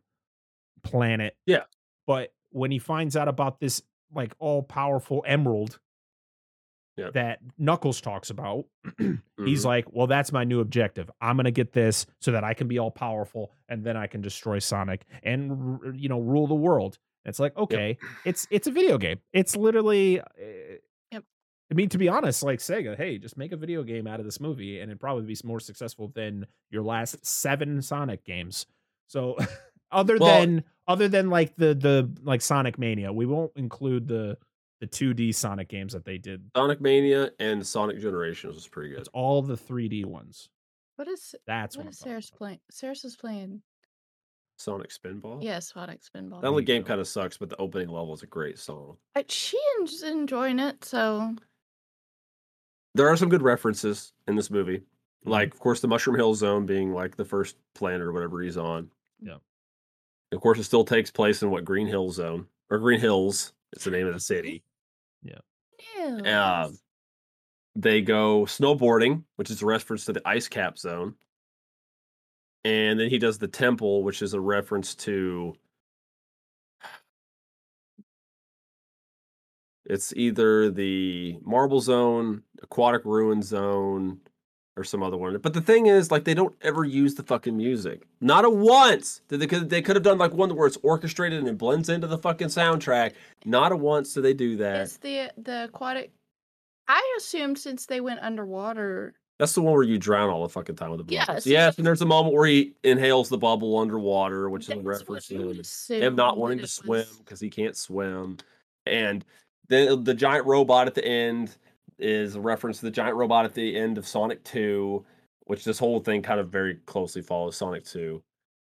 planet. 0.83 1.35
Yeah. 1.45 1.63
But 2.07 2.33
when 2.51 2.71
he 2.71 2.79
finds 2.79 3.15
out 3.15 3.27
about 3.27 3.59
this 3.59 3.81
like 4.13 4.33
all 4.39 4.61
powerful 4.63 5.23
emerald 5.25 5.79
Yeah. 6.97 7.09
that 7.13 7.39
Knuckles 7.57 7.99
talks 8.01 8.29
about, 8.29 8.65
Mm-hmm. 8.99 9.45
he's 9.47 9.65
like, 9.65 9.85
"Well, 9.91 10.05
that's 10.07 10.31
my 10.31 10.43
new 10.43 10.59
objective. 10.59 11.09
I'm 11.19 11.35
going 11.37 11.45
to 11.45 11.51
get 11.51 11.73
this 11.73 12.05
so 12.21 12.31
that 12.33 12.43
I 12.43 12.53
can 12.53 12.67
be 12.67 12.77
all 12.79 12.91
powerful 12.91 13.51
and 13.67 13.83
then 13.83 13.97
I 13.97 14.05
can 14.07 14.21
destroy 14.21 14.59
Sonic 14.59 15.03
and 15.23 15.99
you 15.99 16.07
know, 16.09 16.19
rule 16.19 16.45
the 16.47 16.53
world." 16.55 16.99
It's 17.25 17.39
like, 17.39 17.57
"Okay, 17.57 17.97
it's 18.25 18.45
it's 18.51 18.67
a 18.67 18.71
video 18.71 18.97
game. 18.99 19.19
It's 19.31 19.55
literally 19.55 20.21
Yep. 20.37 20.81
I 21.73 21.75
mean, 21.75 21.89
to 21.89 21.97
be 21.97 22.07
honest, 22.07 22.43
like 22.43 22.59
Sega, 22.59 22.95
hey, 22.95 23.17
just 23.17 23.35
make 23.35 23.51
a 23.51 23.57
video 23.57 23.81
game 23.81 24.05
out 24.05 24.19
of 24.19 24.25
this 24.27 24.39
movie, 24.39 24.79
and 24.79 24.91
it'd 24.91 24.99
probably 24.99 25.23
be 25.23 25.35
more 25.43 25.59
successful 25.59 26.11
than 26.13 26.45
your 26.69 26.83
last 26.83 27.25
seven 27.25 27.81
Sonic 27.81 28.23
games. 28.23 28.67
So, 29.07 29.35
other 29.91 30.19
Well- 30.19 30.39
than 30.41 30.63
other 30.87 31.07
than 31.07 31.31
like 31.31 31.55
the 31.55 31.73
the 31.73 32.11
like 32.21 32.43
Sonic 32.43 32.77
Mania, 32.77 33.11
we 33.11 33.25
won't 33.25 33.53
include 33.55 34.07
the 34.07 34.37
the 34.81 34.85
2D 34.87 35.33
Sonic 35.33 35.67
games 35.67 35.93
that 35.93 36.05
they 36.05 36.19
did. 36.19 36.51
Sonic 36.55 36.79
Mania 36.79 37.31
and 37.39 37.65
Sonic 37.65 37.99
Generations 37.99 38.53
was 38.53 38.67
pretty 38.67 38.89
good. 38.91 38.99
It's 38.99 39.09
all 39.11 39.41
the 39.41 39.55
3D 39.55 40.05
ones. 40.05 40.49
What 40.97 41.07
is, 41.07 41.33
That's 41.47 41.75
what 41.75 41.85
what, 41.85 41.93
is 41.93 42.01
I'm 42.01 42.07
Sarah's 42.07 42.29
playing? 42.29 42.59
Sarah's 42.69 43.03
is 43.03 43.15
playing. 43.15 43.63
Sonic 44.57 44.91
Spinball. 44.91 45.41
Yeah, 45.43 45.57
Sonic 45.59 46.01
Spinball. 46.03 46.41
That 46.41 46.47
only 46.49 46.63
game 46.63 46.83
kind 46.83 46.99
of 47.01 47.07
sucks, 47.07 47.37
but 47.37 47.49
the 47.49 47.57
opening 47.57 47.87
level 47.87 48.13
is 48.13 48.21
a 48.21 48.27
great 48.27 48.59
song. 48.59 48.97
She 49.27 49.57
is 49.81 50.03
enjoying 50.03 50.59
it, 50.59 50.85
so 50.85 51.33
There 52.95 53.07
are 53.09 53.17
some 53.17 53.29
good 53.29 53.41
references 53.41 54.13
in 54.27 54.35
this 54.35 54.51
movie. 54.51 54.79
Mhm. 54.79 54.85
Like, 55.25 55.53
of 55.53 55.59
course, 55.59 55.79
the 55.81 55.87
Mushroom 55.87 56.15
Hill 56.15 56.35
Zone 56.35 56.65
being 56.65 56.93
like 56.93 57.15
the 57.15 57.25
first 57.25 57.57
planet 57.73 58.01
or 58.01 58.11
whatever 58.11 58.41
he's 58.41 58.57
on. 58.57 58.91
Yeah. 59.19 59.37
Of 60.31 60.41
course, 60.41 60.59
it 60.59 60.63
still 60.63 60.83
takes 60.85 61.11
place 61.11 61.41
in 61.43 61.51
what 61.51 61.65
Green 61.65 61.87
Hill 61.87 62.11
Zone 62.11 62.47
or 62.69 62.79
Green 62.79 62.99
Hills. 62.99 63.53
It's 63.71 63.85
the 63.85 63.91
name 63.91 64.07
of 64.07 64.13
the 64.13 64.19
city. 64.19 64.63
Ew. 65.97 66.25
Um, 66.25 66.77
they 67.75 68.01
go 68.01 68.45
snowboarding, 68.45 69.23
which 69.35 69.49
is 69.49 69.61
a 69.61 69.65
reference 69.65 70.05
to 70.05 70.13
the 70.13 70.21
ice 70.27 70.47
cap 70.47 70.77
zone. 70.77 71.15
And 72.65 72.99
then 72.99 73.09
he 73.09 73.17
does 73.19 73.37
the 73.39 73.47
temple, 73.47 74.03
which 74.03 74.21
is 74.21 74.33
a 74.33 74.39
reference 74.39 74.95
to 74.95 75.55
it's 79.85 80.13
either 80.15 80.69
the 80.69 81.37
marble 81.43 81.81
zone, 81.81 82.43
aquatic 82.61 83.03
ruin 83.05 83.41
zone, 83.41 84.19
or 84.75 84.83
some 84.83 85.03
other 85.03 85.17
one. 85.17 85.37
But 85.37 85.53
the 85.53 85.61
thing 85.61 85.85
is, 85.87 86.11
like, 86.11 86.23
they 86.23 86.33
don't 86.33 86.55
ever 86.61 86.83
use 86.83 87.15
the 87.15 87.23
fucking 87.23 87.55
music. 87.55 88.03
Not 88.21 88.45
a 88.45 88.49
once. 88.49 89.21
Did 89.27 89.39
they 89.39 89.47
could 89.47 89.69
they 89.69 89.81
could 89.81 89.95
have 89.95 90.03
done 90.03 90.17
like 90.17 90.33
one 90.33 90.55
where 90.55 90.67
it's 90.67 90.77
orchestrated 90.83 91.39
and 91.39 91.47
it 91.47 91.57
blends 91.57 91.89
into 91.89 92.07
the 92.07 92.17
fucking 92.17 92.47
soundtrack. 92.47 93.13
Not 93.45 93.71
a 93.71 93.77
once 93.77 94.13
did 94.13 94.23
they 94.23 94.33
do 94.33 94.57
that. 94.57 94.81
is 94.81 94.97
the 94.97 95.31
the 95.37 95.65
aquatic? 95.65 96.11
I 96.87 97.15
assumed 97.17 97.57
since 97.59 97.85
they 97.85 98.01
went 98.01 98.19
underwater. 98.21 99.13
That's 99.39 99.53
the 99.53 99.61
one 99.61 99.73
where 99.73 99.83
you 99.83 99.97
drown 99.97 100.29
all 100.29 100.43
the 100.43 100.49
fucking 100.49 100.75
time 100.75 100.91
with 100.91 100.99
the 100.99 101.03
bubbles. 101.03 101.45
Yes, 101.45 101.45
yes. 101.45 101.77
and 101.77 101.85
there's 101.85 102.01
a 102.01 102.05
moment 102.05 102.35
where 102.35 102.47
he 102.47 102.73
inhales 102.83 103.29
the 103.29 103.37
bubble 103.37 103.77
underwater, 103.77 104.49
which 104.49 104.69
is 104.69 104.69
a 104.69 104.79
reference 104.79 105.27
to 105.27 105.63
him, 105.89 106.15
not 106.15 106.37
wanting 106.37 106.59
to 106.59 106.67
swim 106.67 107.05
because 107.17 107.39
he 107.39 107.49
can't 107.49 107.75
swim. 107.75 108.37
And 108.85 109.25
then 109.69 110.03
the 110.03 110.13
giant 110.13 110.45
robot 110.45 110.87
at 110.87 110.93
the 110.95 111.05
end 111.05 111.55
is 111.99 112.35
a 112.35 112.41
reference 112.41 112.79
to 112.79 112.85
the 112.85 112.91
giant 112.91 113.15
robot 113.15 113.45
at 113.45 113.53
the 113.53 113.75
end 113.77 113.97
of 113.97 114.07
Sonic 114.07 114.43
2, 114.43 115.05
which 115.45 115.63
this 115.63 115.79
whole 115.79 115.99
thing 115.99 116.21
kind 116.21 116.39
of 116.39 116.49
very 116.49 116.75
closely 116.85 117.21
follows 117.21 117.55
Sonic 117.55 117.85
2, 117.85 118.21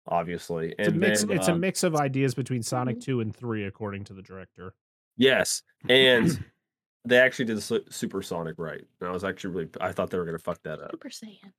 obviously. 0.09 0.74
It's 0.78 0.88
a 0.88 0.92
mix. 0.92 1.24
then, 1.24 1.36
it's 1.36 1.49
a 1.49 1.53
um, 1.53 1.61
mix 1.61 1.82
of 1.82 1.94
ideas 1.96 2.34
between 2.34 2.62
Sonic 2.62 2.96
Mhm. 2.99 3.05
Two 3.05 3.20
and 3.20 3.34
Three, 3.34 3.64
according 3.64 4.05
to 4.05 4.14
the 4.14 4.22
director. 4.22 4.74
Yes, 5.16 5.62
and 5.88 6.44
they 7.05 7.18
actually 7.18 7.44
did 7.46 7.57
the 7.57 7.62
su- 7.62 7.84
Supersonic 7.90 8.55
right. 8.59 8.82
And 9.01 9.09
I 9.09 9.12
was 9.12 9.24
actually 9.24 9.55
really, 9.55 9.68
I 9.80 9.92
thought 9.92 10.11
they 10.11 10.18
were 10.18 10.24
going 10.24 10.36
to 10.38 10.42
fuck 10.42 10.62
that 10.62 10.80
up. 10.80 10.90
Super 10.92 11.09
Saiyan. 11.11 11.53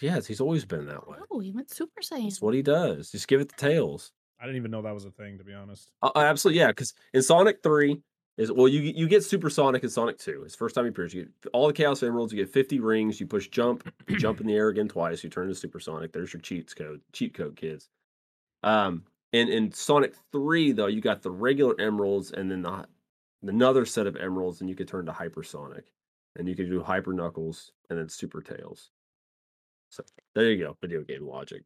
Yes, 0.00 0.26
he's 0.26 0.40
always 0.40 0.64
been 0.64 0.86
that 0.86 1.08
way. 1.08 1.16
Oh, 1.30 1.38
he 1.40 1.50
went 1.50 1.70
Super 1.70 2.00
Saiyan. 2.02 2.24
That's 2.24 2.42
what 2.42 2.54
he 2.54 2.62
does. 2.62 3.10
Just 3.10 3.28
give 3.28 3.40
it 3.40 3.48
the 3.48 3.56
tails. 3.56 4.12
I 4.38 4.44
didn't 4.44 4.56
even 4.58 4.70
know 4.70 4.82
that 4.82 4.92
was 4.92 5.06
a 5.06 5.10
thing, 5.10 5.38
to 5.38 5.44
be 5.44 5.54
honest. 5.54 5.90
Uh, 6.02 6.10
uh, 6.14 6.18
absolutely, 6.20 6.60
yeah. 6.60 6.68
Because 6.68 6.92
in 7.14 7.22
Sonic 7.22 7.62
Three 7.62 8.02
is 8.36 8.52
well, 8.52 8.68
you 8.68 8.80
you 8.80 9.08
get 9.08 9.24
Supersonic 9.24 9.82
in 9.82 9.88
Sonic 9.88 10.18
Two. 10.18 10.42
It's 10.44 10.54
the 10.54 10.58
first 10.58 10.74
time 10.74 10.84
he 10.84 10.90
appears. 10.90 11.14
You 11.14 11.24
get 11.24 11.50
all 11.52 11.66
the 11.66 11.72
Chaos 11.72 12.02
Emeralds. 12.02 12.32
You 12.32 12.44
get 12.44 12.52
fifty 12.52 12.80
rings. 12.80 13.18
You 13.20 13.26
push 13.26 13.48
jump. 13.48 13.90
You 14.08 14.16
jump 14.18 14.40
in 14.40 14.46
the 14.46 14.54
air 14.54 14.68
again 14.68 14.88
twice. 14.88 15.24
You 15.24 15.30
turn 15.30 15.48
into 15.48 15.58
Supersonic. 15.58 16.12
There's 16.12 16.32
your 16.32 16.42
cheats 16.42 16.74
code. 16.74 17.00
Cheat 17.12 17.34
code, 17.34 17.56
kids. 17.56 17.88
Um, 18.62 19.04
and 19.32 19.48
in 19.48 19.72
Sonic 19.72 20.14
Three 20.32 20.72
though, 20.72 20.86
you 20.86 21.00
got 21.00 21.22
the 21.22 21.30
regular 21.30 21.74
emeralds, 21.80 22.32
and 22.32 22.50
then 22.50 22.62
the 22.62 22.86
another 23.42 23.86
set 23.86 24.06
of 24.06 24.16
emeralds, 24.16 24.60
and 24.60 24.68
you 24.68 24.76
could 24.76 24.88
turn 24.88 25.06
to 25.06 25.12
Hypersonic, 25.12 25.84
and 26.36 26.48
you 26.48 26.54
could 26.54 26.68
do 26.68 26.82
Hyper 26.82 27.12
Knuckles, 27.12 27.72
and 27.90 27.98
then 27.98 28.08
Super 28.08 28.42
Tails. 28.42 28.90
So 29.90 30.02
there 30.34 30.50
you 30.50 30.58
go, 30.58 30.76
video 30.80 31.02
game 31.02 31.26
logic. 31.26 31.62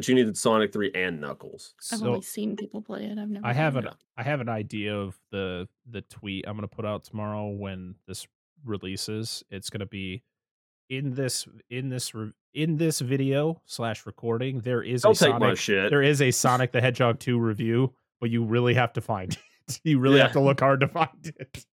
But 0.00 0.08
you 0.08 0.14
needed 0.14 0.34
Sonic 0.34 0.72
Three 0.72 0.90
and 0.94 1.20
Knuckles. 1.20 1.74
I've 1.92 1.98
So 1.98 2.06
only 2.06 2.22
seen 2.22 2.56
people 2.56 2.80
play 2.80 3.04
it. 3.04 3.18
I've 3.18 3.28
never. 3.28 3.46
I 3.46 3.52
have 3.52 3.74
played 3.74 3.84
an 3.84 3.90
it. 3.90 3.96
I 4.16 4.22
have 4.22 4.40
an 4.40 4.48
idea 4.48 4.96
of 4.96 5.18
the 5.30 5.68
the 5.86 6.00
tweet 6.00 6.46
I'm 6.48 6.56
gonna 6.56 6.68
put 6.68 6.86
out 6.86 7.04
tomorrow 7.04 7.50
when 7.50 7.96
this 8.06 8.26
releases. 8.64 9.44
It's 9.50 9.68
gonna 9.68 9.84
be 9.84 10.22
in 10.88 11.12
this 11.12 11.46
in 11.68 11.90
this 11.90 12.14
in 12.54 12.78
this 12.78 13.00
video 13.00 13.60
slash 13.66 14.06
recording. 14.06 14.60
There 14.60 14.82
is 14.82 15.02
Don't 15.02 15.20
a 15.20 15.24
take 15.26 15.34
my 15.34 15.38
Sonic 15.48 15.58
shit. 15.58 15.90
there 15.90 16.00
is 16.00 16.22
a 16.22 16.30
Sonic 16.30 16.72
the 16.72 16.80
Hedgehog 16.80 17.18
2 17.18 17.38
review, 17.38 17.92
but 18.22 18.30
you 18.30 18.42
really 18.42 18.72
have 18.72 18.94
to 18.94 19.02
find 19.02 19.36
it. 19.68 19.80
You 19.84 19.98
really 19.98 20.20
have 20.20 20.32
to 20.32 20.40
look 20.40 20.60
hard 20.60 20.80
to 20.80 20.88
find 20.88 21.34
it. 21.38 21.66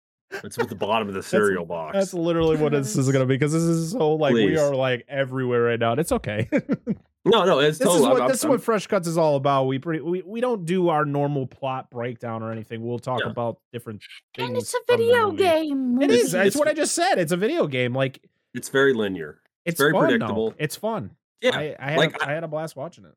It's 0.45 0.57
with 0.59 0.69
the 0.69 0.75
bottom 0.75 1.09
of 1.09 1.15
the 1.15 1.23
cereal 1.23 1.65
box. 1.65 1.95
That's 1.95 2.15
literally 2.15 2.57
what 2.57 2.73
this 2.73 2.97
is 2.97 3.07
going 3.11 3.21
to 3.21 3.27
be 3.27 3.35
because 3.35 3.53
this 3.53 3.63
is 3.63 3.93
so 3.93 4.15
like 4.15 4.35
we 4.35 4.57
are 4.57 4.75
like 4.75 5.05
everywhere 5.09 5.63
right 5.63 5.79
now. 5.81 5.93
And 5.93 6.01
it's 6.01 6.13
okay. 6.13 6.49
no, 7.25 7.45
no, 7.45 7.59
it's 7.59 7.79
this 7.79 7.87
totally. 7.89 8.03
is 8.05 8.09
what 8.09 8.21
I'm- 8.23 8.29
this 8.29 8.39
is 8.39 8.45
I'm- 8.45 8.51
what 8.53 8.63
Fresh 8.63 8.87
Cuts 8.87 9.09
is 9.09 9.19
all 9.19 9.37
about. 9.37 9.65
We 9.65 9.79
pretty 9.79 10.01
we, 10.01 10.23
we 10.23 10.41
don't 10.41 10.65
do 10.65 10.89
our 10.89 11.05
normal 11.05 11.47
plot 11.47 11.91
breakdown 11.91 12.43
or 12.43 12.53
anything. 12.53 12.85
We'll 12.87 12.99
talk 12.99 13.21
Yeah. 13.25 13.31
about 13.31 13.59
different 13.73 14.03
things. 14.35 14.49
And 14.49 14.57
it's 14.57 14.75
a 14.75 14.79
video 14.87 15.31
game. 15.33 16.01
It 16.03 16.11
is. 16.11 16.33
It's- 16.35 16.45
That's 16.45 16.57
what 16.57 16.69
I 16.69 16.73
just 16.75 16.95
said. 16.95 17.19
It's 17.19 17.33
a 17.33 17.37
video 17.37 17.67
game. 17.67 17.95
Like 17.95 18.21
it's 18.55 18.69
very 18.69 18.95
linear. 18.95 19.41
it's 19.65 19.79
very 19.81 19.93
fun, 19.93 20.03
though. 20.03 20.09
predictable. 20.09 20.55
It's 20.59 20.77
fun. 20.77 21.11
Yeah, 21.43 21.57
I, 21.57 21.77
I 21.79 21.91
had 21.91 21.99
like, 21.99 22.17
a, 22.23 22.29
I 22.29 22.33
had 22.33 22.45
a 22.45 22.49
blast 22.49 22.77
watching 22.77 23.05
it. 23.05 23.15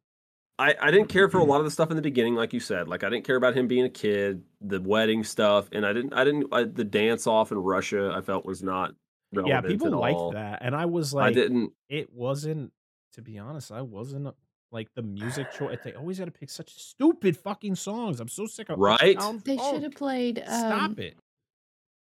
I, 0.60 0.76
I 0.82 0.91
didn't 0.91 1.07
care 1.07 1.30
for 1.30 1.38
a 1.38 1.43
lot 1.43 1.60
of 1.60 1.66
the 1.66 1.72
stuff 1.72 1.89
in 1.89 1.95
the 1.95 2.01
beginning, 2.01 2.36
like 2.36 2.51
you 2.51 2.60
said. 2.60 2.89
Like 2.89 3.05
I 3.05 3.10
didn't 3.10 3.24
care 3.26 3.38
about 3.38 3.55
him 3.55 3.68
being 3.68 3.86
a 3.86 3.89
kid, 3.89 4.43
the 4.60 4.82
wedding 4.82 5.24
stuff, 5.24 5.70
and 5.72 5.86
I 5.86 5.93
didn't. 5.93 6.14
I 6.14 6.26
didn't. 6.26 6.47
I, 6.51 6.66
the 6.66 6.84
dance 6.84 7.28
off 7.28 7.53
in 7.53 7.57
Russia, 7.57 8.12
I 8.14 8.20
felt 8.20 8.45
was 8.45 8.62
not. 8.62 8.93
Yeah, 9.32 9.62
people 9.62 9.88
at 9.88 9.93
liked 9.93 10.18
all. 10.18 10.32
that, 10.32 10.60
and 10.62 10.76
I 10.76 10.86
was 10.86 11.14
like, 11.14 11.28
I 11.28 11.34
didn't. 11.34 11.72
it 11.88 12.12
wasn't. 12.14 12.74
To 13.14 13.22
be 13.22 13.39
honest, 13.39 13.72
I 13.72 13.82
wasn't 13.82 14.36
like 14.72 14.89
the 14.95 15.01
music 15.01 15.51
choice. 15.51 15.78
They 15.84 15.93
always 15.93 16.20
got 16.20 16.26
to 16.26 16.32
pick 16.32 16.49
such 16.49 16.74
stupid 16.74 17.38
fucking 17.38 17.76
songs. 17.76 18.20
I'm 18.20 18.28
so 18.28 18.45
sick 18.45 18.70
of 18.70 18.78
it. 18.78 18.82
Right? 18.82 19.18
Uptown 19.18 19.41
They 19.45 19.57
should 19.57 19.84
have 19.84 19.95
played 19.95 20.43
um, 20.45 20.60
Stop 20.60 20.99
it. 20.99 21.16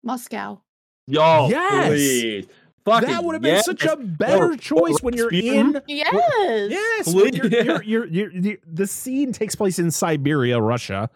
Moscow. 0.04 0.62
Yo, 1.08 1.48
Yes! 1.50 1.88
please, 1.88 2.48
fucking 2.86 3.10
that 3.10 3.24
would 3.24 3.34
have 3.34 3.42
been 3.42 3.56
yes. 3.56 3.66
such 3.66 3.84
a 3.86 3.96
better 3.98 4.52
Or- 4.54 4.58
choice 4.58 4.96
or 4.96 5.00
when 5.02 5.16
you're 5.16 5.30
Rasputin. 5.30 5.76
in. 5.78 5.82
Yes. 5.88 6.72
Yes, 6.72 7.14
when 7.14 7.34
you're, 7.34 7.48
you're, 7.48 7.84
you're, 7.84 8.06
you're, 8.08 8.32
you're- 8.32 8.58
the 8.72 8.88
scene 8.88 9.32
takes 9.34 9.56
place 9.56 9.80
in 9.80 9.92
Siberia, 9.92 10.60
Russia. 10.62 11.10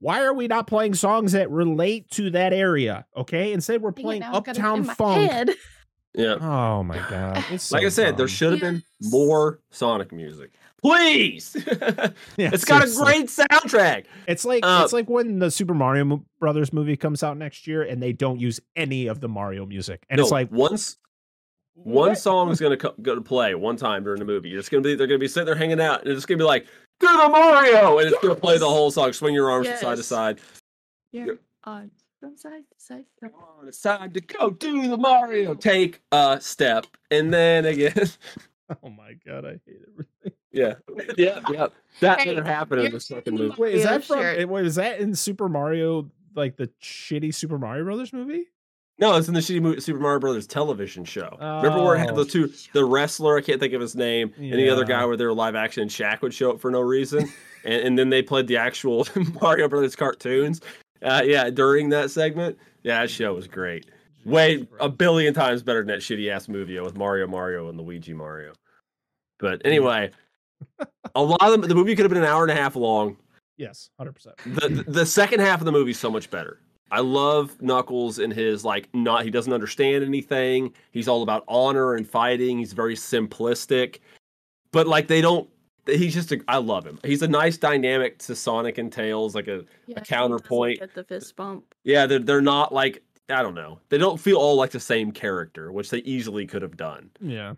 Why 0.00 0.22
are 0.22 0.32
we 0.32 0.48
not 0.48 0.66
playing 0.66 0.94
songs 0.94 1.32
that 1.32 1.50
relate 1.50 2.10
to 2.12 2.30
that 2.30 2.52
area? 2.54 3.04
Okay, 3.16 3.52
instead 3.52 3.82
we're 3.82 3.92
playing 3.92 4.20
now 4.20 4.34
I've 4.34 4.44
got 4.44 4.56
it 4.56 4.58
Uptown 4.60 4.84
Funk. 4.84 5.30
head. 5.30 5.50
Yeah, 6.14 6.36
Oh 6.40 6.82
my 6.82 6.98
god! 7.08 7.44
It's 7.50 7.70
like 7.70 7.84
I 7.84 7.88
said, 7.88 8.16
there 8.16 8.26
should 8.26 8.50
have 8.52 8.60
been 8.60 8.82
more 9.00 9.60
Sonic 9.70 10.10
music. 10.10 10.50
Please, 10.82 11.56
Yeah, 12.36 12.50
it's 12.52 12.64
got 12.64 12.82
a 12.82 12.94
great 12.94 13.26
soundtrack. 13.26 14.04
It's 14.26 14.44
like 14.44 14.64
Uh, 14.64 14.80
it's 14.84 14.92
like 14.92 15.10
when 15.10 15.38
the 15.38 15.50
Super 15.50 15.74
Mario 15.74 16.24
Brothers 16.38 16.72
movie 16.72 16.96
comes 16.96 17.22
out 17.22 17.36
next 17.36 17.66
year 17.66 17.82
and 17.82 18.02
they 18.02 18.12
don't 18.12 18.40
use 18.40 18.60
any 18.76 19.06
of 19.06 19.20
the 19.20 19.28
Mario 19.28 19.66
music, 19.66 20.04
and 20.08 20.18
no, 20.18 20.22
it's 20.24 20.32
like 20.32 20.50
once 20.50 20.96
one 21.74 22.16
song 22.16 22.50
is 22.50 22.60
gonna 22.60 22.76
co- 22.76 22.94
go 23.02 23.14
to 23.14 23.20
play 23.20 23.54
one 23.54 23.76
time 23.76 24.04
during 24.04 24.18
the 24.18 24.24
movie. 24.24 24.54
It's 24.54 24.68
gonna 24.68 24.82
be 24.82 24.94
they're 24.94 25.06
gonna 25.06 25.18
be 25.18 25.28
sitting 25.28 25.46
there 25.46 25.54
hanging 25.54 25.80
out, 25.80 26.02
and 26.04 26.10
it's 26.16 26.26
gonna 26.26 26.38
be 26.38 26.44
like 26.44 26.66
do 26.98 27.06
the 27.06 27.28
Mario, 27.28 27.98
and 27.98 28.08
it's 28.08 28.18
gonna 28.22 28.34
play 28.34 28.58
the 28.58 28.68
whole 28.68 28.90
song. 28.90 29.12
Swing 29.12 29.34
your 29.34 29.50
arms 29.50 29.68
from 29.68 29.76
side 29.76 29.96
to 29.96 30.02
side. 30.02 30.40
Yeah. 31.12 31.26
Yep. 31.26 31.38
On 31.64 31.90
from 32.20 32.36
side 32.36 32.64
to 32.70 32.76
side. 32.78 33.04
Come 33.20 33.32
on, 33.34 33.68
it's 33.68 33.80
time 33.80 34.12
to 34.12 34.20
go 34.20 34.50
do 34.50 34.88
the 34.88 34.96
Mario. 34.98 35.54
Take 35.54 36.00
a 36.12 36.38
step, 36.40 36.86
and 37.10 37.32
then 37.32 37.64
again. 37.66 37.94
Oh 38.82 38.90
my 38.90 39.14
god, 39.26 39.44
I 39.44 39.60
hate 39.66 39.80
everything. 39.90 40.32
yeah, 40.52 40.74
yeah, 41.18 41.40
yeah. 41.50 41.66
That 42.00 42.20
Hey, 42.20 42.26
didn't 42.26 42.46
happen 42.46 42.78
in 42.80 42.92
the 42.92 43.00
second 43.00 43.36
movie. 43.38 43.54
Wait, 43.58 43.74
is 43.74 43.84
that 43.84 44.04
from? 44.04 44.18
sure. 44.18 44.28
eh, 44.28 44.44
Wait, 44.44 44.66
is 44.66 44.76
that 44.76 45.00
in 45.00 45.14
Super 45.14 45.48
Mario? 45.48 46.10
Like 46.34 46.56
the 46.56 46.70
shitty 46.82 47.34
Super 47.34 47.58
Mario 47.58 47.84
Brothers 47.84 48.12
movie? 48.12 48.44
No, 48.98 49.16
it's 49.16 49.28
in 49.28 49.34
the 49.34 49.40
shitty 49.40 49.62
movie, 49.62 49.80
Super 49.80 49.98
Mario 49.98 50.20
Brothers 50.20 50.46
television 50.46 51.04
show. 51.04 51.36
Remember 51.40 51.82
where 51.82 51.96
it 51.96 52.00
had 52.00 52.10
Oh. 52.10 52.22
the 52.22 52.24
two, 52.26 52.52
the 52.74 52.84
wrestler, 52.84 53.38
I 53.38 53.40
can't 53.40 53.58
think 53.58 53.72
of 53.72 53.80
his 53.80 53.96
name, 53.96 54.32
and 54.36 54.52
the 54.52 54.68
other 54.68 54.84
guy 54.84 55.04
where 55.06 55.16
they 55.16 55.24
were 55.24 55.32
live 55.32 55.54
action, 55.54 55.80
and 55.82 55.90
Shaq 55.90 56.20
would 56.20 56.34
show 56.34 56.50
up 56.52 56.60
for 56.60 56.70
no 56.70 56.80
reason, 56.80 57.28
and, 57.64 57.82
and 57.82 57.98
then 57.98 58.10
they 58.10 58.20
played 58.22 58.46
the 58.46 58.58
actual 58.58 59.06
Mario 59.40 59.68
Brothers 59.68 59.96
cartoons. 59.96 60.60
Uh, 61.02 61.22
yeah, 61.24 61.48
during 61.48 61.88
that 61.88 62.10
segment, 62.10 62.58
yeah, 62.82 63.00
that 63.00 63.08
show 63.10 63.32
was 63.34 63.48
great. 63.48 63.86
Way 64.24 64.66
a 64.80 64.88
billion 64.88 65.32
times 65.34 65.62
better 65.62 65.80
than 65.80 65.88
that 65.88 66.00
shitty 66.00 66.30
ass 66.30 66.48
movie 66.48 66.78
with 66.80 66.96
Mario, 66.96 67.26
Mario, 67.26 67.68
and 67.68 67.80
Luigi 67.80 68.12
Mario. 68.12 68.52
But 69.38 69.62
anyway, 69.64 70.10
a 71.14 71.22
lot 71.22 71.40
of 71.42 71.62
the, 71.62 71.68
the 71.68 71.74
movie 71.74 71.96
could 71.96 72.04
have 72.04 72.10
been 72.12 72.22
an 72.22 72.28
hour 72.28 72.42
and 72.42 72.50
a 72.52 72.54
half 72.54 72.76
long. 72.76 73.16
Yes, 73.56 73.90
hundred 73.98 74.12
percent. 74.12 74.36
the 74.46 74.68
the- 74.68 74.90
the 74.90 75.06
second 75.06 75.40
half 75.40 75.60
of 75.60 75.64
the 75.64 75.72
movie 75.72 75.92
is 75.92 75.98
so 75.98 76.10
much 76.10 76.30
better. 76.30 76.60
I 76.90 77.00
love 77.00 77.60
Knuckles 77.62 78.18
and 78.18 78.32
his 78.32 78.64
like 78.64 78.88
not 78.92 79.24
he 79.24 79.30
doesn't 79.30 79.52
understand 79.52 80.02
anything. 80.04 80.72
He's 80.90 81.08
all 81.08 81.22
about 81.22 81.44
honor 81.48 81.94
and 81.94 82.06
fighting. 82.08 82.58
He's 82.58 82.72
very 82.72 82.96
simplistic. 82.96 84.00
But 84.72 84.86
like 84.86 85.06
they 85.08 85.20
don't 85.20 85.48
he's 85.86 86.14
just 86.14 86.32
a 86.32 86.40
I 86.48 86.58
love 86.58 86.84
him. 86.86 86.98
He's 87.04 87.22
a 87.22 87.28
nice 87.28 87.56
dynamic 87.56 88.18
to 88.20 88.34
Sonic 88.34 88.78
and 88.78 88.92
Tails 88.92 89.34
like 89.34 89.46
a 89.48 89.50
Yeah, 89.56 89.62
he 89.86 89.94
doesn't 89.94 90.06
counterpoint. 90.08 90.80
Get 90.80 90.94
the 90.94 91.04
fist 91.04 91.36
bump. 91.36 91.64
yeah, 91.84 92.06
they're 92.06 92.18
they're 92.18 92.40
not 92.40 92.72
like 92.74 93.02
I 93.30 93.42
don't 93.42 93.54
know. 93.54 93.80
They 93.88 93.98
don't 93.98 94.18
feel 94.18 94.36
all 94.38 94.56
like 94.56 94.70
the 94.70 94.80
same 94.80 95.12
character, 95.12 95.70
which 95.72 95.90
they 95.90 95.98
easily 95.98 96.46
could 96.46 96.62
have 96.62 96.76
done. 96.76 97.10
Yeah, 97.20 97.54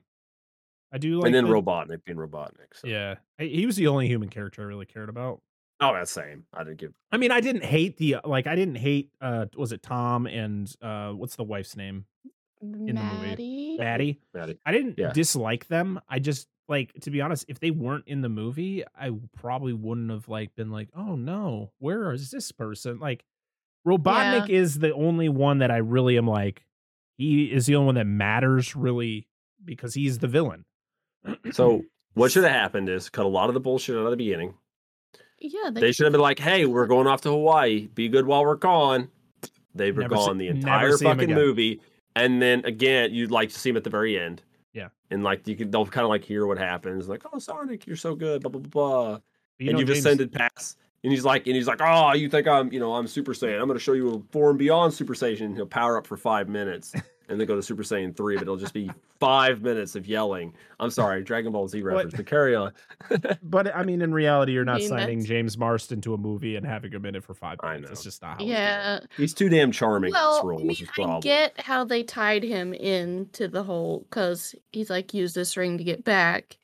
I 0.93 0.99
do 0.99 1.16
like. 1.18 1.27
and 1.27 1.35
then 1.35 1.45
the- 1.45 1.51
Robotnik 1.51 2.05
being 2.05 2.18
Robotnik. 2.18 2.75
So. 2.75 2.87
Yeah, 2.89 3.16
he 3.39 3.66
was 3.66 3.77
the 3.77 3.87
only 3.89 4.07
human 4.09 4.29
character 4.29 4.62
I 4.62 4.66
really 4.66 4.87
cared 4.87 5.09
about. 5.09 5.41
Oh, 5.81 5.93
that's 5.95 6.12
same. 6.12 6.45
I 6.55 6.62
didn't 6.62 6.79
give 6.79 6.93
I 7.11 7.16
mean, 7.16 7.33
I 7.33 7.41
didn't 7.41 7.64
hate 7.64 7.97
the 7.97 8.16
like. 8.25 8.47
I 8.47 8.55
didn't 8.55 8.77
hate. 8.77 9.11
uh 9.20 9.47
Was 9.57 9.73
it 9.73 9.83
Tom 9.83 10.27
and 10.27 10.73
uh 10.81 11.11
what's 11.11 11.37
the 11.37 11.45
wife's 11.45 11.77
name? 11.77 12.05
in 12.62 12.95
the 12.95 13.03
movie. 13.03 13.27
Maddie. 13.27 13.77
Maddie. 13.79 14.20
Maddie. 14.33 14.59
I 14.64 14.70
didn't 14.70 14.97
Yeah. 14.97 15.12
dislike 15.12 15.66
them. 15.66 16.01
I 16.09 16.20
just 16.20 16.47
like 16.68 16.93
to 17.01 17.11
be 17.11 17.20
honest. 17.20 17.47
If 17.49 17.59
they 17.59 17.73
weren't 17.73 18.07
in 18.07 18.20
the 18.20 18.29
movie, 18.29 18.85
I 18.97 19.11
probably 19.37 19.73
wouldn't 19.73 20.11
have 20.12 20.29
like 20.29 20.55
been 20.55 20.70
like, 20.70 20.89
oh 20.95 21.16
no, 21.16 21.73
where 21.81 22.12
is 22.12 22.31
this 22.31 22.53
person? 22.53 23.01
Like, 23.01 23.25
Robotnik 23.87 24.49
is 24.49 24.78
the 24.78 24.93
only 24.95 25.28
one 25.28 25.59
that 25.59 25.70
I 25.70 25.78
really 25.78 26.16
am 26.16 26.26
like. 26.26 26.64
He 27.18 27.45
is 27.53 27.66
the 27.66 27.76
only 27.76 27.87
one 27.87 27.95
that 27.97 28.07
matters 28.07 28.74
really 28.76 29.26
because 29.64 29.95
he's 29.95 30.18
the 30.18 30.28
villain. 30.28 30.64
So 31.53 31.83
what 32.14 32.30
should 32.33 32.45
have 32.45 32.53
happened 32.53 32.89
is 32.89 33.09
cut 33.11 33.24
a 33.24 33.28
lot 33.28 33.49
of 33.49 33.55
the 33.55 33.61
bullshit 33.61 33.97
out 33.97 34.05
of 34.05 34.11
the 34.11 34.16
beginning. 34.16 34.55
Yeah, 35.39 35.70
they, 35.72 35.80
They 35.80 35.93
should 35.93 36.05
have 36.05 36.12
been 36.12 36.20
like, 36.20 36.39
"Hey, 36.39 36.66
we're 36.66 36.87
going 36.87 37.07
off 37.07 37.20
to 37.22 37.30
Hawaii. 37.30 37.89
Be 37.95 38.09
good 38.09 38.26
while 38.26 38.45
we're 38.45 38.55
gone." 38.57 39.09
They 39.74 39.91
were 39.91 40.03
Never 40.03 40.16
see- 40.16 40.26
gone 40.26 40.39
the 40.39 40.49
entire 40.49 40.97
fucking 40.99 41.33
movie, 41.35 41.80
and 42.14 42.41
then 42.43 42.64
again, 42.64 43.12
you'd 43.14 43.30
like 43.30 43.49
to 43.51 43.59
see 43.59 43.70
him 43.70 43.76
at 43.76 43.85
the 43.85 43.91
very 43.91 44.18
end. 44.18 44.43
Yeah. 44.72 44.89
and 45.11 45.22
like 45.22 45.47
you 45.49 45.55
can, 45.57 45.70
they'll 45.70 45.85
kind 45.87 46.05
of 46.05 46.09
like 46.11 46.24
hear 46.24 46.47
what 46.47 46.59
happens. 46.59 47.09
Like, 47.09 47.22
"Oh, 47.33 47.39
Sonic, 47.39 47.87
you're 47.87 47.97
so 47.97 48.14
good." 48.14 48.43
Blah 48.43 48.51
blah 48.51 48.61
blah. 48.61 48.70
blah. 48.70 49.18
You 49.59 49.68
and 49.68 49.72
know, 49.74 49.78
you've 49.80 49.89
James- 49.89 49.99
ascended 50.01 50.33
past. 50.33 50.78
And 51.05 51.11
he's 51.12 51.24
like, 51.24 51.46
and 51.48 51.57
he's 51.57 51.66
like, 51.66 51.80
"Oh, 51.82 52.12
you 52.12 52.28
think 52.28 52.46
I'm, 52.46 52.72
you 52.72 52.78
know, 52.78 52.94
I'm 52.94 53.09
Super 53.09 53.32
Saiyan? 53.32 53.61
I'm 53.61 53.66
going 53.66 53.76
to 53.78 53.82
show 53.82 53.92
you 53.92 54.14
a 54.14 54.32
form 54.32 54.57
beyond 54.57 54.94
Super 54.94 55.14
Saiyan." 55.14 55.55
He'll 55.57 55.66
power 55.66 55.98
up 55.98 56.07
for 56.07 56.16
five 56.16 56.48
minutes, 56.48 56.94
and 57.28 57.40
then 57.40 57.46
go 57.48 57.57
to 57.57 57.62
Super 57.62 57.82
Saiyan 57.82 58.16
three, 58.16 58.36
but 58.36 58.42
it'll 58.42 58.57
just 58.57 58.72
be 58.72 58.88
five 59.18 59.62
minutes 59.62 59.96
of 59.96 60.07
yelling. 60.07 60.55
I'm 60.78 60.90
sorry, 60.90 61.24
Dragon 61.24 61.50
Ball 61.50 61.66
Z 61.66 61.82
reference, 61.82 62.14
but 62.14 62.26
carry 62.26 62.55
on. 62.55 62.72
But 63.42 63.74
I 63.74 63.82
mean, 63.82 64.00
in 64.00 64.14
reality, 64.14 64.53
you're 64.53 64.64
not 64.64 64.78
mean, 64.78 64.88
signing 64.88 65.18
that's- 65.18 65.24
James 65.26 65.59
Marsden 65.59 66.00
to 66.03 66.14
a 66.14 66.18
movie 66.18 66.55
and 66.55 66.64
having 66.64 66.92
him 66.92 67.05
in 67.05 67.16
it 67.16 67.24
for 67.24 67.34
five 67.34 67.59
I 67.64 67.74
minutes. 67.74 67.90
That's 67.90 68.00
know. 68.05 68.09
just 68.09 68.22
not 68.22 68.38
how. 68.38 68.44
it 68.44 68.48
yeah. 68.48 69.00
He's 69.16 69.34
too 69.34 69.48
damn 69.48 69.72
charming. 69.72 70.12
Well, 70.12 70.34
this 70.36 70.44
I 70.44 70.46
role 70.46 70.59
mean, 70.59 70.68
was 70.68 70.78
his 70.78 70.88
I 70.98 71.18
get 71.20 71.61
how 71.61 71.82
they 71.82 72.05
tied 72.05 72.44
him 72.44 72.72
into 72.72 73.48
the 73.48 73.64
whole 73.64 74.07
because 74.09 74.55
he's 74.70 74.88
like 74.88 75.12
use 75.12 75.34
this 75.34 75.57
ring 75.57 75.78
to 75.78 75.84
get 75.84 76.05
back, 76.05 76.59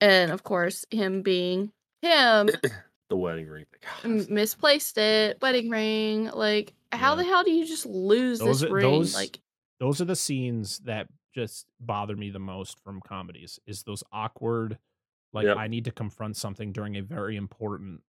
and 0.00 0.30
of 0.30 0.44
course 0.44 0.84
him 0.92 1.22
being 1.22 1.72
him 2.00 2.48
the 3.08 3.16
wedding 3.16 3.46
ring. 3.48 3.64
God, 4.02 4.28
misplaced 4.30 4.98
it 4.98 5.38
wedding 5.40 5.70
ring. 5.70 6.30
Like 6.32 6.72
how 6.92 7.10
Yeah. 7.12 7.16
the 7.16 7.24
hell 7.24 7.44
do 7.44 7.50
you 7.52 7.64
just 7.66 7.86
lose 7.86 8.38
Those 8.38 8.60
this 8.60 8.70
are- 8.70 8.74
ring? 8.74 8.82
those- 8.90 9.14
Like 9.14 9.40
Those 9.78 10.00
are 10.00 10.06
the 10.06 10.16
scenes 10.16 10.78
that 10.80 11.06
just 11.34 11.66
bother 11.80 12.16
me 12.16 12.30
the 12.30 12.38
most 12.38 12.80
from 12.80 13.00
comedies. 13.02 13.58
Is 13.66 13.82
those 13.82 14.02
awkward, 14.10 14.78
like 15.34 15.44
Yep. 15.44 15.56
I 15.58 15.68
need 15.68 15.84
to 15.84 15.90
confront 15.92 16.36
something 16.36 16.72
during 16.72 16.96
a 16.96 17.02
very 17.02 17.36
important 17.36 18.00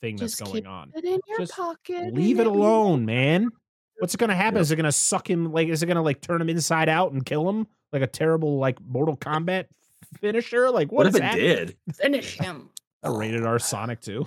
thing 0.00 0.16
that's 0.16 0.32
Just 0.36 0.42
going 0.42 0.64
keep 0.64 0.68
on. 0.70 0.92
it 0.96 1.04
in 1.04 1.20
your 1.28 1.38
Just 1.38 1.52
pocket. 1.52 2.12
Leave 2.12 2.36
it 2.40 2.44
then- 2.44 2.46
alone, 2.48 3.04
man. 3.06 3.50
What's 3.98 4.14
it 4.14 4.18
gonna 4.18 4.34
happen? 4.34 4.56
Yep. 4.56 4.62
Is 4.62 4.70
it 4.72 4.76
gonna 4.76 4.92
suck 4.92 5.30
him? 5.30 5.52
Like, 5.52 5.68
is 5.68 5.82
it 5.82 5.86
gonna 5.86 6.02
like 6.02 6.20
turn 6.20 6.40
him 6.42 6.48
inside 6.50 6.88
out 6.88 7.12
and 7.12 7.24
kill 7.24 7.48
him 7.48 7.66
like 7.92 8.02
a 8.02 8.06
terrible 8.08 8.58
like 8.58 8.78
Mortal 8.82 9.16
Kombat 9.16 9.66
finisher? 10.20 10.68
Like, 10.70 10.90
What, 10.92 11.06
what, 11.06 11.06
if 11.06 11.10
is 11.14 11.16
it 11.16 11.20
that? 11.22 11.36
did? 11.36 11.76
Finish 11.94 12.36
him. 12.38 12.68
A 13.02 13.10
rated 13.10 13.44
R 13.44 13.58
Sonic 13.58 14.00
too. 14.00 14.26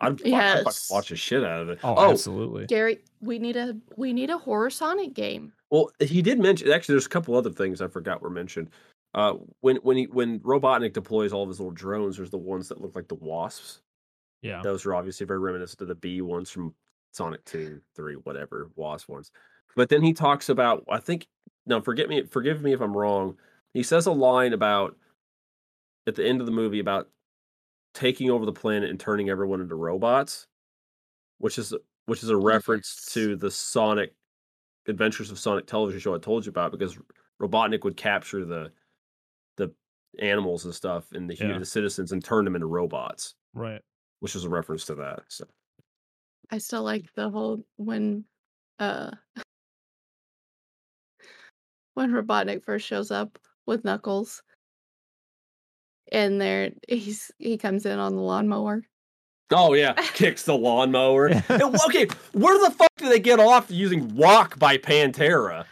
I'd, 0.00 0.12
I'd 0.12 0.18
fucking 0.18 0.32
Yes. 0.32 0.90
watch 0.90 1.08
the 1.08 1.16
shit 1.16 1.42
out 1.44 1.62
of 1.62 1.68
it. 1.70 1.78
Oh, 1.82 1.94
Oh, 1.96 2.10
absolutely. 2.10 2.66
Gary, 2.66 2.98
we 3.20 3.38
need 3.38 3.56
a 3.56 3.76
we 3.96 4.12
need 4.12 4.30
a 4.30 4.38
horror 4.38 4.70
Sonic 4.70 5.14
game. 5.14 5.52
well, 5.70 5.90
he 6.00 6.20
did 6.22 6.38
mention. 6.38 6.70
Actually, 6.70 6.94
there's 6.94 7.06
a 7.06 7.10
couple 7.10 7.34
other 7.34 7.50
things 7.50 7.80
I 7.80 7.88
forgot 7.88 8.20
were 8.22 8.30
mentioned. 8.30 8.70
Uh, 9.14 9.34
when 9.60 9.76
when 9.76 9.96
he 9.96 10.04
when 10.06 10.40
Robotnik 10.40 10.92
deploys 10.92 11.32
all 11.32 11.42
of 11.44 11.48
his 11.48 11.60
little 11.60 11.72
drones, 11.72 12.16
there's 12.16 12.30
the 12.30 12.36
ones 12.38 12.68
that 12.68 12.80
look 12.80 12.94
like 12.94 13.08
the 13.08 13.14
wasps. 13.14 13.80
Yeah. 14.42 14.60
Those 14.62 14.84
are 14.84 14.94
obviously 14.94 15.24
very 15.24 15.38
reminiscent 15.38 15.80
of 15.80 15.88
the 15.88 15.94
bee 15.94 16.20
ones 16.20 16.50
from 16.50 16.74
Sonic 17.12 17.44
Two, 17.44 17.80
Three, 17.96 18.14
whatever 18.16 18.70
wasp 18.76 19.08
ones. 19.08 19.30
But 19.76 19.88
then 19.88 20.02
he 20.02 20.12
talks 20.12 20.48
about. 20.50 20.84
I 20.90 20.98
think 20.98 21.26
now, 21.66 21.80
forget 21.80 22.08
me, 22.10 22.24
forgive 22.24 22.60
me 22.60 22.72
if 22.74 22.80
I'm 22.82 22.94
wrong. 22.96 23.38
He 23.72 23.82
says 23.82 24.04
a 24.06 24.12
line 24.12 24.52
about 24.52 24.96
at 26.06 26.14
the 26.16 26.26
end 26.26 26.40
of 26.40 26.46
the 26.46 26.52
movie 26.52 26.80
about 26.80 27.08
taking 27.94 28.30
over 28.30 28.44
the 28.44 28.52
planet 28.52 28.90
and 28.90 28.98
turning 29.00 29.30
everyone 29.30 29.60
into 29.60 29.74
robots, 29.76 30.46
which 31.38 31.58
is 31.58 31.72
which 32.06 32.22
is 32.22 32.28
a 32.28 32.36
reference 32.36 33.06
to 33.12 33.34
the 33.36 33.50
Sonic 33.50 34.14
Adventures 34.86 35.30
of 35.30 35.38
Sonic 35.38 35.66
television 35.66 36.00
show 36.00 36.14
I 36.14 36.18
told 36.18 36.44
you 36.44 36.50
about 36.50 36.70
because 36.72 36.98
Robotnik 37.40 37.84
would 37.84 37.96
capture 37.96 38.44
the 38.44 38.72
the 39.56 39.72
animals 40.18 40.64
and 40.66 40.74
stuff 40.74 41.10
and 41.12 41.28
the, 41.30 41.34
Yeah. 41.36 41.58
the 41.58 41.64
citizens 41.64 42.12
and 42.12 42.22
turn 42.22 42.44
them 42.44 42.54
into 42.56 42.66
robots, 42.66 43.34
Right. 43.54 43.80
which 44.20 44.36
is 44.36 44.44
a 44.44 44.48
reference 44.48 44.84
to 44.86 44.94
that. 44.96 45.20
So 45.28 45.46
I 46.50 46.58
still 46.58 46.82
like 46.82 47.12
the 47.14 47.30
whole 47.30 47.64
when 47.76 48.24
uh 48.78 49.12
when 51.94 52.10
Robotnik 52.10 52.62
first 52.64 52.86
shows 52.86 53.10
up 53.10 53.38
with 53.66 53.84
Knuckles 53.84 54.42
and 56.12 56.40
there 56.40 56.70
he's 56.88 57.30
he 57.38 57.56
comes 57.58 57.86
in 57.86 57.98
on 57.98 58.14
the 58.14 58.22
lawnmower. 58.22 58.82
Oh 59.50 59.74
yeah, 59.74 59.92
kicks 60.14 60.44
the 60.44 60.56
lawnmower. 60.56 61.26
And, 61.26 61.44
okay, 61.86 62.06
where 62.32 62.58
the 62.62 62.74
fuck 62.74 62.90
do 62.96 63.08
they 63.08 63.20
get 63.20 63.40
off 63.40 63.70
using 63.70 64.14
"Walk" 64.14 64.58
by 64.58 64.78
Pantera? 64.78 65.66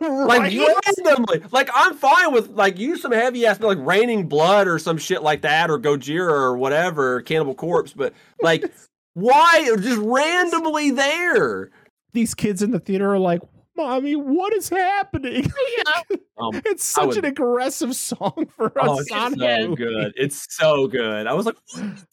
Like 0.00 0.54
randomly, 0.96 1.42
like 1.50 1.70
I'm 1.74 1.94
fine 1.94 2.32
with 2.32 2.50
like 2.50 2.78
use 2.78 3.02
some 3.02 3.10
heavy 3.10 3.44
ass 3.46 3.60
like 3.60 3.78
Raining 3.80 4.28
Blood 4.28 4.68
or 4.68 4.78
some 4.78 4.96
shit 4.96 5.22
like 5.22 5.42
that, 5.42 5.70
or 5.70 5.78
Gojira 5.78 6.30
or 6.30 6.56
whatever, 6.56 7.20
Cannibal 7.22 7.54
Corpse. 7.54 7.92
But 7.92 8.14
like, 8.40 8.64
why 9.14 9.68
just 9.80 9.98
randomly 9.98 10.92
there? 10.92 11.70
These 12.12 12.34
kids 12.34 12.62
in 12.62 12.70
the 12.70 12.78
theater 12.78 13.12
are 13.12 13.18
like, 13.18 13.40
"Mommy, 13.78 14.14
what 14.16 14.52
is 14.54 14.68
happening?" 14.68 15.44
Yeah. 15.78 16.02
Um, 16.40 16.52
it's 16.66 16.84
such 16.84 17.06
would- 17.08 17.16
an 17.18 17.24
aggressive 17.24 17.96
song 17.96 18.46
for 18.54 18.66
a 18.68 18.72
oh, 18.80 19.00
it's 19.00 19.08
Sonic. 19.08 19.40
so 19.40 19.58
movie. 19.70 19.74
good. 19.74 20.12
It's 20.16 20.46
so 20.54 20.86
good. 20.86 21.26
I 21.26 21.32
was 21.34 21.46
like, 21.46 21.56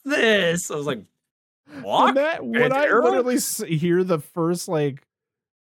this? 0.04 0.72
I 0.72 0.76
was 0.76 0.88
like, 0.88 1.04
When, 1.70 1.84
walk. 1.84 2.16
that, 2.16 2.44
when 2.44 2.74
I 2.74 2.88
Pantera? 2.88 3.04
literally 3.04 3.78
hear 3.78 4.04
the 4.04 4.18
first 4.18 4.68
like 4.68 5.04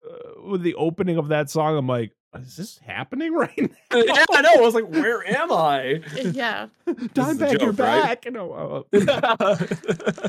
uh, 0.06 0.42
with 0.44 0.62
the 0.62 0.76
opening 0.76 1.16
of 1.16 1.30
that 1.30 1.50
song, 1.50 1.78
I'm 1.78 1.88
like, 1.88 2.12
"Is 2.38 2.58
this 2.58 2.80
happening 2.80 3.32
right 3.36 3.58
now?" 3.58 3.68
yeah, 3.98 4.26
I 4.34 4.42
know. 4.42 4.56
I 4.56 4.60
was 4.60 4.76
like, 4.76 4.90
where 4.90 5.26
am 5.26 5.54
I? 5.54 6.02
yeah. 6.16 6.68
Time 7.14 7.38
the 7.38 7.46
back, 7.46 7.62
you're 7.62 7.72
joke, 7.72 7.80
right? 7.80 8.04
back. 8.04 8.26
You 8.26 8.32
know, 8.32 8.84
uh, 8.98 10.28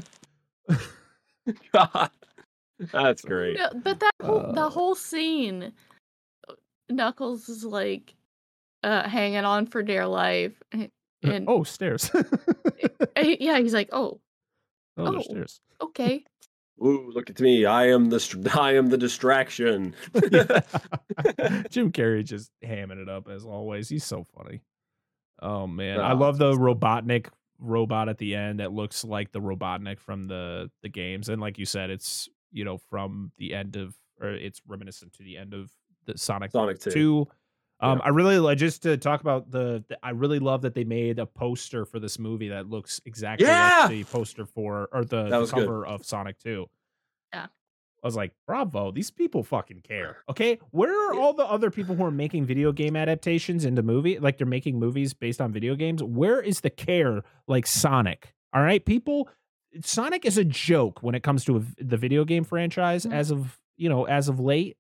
God, 1.73 2.11
that's 2.93 3.23
great. 3.33 3.57
Yeah, 3.59 3.69
but 3.85 4.01
that 4.01 4.13
whole 4.23 4.53
the 4.53 4.67
Uh. 4.67 4.71
whole 4.71 4.95
scene 4.95 5.73
Knuckles 6.89 7.49
is 7.49 7.65
like 7.65 8.15
uh 8.83 9.09
hanging 9.09 9.45
on 9.45 9.67
for 9.67 9.83
dear 9.83 10.07
life. 10.07 10.61
And, 10.73 10.91
and 11.23 11.45
oh, 11.49 11.63
stairs. 11.65 12.11
yeah, 13.17 13.59
he's 13.59 13.75
like, 13.75 13.91
"Oh, 13.93 14.21
oh, 14.97 15.17
Oh. 15.17 15.21
stairs. 15.23 15.61
okay." 15.81 16.25
Ooh, 16.83 17.11
look 17.15 17.29
at 17.29 17.39
me! 17.41 17.67
I 17.67 17.89
am 17.89 18.09
the 18.09 18.51
I 18.59 18.75
am 18.77 18.89
the 18.89 18.97
distraction. 18.97 19.95
Jim 21.71 21.93
Carrey 21.93 22.25
just 22.25 22.51
hamming 22.65 23.03
it 23.03 23.09
up 23.09 23.29
as 23.29 23.45
always. 23.45 23.89
He's 23.89 24.05
so 24.05 24.25
funny. 24.25 24.63
Oh 25.43 25.67
man, 25.67 26.01
I 26.01 26.13
love 26.13 26.39
the 26.39 26.53
Robotnik 26.53 27.27
robot 27.59 28.09
at 28.09 28.17
the 28.17 28.35
end 28.35 28.61
that 28.61 28.73
looks 28.73 29.05
like 29.05 29.31
the 29.33 29.41
Robotnik 29.41 30.01
from 30.01 30.27
the 30.27 30.71
the 30.83 30.89
games, 30.89 31.29
and 31.29 31.41
like 31.41 31.59
you 31.59 31.67
said, 31.67 31.91
it's 31.91 32.29
you 32.53 32.65
know 32.65 32.79
from 32.79 33.33
the 33.39 33.55
end 33.55 33.77
of 33.77 33.95
or 34.21 34.31
it's 34.31 34.61
reminiscent 34.67 35.13
to 35.15 35.23
the 35.23 35.37
end 35.37 35.55
of 35.55 35.71
the 36.07 36.17
Sonic 36.19 36.51
Sonic 36.53 36.79
Two. 36.81 36.91
Two. 36.91 37.29
Um, 37.83 37.99
Yeah. 37.99 38.05
I 38.05 38.09
really 38.11 38.39
like 38.39 38.59
just 38.59 38.83
to 38.83 38.97
talk 38.99 39.23
about 39.23 39.51
the, 39.51 39.83
the. 39.89 39.99
I 40.03 40.11
really 40.11 40.39
love 40.39 40.63
that 40.63 40.75
they 40.75 40.85
made 40.85 41.19
a 41.19 41.25
poster 41.27 41.87
for 41.87 41.99
this 41.99 42.19
movie 42.19 42.49
that 42.49 42.69
looks 42.69 43.01
exactly 43.07 43.47
Yeah! 43.47 43.81
like 43.83 43.91
the 43.91 44.05
poster 44.05 44.45
for 44.45 44.89
or 44.93 45.05
the, 45.05 45.29
the 45.31 45.39
was 45.41 45.51
good. 45.53 45.65
cover 45.67 45.87
of 45.87 46.05
Sonic 46.05 46.39
Two. 46.39 46.67
Yeah. 47.33 47.47
I 48.03 48.07
was 48.07 48.17
like, 48.17 48.33
bravo, 48.47 48.91
these 48.93 49.11
people 49.11 49.43
fucking 49.43 49.81
care. 49.83 50.19
Okay. 50.31 50.59
Where 50.71 51.11
are 51.11 51.15
all 51.15 51.33
the 51.35 51.45
other 51.45 51.71
people 51.71 51.95
who 51.95 52.05
are 52.05 52.11
making 52.11 52.45
video 52.47 52.73
game 52.73 52.97
adaptations 52.97 53.65
into 53.65 53.83
movie? 53.83 54.19
Like 54.19 54.39
they're 54.39 54.47
making 54.47 54.79
movies 54.79 55.13
based 55.15 55.41
on 55.41 55.53
video 55.53 55.75
games. 55.75 56.03
Where 56.03 56.41
is 56.41 56.61
the 56.61 56.71
care 56.71 57.23
like 57.47 57.67
Sonic? 57.67 58.35
All 58.55 58.63
right, 58.63 58.85
people. 58.85 59.29
Sonic 59.83 60.25
is 60.25 60.37
a 60.39 60.45
joke 60.45 61.03
when 61.03 61.15
it 61.15 61.23
comes 61.23 61.45
to 61.45 61.57
a 61.57 61.61
v 61.61 61.75
the 61.85 61.97
video 61.97 62.25
game 62.25 62.45
franchise 62.45 63.07
Mhm. 63.07 63.13
as 63.15 63.31
of, 63.31 63.59
you 63.77 63.89
know, 63.89 64.05
as 64.05 64.29
of 64.29 64.41
late, 64.41 64.77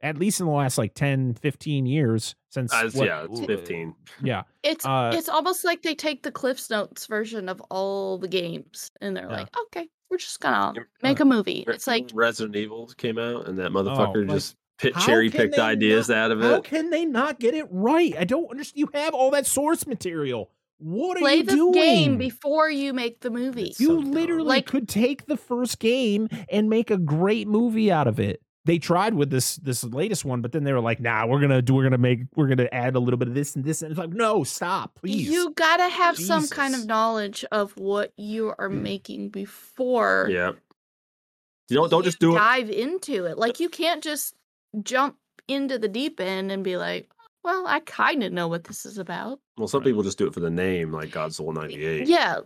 at 0.00 0.16
least 0.16 0.38
in 0.40 0.46
the 0.46 0.52
last 0.52 0.78
like 0.78 0.94
10, 0.94 1.34
15 1.34 1.86
years 1.86 2.34
since. 2.50 2.72
As, 2.72 2.94
what- 2.94 3.06
yeah, 3.06 3.26
it's 3.28 3.40
fifteen. 3.44 3.94
Yeah. 4.22 4.44
It's 4.62 4.86
Uh, 4.86 5.10
it's 5.14 5.28
almost 5.28 5.64
like 5.64 5.82
they 5.82 5.94
take 5.94 6.22
the 6.22 6.30
Cliffs 6.32 6.70
Notes 6.70 7.06
version 7.06 7.48
of 7.48 7.60
all 7.70 8.18
the 8.18 8.28
games 8.28 8.90
and 9.00 9.16
they're 9.16 9.28
Yeah. 9.28 9.38
like, 9.38 9.56
"Okay, 9.66 9.88
we're 10.08 10.18
just 10.18 10.38
gonna 10.40 10.86
make 11.02 11.18
a 11.20 11.24
movie." 11.24 11.64
It's 11.66 11.86
like 11.88 12.10
Resident 12.14 12.54
Evil 12.56 12.86
came 12.96 13.18
out, 13.18 13.48
and 13.48 13.58
that 13.58 13.72
motherfucker 13.72 14.26
like, 14.28 14.36
just 14.36 14.54
pit, 14.78 14.94
cherry 15.04 15.30
picked 15.30 15.58
ideas 15.58 16.08
not- 16.08 16.16
out 16.16 16.30
of 16.30 16.40
it. 16.40 16.44
How 16.44 16.54
it. 16.58 16.64
can 16.64 16.90
they 16.90 17.04
not 17.04 17.40
get 17.40 17.54
it 17.54 17.66
right? 17.70 18.14
I 18.16 18.22
don't 18.24 18.48
understand. 18.50 18.78
You 18.78 18.88
have 18.94 19.14
all 19.14 19.32
that 19.32 19.46
source 19.46 19.84
material. 19.86 20.52
What 20.78 21.16
are 21.16 21.20
you 21.20 21.24
doing? 21.24 21.24
play 21.24 21.36
you 21.36 21.42
the 21.44 21.52
doing? 21.52 21.72
game 21.72 22.18
before 22.18 22.70
you 22.70 22.92
make 22.92 23.20
the 23.20 23.30
movie. 23.30 23.68
It's 23.70 23.80
You 23.80 23.88
so 23.88 23.94
literally 23.94 24.48
Like- 24.48 24.66
could 24.66 24.88
take 24.88 25.26
the 25.26 25.36
first 25.36 25.78
game 25.78 26.28
and 26.50 26.68
make 26.70 26.90
a 26.90 26.98
great 26.98 27.48
movie 27.48 27.90
out 27.90 28.06
of 28.06 28.20
it. 28.20 28.40
They 28.64 28.78
tried 28.78 29.14
with 29.14 29.30
this 29.30 29.56
this 29.56 29.82
latest 29.82 30.26
one, 30.26 30.42
but 30.42 30.52
then 30.52 30.62
they 30.64 30.74
were 30.74 30.80
like, 30.80 31.00
"Nah, 31.00 31.24
we're 31.26 31.40
gonna 31.40 31.62
do. 31.62 31.74
We're 31.74 31.84
gonna 31.84 31.96
make. 31.96 32.24
We're 32.36 32.48
gonna 32.48 32.68
add 32.70 32.96
a 32.96 32.98
little 33.00 33.16
bit 33.16 33.26
of 33.28 33.34
this 33.34 33.56
and 33.56 33.64
this." 33.64 33.80
And 33.80 33.90
it's 33.90 33.98
like, 33.98 34.10
no, 34.10 34.44
stop, 34.44 34.94
please. 34.96 35.26
You 35.30 35.52
gotta 35.54 35.88
have 35.88 36.18
some 36.18 36.46
kind 36.48 36.74
of 36.74 36.84
knowledge 36.84 37.46
of 37.50 37.72
what 37.78 38.12
you 38.18 38.52
are 38.58 38.68
mm. 38.68 38.82
making 38.82 39.30
before 39.30 40.28
Yeah. 40.30 40.52
You 41.70 41.76
don't 41.76 41.90
don't 41.90 42.02
just 42.04 42.20
you 42.20 42.28
do 42.28 42.36
it. 42.36 42.38
dive 42.38 42.68
into 42.70 43.24
it. 43.24 43.38
Like 43.38 43.58
you 43.58 43.70
can't 43.70 44.02
just 44.02 44.34
jump 44.82 45.16
into 45.46 45.78
the 45.78 45.88
deep 45.88 46.20
end 46.20 46.52
and 46.52 46.62
be 46.62 46.76
like, 46.76 47.08
"Well, 47.48 47.66
I 47.66 47.80
kind 47.80 48.22
of 48.22 48.32
know 48.32 48.46
what 48.46 48.64
this 48.64 48.84
is 48.84 48.98
about." 48.98 49.40
Well, 49.56 49.68
some 49.68 49.82
people 49.82 50.02
just 50.02 50.18
do 50.18 50.26
it 50.26 50.34
for 50.34 50.40
the 50.40 50.50
name, 50.50 50.92
like 50.92 51.08
Godzilla 51.10 51.54
'98. 51.54 52.06
Yeah, 52.06 52.40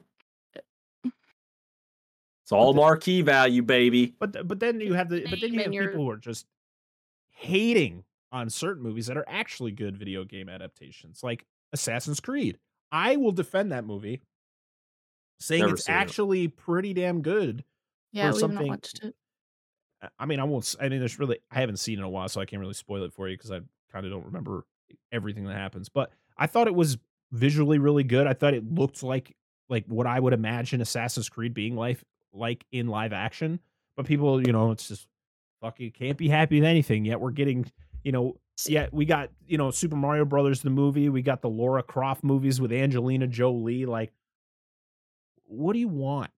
It's 1.04 2.50
all 2.52 2.72
But 2.72 2.72
the- 2.72 2.80
marquee 2.80 3.22
value, 3.22 3.62
baby. 3.62 4.14
But 4.18 4.32
th- 4.32 4.46
but 4.48 4.58
then 4.60 4.80
you 4.80 4.94
have 4.94 5.08
the 5.08 5.24
but 5.28 5.40
then 5.40 5.52
you 5.54 5.60
have 5.60 5.72
your- 5.72 5.88
people 5.88 6.04
who 6.04 6.10
are 6.10 6.16
just 6.16 6.46
hating 7.30 8.04
on 8.32 8.48
certain 8.50 8.82
movies 8.82 9.06
that 9.06 9.16
are 9.16 9.24
actually 9.28 9.72
good 9.72 9.96
video 9.96 10.24
game 10.24 10.48
adaptations, 10.48 11.22
like 11.22 11.46
Assassin's 11.72 12.20
Creed. 12.20 12.58
I 12.90 13.16
will 13.16 13.32
defend 13.32 13.72
that 13.72 13.84
movie, 13.84 14.22
saying 15.40 15.62
Never 15.62 15.74
it's 15.74 15.84
seen 15.86 15.94
it. 15.94 15.98
actually 15.98 16.48
pretty 16.48 16.94
damn 16.94 17.22
good. 17.22 17.64
yeah, 18.12 18.30
we've 18.30 18.40
something- 18.40 18.66
not 18.66 18.68
watched 18.68 19.02
it. 19.04 19.14
I- 20.02 20.08
I 20.20 20.26
mean, 20.26 20.40
I 20.40 20.44
won't. 20.44 20.74
I 20.80 20.88
mean, 20.88 20.98
there's 20.98 21.18
really 21.18 21.38
I 21.50 21.60
haven't 21.60 21.76
seen 21.78 21.94
it 21.98 22.02
in 22.02 22.04
a 22.04 22.10
while, 22.10 22.28
so 22.28 22.40
I 22.40 22.44
can't 22.44 22.60
really 22.60 22.74
spoil 22.74 23.02
it 23.04 23.12
for 23.12 23.28
you 23.28 23.36
because 23.36 23.50
I 23.50 23.60
kind 23.90 24.04
of 24.06 24.10
don't 24.12 24.26
remember 24.26 24.64
everything 25.12 25.44
that 25.44 25.56
happens. 25.56 25.88
But 25.88 26.12
I 26.36 26.46
thought 26.46 26.66
it 26.66 26.74
was 26.74 26.98
visually 27.30 27.78
really 27.78 28.04
good. 28.04 28.26
I 28.26 28.34
thought 28.34 28.54
it 28.54 28.72
looked 28.72 29.02
like 29.02 29.34
like 29.68 29.86
what 29.86 30.06
I 30.06 30.20
would 30.20 30.32
imagine 30.32 30.80
Assassin's 30.80 31.28
Creed 31.28 31.54
being 31.54 31.76
like 31.76 31.98
like 32.32 32.64
in 32.72 32.88
live 32.88 33.12
action. 33.12 33.60
But 33.96 34.06
people, 34.06 34.44
you 34.44 34.52
know, 34.52 34.70
it's 34.70 34.88
just 34.88 35.06
fuck 35.60 35.80
you 35.80 35.90
can't 35.90 36.18
be 36.18 36.28
happy 36.28 36.60
with 36.60 36.68
anything. 36.68 37.04
Yet 37.04 37.20
we're 37.20 37.30
getting, 37.30 37.70
you 38.02 38.12
know, 38.12 38.36
yeah, 38.66 38.88
we 38.92 39.04
got 39.04 39.30
you 39.46 39.58
know 39.58 39.70
Super 39.70 39.96
Mario 39.96 40.24
Brothers 40.24 40.62
the 40.62 40.70
movie. 40.70 41.08
We 41.08 41.22
got 41.22 41.42
the 41.42 41.48
Laura 41.48 41.82
Croft 41.82 42.22
movies 42.22 42.60
with 42.60 42.72
Angelina 42.72 43.26
Jolie. 43.26 43.86
Like, 43.86 44.12
what 45.44 45.72
do 45.72 45.78
you 45.78 45.88
want? 45.88 46.30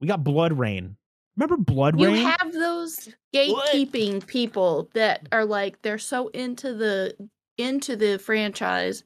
We 0.00 0.08
got 0.08 0.24
BloodRayne. 0.24 0.96
Remember 1.36 1.56
Blood 1.56 2.00
You 2.00 2.06
Rain? 2.06 2.16
You 2.16 2.26
have 2.26 2.52
those 2.52 3.08
gatekeeping 3.32 4.26
people 4.26 4.90
that 4.94 5.24
mm. 5.24 5.28
are 5.32 5.44
like 5.44 5.80
they're 5.82 5.98
so 5.98 6.28
into 6.28 6.74
the 6.74 7.14
into 7.58 7.96
the 7.96 8.18
franchise 8.18 9.02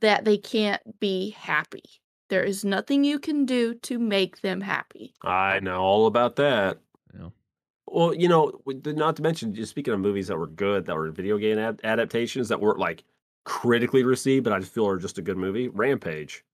that 0.00 0.24
they 0.24 0.36
can't 0.36 0.80
be 1.00 1.30
happy. 1.30 1.82
There 2.28 2.44
is 2.44 2.64
nothing 2.64 3.04
you 3.04 3.18
can 3.18 3.46
do 3.46 3.74
to 3.74 3.98
make 3.98 4.42
them 4.42 4.60
happy. 4.60 5.14
I 5.22 5.60
know 5.60 5.80
all 5.80 6.06
about 6.06 6.36
that. 6.36 6.78
Yeah. 7.18 7.30
Well, 7.86 8.14
you 8.14 8.28
know, 8.28 8.52
not 8.84 9.16
to 9.16 9.22
mention, 9.22 9.54
just 9.54 9.70
speaking 9.70 9.94
of 9.94 10.00
movies 10.00 10.28
that 10.28 10.36
were 10.36 10.46
good, 10.46 10.84
that 10.86 10.94
were 10.94 11.10
video 11.10 11.38
game 11.38 11.58
ad- 11.58 11.80
adaptations 11.84 12.48
that 12.50 12.60
weren't 12.60 12.78
like 12.78 13.02
critically 13.46 14.04
received, 14.04 14.44
but 14.44 14.52
I 14.52 14.58
just 14.60 14.74
feel 14.74 14.86
are 14.86 14.98
just 14.98 15.16
a 15.16 15.22
good 15.22 15.38
movie. 15.38 15.68
Rampage 15.68 16.44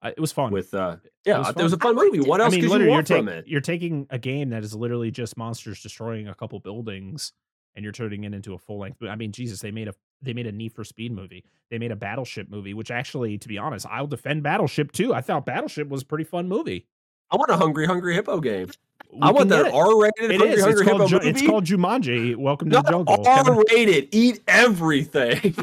I- 0.00 0.10
it 0.10 0.20
was 0.20 0.30
fun. 0.30 0.52
with, 0.52 0.72
uh, 0.72 0.96
yeah, 1.26 1.38
was 1.38 1.48
it 1.50 1.56
was, 1.56 1.72
a 1.72 1.76
fun. 1.76 1.96
fun 1.96 1.98
I 1.98 2.02
liked 2.02 2.14
movie. 2.14 2.26
it. 2.26 2.30
What 2.30 2.40
I 2.40 2.44
else 2.44 2.52
mean, 2.52 2.60
could 2.60 2.66
you 2.66 2.70
literally, 2.70 2.90
you're, 2.92 2.96
want 2.96 3.08
from 3.08 3.26
take- 3.26 3.34
it? 3.34 3.48
you're 3.48 3.60
taking 3.60 4.06
a 4.10 4.18
game 4.18 4.50
that 4.50 4.62
is 4.62 4.74
literally 4.76 5.10
just 5.10 5.36
monsters 5.36 5.82
destroying 5.82 6.28
a 6.28 6.34
couple 6.36 6.60
buildings, 6.60 7.32
and 7.76 7.82
you're 7.82 7.92
turning 7.92 8.24
it 8.24 8.32
into 8.34 8.54
a 8.54 8.58
full 8.58 8.78
length. 8.78 9.02
I 9.02 9.16
mean, 9.16 9.32
Jesus, 9.32 9.60
they 9.60 9.70
made 9.70 9.88
a 9.88 9.94
they 10.22 10.32
made 10.32 10.46
a 10.46 10.52
Need 10.52 10.72
for 10.72 10.84
Speed 10.84 11.12
movie. 11.12 11.44
They 11.70 11.78
made 11.78 11.90
a 11.92 11.96
Battleship 11.96 12.48
movie, 12.48 12.72
which 12.74 12.90
actually, 12.90 13.36
to 13.38 13.48
be 13.48 13.58
honest, 13.58 13.86
I'll 13.90 14.06
defend 14.06 14.42
Battleship 14.42 14.92
too. 14.92 15.12
I 15.12 15.20
thought 15.20 15.44
Battleship 15.46 15.88
was 15.88 16.02
a 16.02 16.06
pretty 16.06 16.24
fun 16.24 16.48
movie. 16.48 16.86
I 17.30 17.36
want 17.36 17.50
a 17.50 17.56
Hungry 17.56 17.86
Hungry 17.86 18.14
Hippo 18.14 18.40
game. 18.40 18.68
We 19.12 19.20
I 19.22 19.26
want 19.26 19.38
can 19.38 19.48
that 19.48 19.64
get 19.64 19.66
it. 19.66 19.74
R-rated 19.74 20.30
It 20.30 20.38
Hungry 20.38 20.48
is. 20.48 20.54
It's 20.54 20.64
Hungry 20.64 20.84
called, 20.86 21.00
Hippo 21.02 21.08
Ju- 21.08 21.16
movie. 21.16 21.28
it's 21.30 21.42
called 21.46 21.64
Jumanji. 21.64 22.36
Welcome 22.36 22.70
to 22.70 22.74
Not 22.76 22.84
the 22.86 22.90
jungle. 22.92 23.24
Kevin 23.24 23.54
R-rated. 23.70 24.08
Eat 24.14 24.40
everything. 24.48 25.54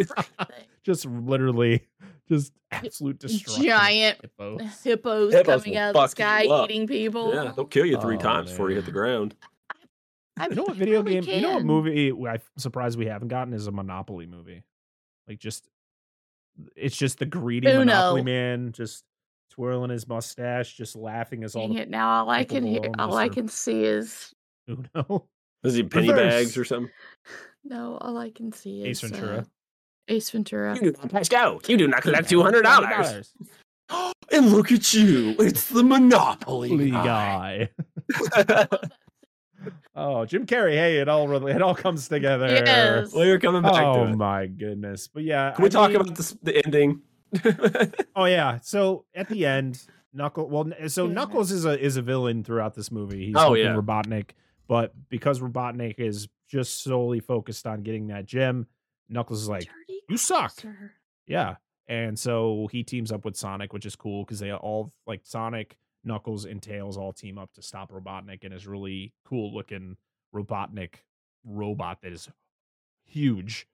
just 0.84 1.06
literally, 1.06 1.88
just 2.30 2.54
absolute 2.72 3.20
destruction. 3.20 3.64
Giant 3.64 4.20
hippos. 4.22 4.84
hippos, 4.84 5.34
Hippos 5.34 5.64
coming 5.64 5.72
will 5.76 5.82
out 5.82 5.96
of 5.96 6.02
the 6.02 6.08
sky 6.08 6.44
eating 6.66 6.88
people. 6.88 7.34
yeah, 7.34 7.52
they'll 7.56 7.66
kill 7.66 7.86
you 7.86 8.00
three 8.00 8.16
Oh, 8.18 8.20
times 8.20 8.52
before 8.52 8.70
you 8.70 8.76
hit 8.78 8.86
the 8.86 8.92
ground. 8.92 9.36
I 10.42 10.48
You 10.48 10.56
know 10.56 10.64
what 10.64 10.76
video 10.78 11.04
really 11.04 11.22
game? 11.22 11.36
You 11.36 11.42
know 11.42 11.54
what 11.56 11.66
movie 11.66 12.12
I'm 12.12 12.42
surprised 12.58 12.98
we 12.98 13.06
haven't 13.06 13.28
gotten 13.28 13.54
is 13.54 13.68
a 13.68 13.72
Monopoly 13.72 14.26
movie. 14.26 14.64
Like 15.28 15.40
just, 15.40 15.68
it's 16.76 16.98
just 16.98 17.20
the 17.20 17.26
greedy 17.26 17.68
Monopoly 17.68 18.24
man 18.24 18.72
just 18.72 19.04
twirling 19.52 19.92
his 19.92 20.08
mustache, 20.08 20.74
just 20.76 20.96
laughing 20.96 21.44
as 21.44 21.56
all 21.56 21.68
Dang 21.68 21.76
the 21.76 21.82
it! 21.84 21.90
Now 21.90 22.10
all 22.10 22.30
I 22.30 22.44
can 22.44 22.66
hear, 22.66 22.82
all 22.98 23.16
I 23.16 23.30
can 23.30 23.48
see 23.48 23.84
is 23.84 24.34
Uno. 24.68 25.28
Is 25.64 25.76
he 25.76 25.84
penny 25.84 26.10
Reverse. 26.10 26.34
bags 26.34 26.58
or 26.58 26.66
something? 26.66 26.92
no. 27.64 28.00
All 28.02 28.18
I 28.18 28.32
can 28.32 28.52
see 28.52 28.82
is 28.82 28.88
Ace 28.88 29.04
is 29.04 29.12
Ventura. 29.12 29.38
uh, 29.38 29.44
Ace 30.08 30.30
Ventura. 30.32 30.74
You 30.74 30.82
do 30.82 30.92
not 30.98 31.12
pass 31.12 31.30
go. 31.30 31.62
You 31.68 31.78
do 31.78 31.88
not 31.88 32.02
collect 32.02 32.30
two 32.30 32.42
hundred 32.42 32.64
dollars. 32.64 33.32
And 34.32 34.54
look 34.54 34.72
at 34.72 34.94
you. 34.94 35.36
It's 35.40 35.68
the 35.68 35.84
Monopoly 35.84 36.70
Monopoly 36.70 36.92
guy. 36.92 37.70
guy. 38.32 38.78
Oh, 39.96 40.26
Jim 40.26 40.46
Carrey. 40.46 40.74
Hey, 40.74 40.98
it 40.98 41.08
all 41.10 41.28
really, 41.28 41.52
it 41.52 41.62
all 41.62 41.76
comes 41.76 42.08
together. 42.08 42.48
Yes. 42.48 43.14
well, 43.14 43.26
you're 43.26 43.40
coming 43.40 43.62
back 43.62 43.84
Oh 43.84 44.06
to 44.06 44.12
it. 44.12 44.16
my 44.16 44.48
goodness. 44.48 45.08
But 45.08 45.24
yeah. 45.24 45.52
Can 45.52 45.64
we 45.64 45.68
I 45.68 45.70
talk 45.70 45.92
mean- 45.92 46.02
about 46.02 46.16
this, 46.16 46.32
the 46.44 46.64
ending? 46.66 47.02
Oh 48.16 48.26
yeah. 48.26 48.60
So 48.62 49.06
at 49.16 49.30
the 49.30 49.46
end, 49.46 49.82
Knuckle. 50.14 50.50
Well, 50.50 50.72
so 50.88 51.08
Yeah. 51.08 51.14
Knuckles 51.14 51.52
is 51.52 51.66
a 51.66 51.80
is 51.80 51.98
a 51.98 52.02
villain 52.02 52.44
throughout 52.44 52.76
this 52.76 52.92
movie. 52.92 53.28
He's 53.28 53.36
Oh, 53.36 53.40
helping 53.56 53.64
yeah. 53.66 53.76
Robotnik, 53.76 54.32
but 54.68 54.94
because 55.10 55.40
Robotnik 55.40 55.96
is 56.00 56.28
just 56.50 56.84
solely 56.84 57.20
focused 57.22 57.66
on 57.66 57.84
getting 57.84 58.08
that 58.08 58.26
gem, 58.26 58.68
Knuckles 59.10 59.42
is 59.44 59.50
like, 59.50 59.64
Dirty 59.66 60.02
"You 60.10 60.18
suck." 60.18 60.52
Sir. 60.52 60.92
Yeah. 61.28 61.56
And 61.88 62.18
so 62.18 62.68
he 62.72 62.84
teams 62.84 63.12
up 63.12 63.24
with 63.26 63.36
Sonic, 63.38 63.74
which 63.74 63.86
is 63.86 63.96
cool 63.96 64.24
because 64.26 64.40
they 64.40 64.52
all 64.54 64.92
like 65.08 65.22
Sonic, 65.24 65.78
Knuckles, 66.04 66.46
and 66.46 66.62
Tails 66.62 66.98
all 66.98 67.14
team 67.14 67.38
up 67.38 67.52
to 67.54 67.62
stop 67.62 67.92
Robotnik 67.92 68.44
and 68.44 68.54
his 68.54 68.68
really 68.68 69.14
cool 69.26 69.54
looking 69.54 69.98
Robotnik 70.34 70.96
robot 71.44 72.00
that 72.02 72.12
is 72.14 72.30
huge. 73.06 73.68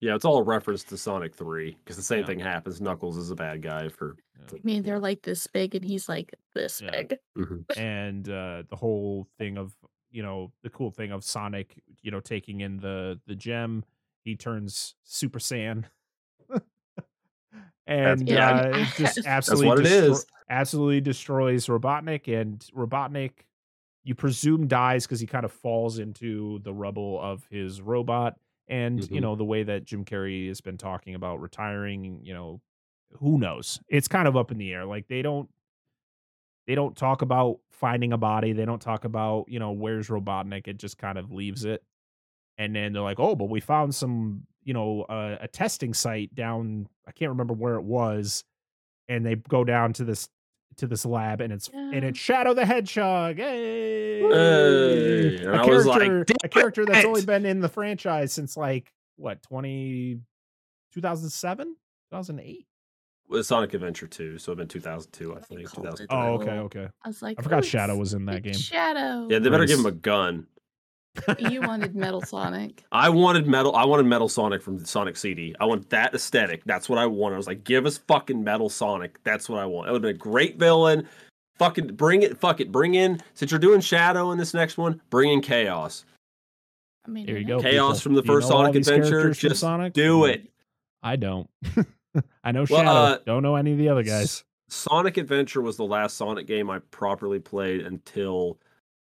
yeah, 0.00 0.14
it's 0.14 0.24
all 0.24 0.38
a 0.38 0.42
reference 0.42 0.82
to 0.84 0.96
Sonic 0.96 1.34
3 1.34 1.76
because 1.84 1.96
the 1.96 2.02
same 2.02 2.20
Yeah. 2.20 2.26
thing 2.26 2.38
happens. 2.40 2.80
Knuckles 2.80 3.16
is 3.18 3.30
a 3.30 3.34
bad 3.36 3.60
guy 3.62 3.88
for. 3.88 4.16
I 4.50 4.58
mean, 4.64 4.82
they're 4.82 4.98
like 4.98 5.22
this 5.22 5.46
big, 5.46 5.74
and 5.74 5.84
he's 5.84 6.08
like 6.08 6.34
this 6.54 6.80
Yeah. 6.80 6.90
big. 6.90 7.18
and 7.76 8.28
uh 8.28 8.62
the 8.68 8.76
whole 8.76 9.26
thing 9.38 9.58
of 9.58 9.76
you 10.10 10.22
know 10.22 10.52
the 10.62 10.70
cool 10.70 10.90
thing 10.90 11.12
of 11.12 11.22
Sonic, 11.22 11.82
you 12.02 12.10
know, 12.10 12.20
taking 12.20 12.60
in 12.62 12.78
the 12.78 13.20
the 13.26 13.34
gem, 13.36 13.84
he 14.24 14.34
turns 14.36 14.94
Super 15.04 15.38
Saiyan. 15.38 15.84
and 17.86 18.28
Yeah. 18.28 18.50
uh, 18.60 18.68
it 18.78 18.88
just 18.96 19.18
absolutely 19.26 19.66
what 19.68 19.78
it 19.80 19.86
destro- 19.86 20.10
is. 20.12 20.26
absolutely 20.48 21.00
destroys 21.00 21.66
Robotnik 21.66 22.28
and 22.40 22.60
Robotnik 22.76 23.32
you 24.02 24.14
presume 24.14 24.66
dies 24.66 25.06
because 25.06 25.20
he 25.20 25.26
kind 25.26 25.44
of 25.44 25.52
falls 25.52 25.98
into 25.98 26.58
the 26.60 26.72
rubble 26.72 27.20
of 27.20 27.46
his 27.50 27.80
robot 27.82 28.38
and 28.68 29.00
you 29.10 29.18
Mhm. 29.18 29.22
know 29.22 29.36
the 29.36 29.44
way 29.44 29.62
that 29.62 29.84
Jim 29.84 30.04
Carrey 30.04 30.48
has 30.48 30.60
been 30.60 30.78
talking 30.78 31.14
about 31.14 31.40
retiring 31.40 32.20
you 32.22 32.32
know 32.34 32.60
who 33.18 33.38
knows 33.38 33.80
it's 33.88 34.08
kind 34.08 34.26
of 34.28 34.36
up 34.36 34.50
in 34.52 34.58
the 34.58 34.72
air 34.72 34.84
like 34.86 35.08
they 35.08 35.20
don't 35.22 35.48
they 36.66 36.74
don't 36.74 36.96
talk 36.96 37.22
about 37.22 37.58
finding 37.70 38.12
a 38.12 38.18
body 38.18 38.52
they 38.52 38.64
don't 38.64 38.80
talk 38.82 39.04
about 39.04 39.46
you 39.48 39.58
know 39.58 39.72
where's 39.72 40.08
Robotnik 40.08 40.68
it 40.68 40.76
just 40.78 40.96
kind 40.98 41.18
of 41.18 41.32
leaves 41.32 41.64
it 41.64 41.82
and 42.58 42.74
then 42.76 42.92
they're 42.92 43.02
like 43.02 43.18
oh 43.20 43.34
but 43.34 43.48
we 43.50 43.58
found 43.60 43.94
some 43.94 44.46
you 44.64 44.74
know 44.74 45.02
uh, 45.02 45.36
a 45.40 45.48
testing 45.48 45.94
site 45.94 46.34
down 46.34 46.88
I 47.06 47.12
can't 47.12 47.30
remember 47.30 47.54
where 47.54 47.74
it 47.76 47.82
was 47.82 48.44
and 49.08 49.24
they 49.24 49.34
go 49.36 49.64
down 49.64 49.92
to 49.94 50.04
this 50.04 50.28
to 50.76 50.86
this 50.86 51.04
lab 51.04 51.40
and 51.40 51.52
it's 51.52 51.68
and 51.68 52.04
it's 52.04 52.18
Shadow 52.18 52.54
the 52.54 52.64
Hedgehog. 52.64 53.36
Hey, 53.36 54.20
Hey, 54.20 55.36
and 55.44 55.54
a 55.54 55.58
I 55.58 55.66
was 55.66 55.84
like, 55.86 56.00
character, 56.00 56.34
a 56.44 56.48
character 56.48 56.86
that's 56.86 57.04
only 57.04 57.24
been 57.24 57.44
in 57.44 57.60
the 57.60 57.68
franchise 57.68 58.32
since 58.32 58.56
like 58.56 58.92
what 59.16 59.42
20 59.42 60.20
2007 60.94 61.76
2008 62.10 62.66
With 63.28 63.46
Sonic 63.46 63.74
Adventure 63.74 64.06
2, 64.06 64.38
so 64.38 64.52
it'd 64.52 64.58
been 64.58 64.68
2002, 64.68 65.34
I 65.36 65.40
think. 65.40 65.68
called 65.70 65.86
it 65.86 66.08
2003. 66.08 66.16
oh 66.16 66.34
okay 66.34 66.58
okay 66.80 66.88
I 67.04 67.08
was 67.08 67.20
like, 67.22 67.38
i 67.38 67.42
forgot 67.42 67.58
"Oh, 67.58 67.62
shadow 67.62 67.96
was 67.96 68.14
in 68.14 68.24
that 68.26 68.42
game 68.42 68.54
Shadow. 68.54 69.26
Yeah, 69.28 69.38
they 69.40 69.50
better 69.50 69.66
give 69.66 69.78
him 69.80 69.86
a 69.86 69.90
gun. 69.92 70.46
You 71.38 71.60
wanted 71.62 71.94
Metal 71.94 72.20
Sonic. 72.22 72.84
I 72.92 73.08
wanted 73.08 73.46
metal. 73.46 73.74
I 73.74 73.84
wanted 73.84 74.06
Metal 74.06 74.28
Sonic 74.28 74.62
from 74.62 74.78
the 74.78 74.86
Sonic 74.86 75.16
CD. 75.16 75.54
I 75.60 75.64
want 75.64 75.90
that 75.90 76.14
aesthetic. 76.14 76.62
That's 76.64 76.88
what 76.88 76.98
I 76.98 77.06
want. 77.06 77.34
I 77.34 77.36
was 77.36 77.46
like, 77.46 77.64
give 77.64 77.84
us 77.86 77.98
fucking 77.98 78.42
Metal 78.42 78.68
Sonic. 78.68 79.22
That's 79.24 79.48
what 79.48 79.58
I 79.60 79.66
want. 79.66 79.88
It 79.88 79.92
would 79.92 80.02
have 80.04 80.08
been 80.10 80.16
a 80.16 80.18
great 80.30 80.58
villain. 80.58 81.08
Fucking 81.58 81.88
bring 81.96 82.22
it. 82.22 82.38
Fuck 82.38 82.60
it. 82.60 82.72
Bring 82.72 82.94
in. 82.94 83.20
Since 83.34 83.50
you're 83.50 83.60
doing 83.60 83.80
Shadow 83.80 84.30
in 84.30 84.38
this 84.38 84.54
next 84.54 84.78
one, 84.78 85.00
bring 85.10 85.30
in 85.32 85.40
Chaos. 85.42 86.04
I 87.06 87.10
mean, 87.10 87.26
there 87.26 87.38
you 87.38 87.46
go 87.46 87.60
Chaos 87.60 87.98
people. 87.98 88.00
from 88.02 88.14
the 88.14 88.22
Do 88.22 88.28
you 88.28 88.34
first 88.38 88.48
know 88.50 88.56
Sonic 88.56 88.76
Adventure, 88.76 89.30
just 89.32 89.60
Sonic? 89.60 89.92
Do 89.94 90.26
it. 90.26 90.50
i 91.02 91.16
don't 91.16 91.48
i 92.44 92.52
know 92.52 92.66
Well, 92.68 92.80
shadow 92.80 92.90
uh, 92.90 93.18
don't 93.24 93.42
know 93.42 93.56
any 93.56 93.72
of 93.72 93.78
the 93.78 93.88
other 93.88 94.02
guys 94.02 94.24
S- 94.24 94.44
Sonic 94.68 95.16
Adventure 95.16 95.62
was 95.62 95.76
the 95.78 95.84
last 95.84 96.16
Sonic 96.18 96.46
game 96.46 96.68
I 96.70 96.78
properly 96.90 97.40
played 97.40 97.80
until 97.86 98.58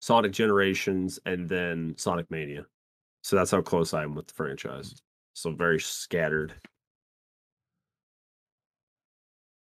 Sonic 0.03 0.33
Generations 0.33 1.21
and 1.27 1.49
then 1.49 1.95
Sonic 1.97 2.29
Mania. 2.29 2.67
So 3.23 3.37
that's 3.37 3.53
how 3.53 3.63
close 3.63 3.95
I 3.95 4.03
am 4.03 4.17
with 4.17 4.27
the 4.27 4.35
franchise. 4.35 4.95
Mm. 4.95 5.01
So 5.35 5.53
very 5.53 5.79
scattered. 5.81 6.55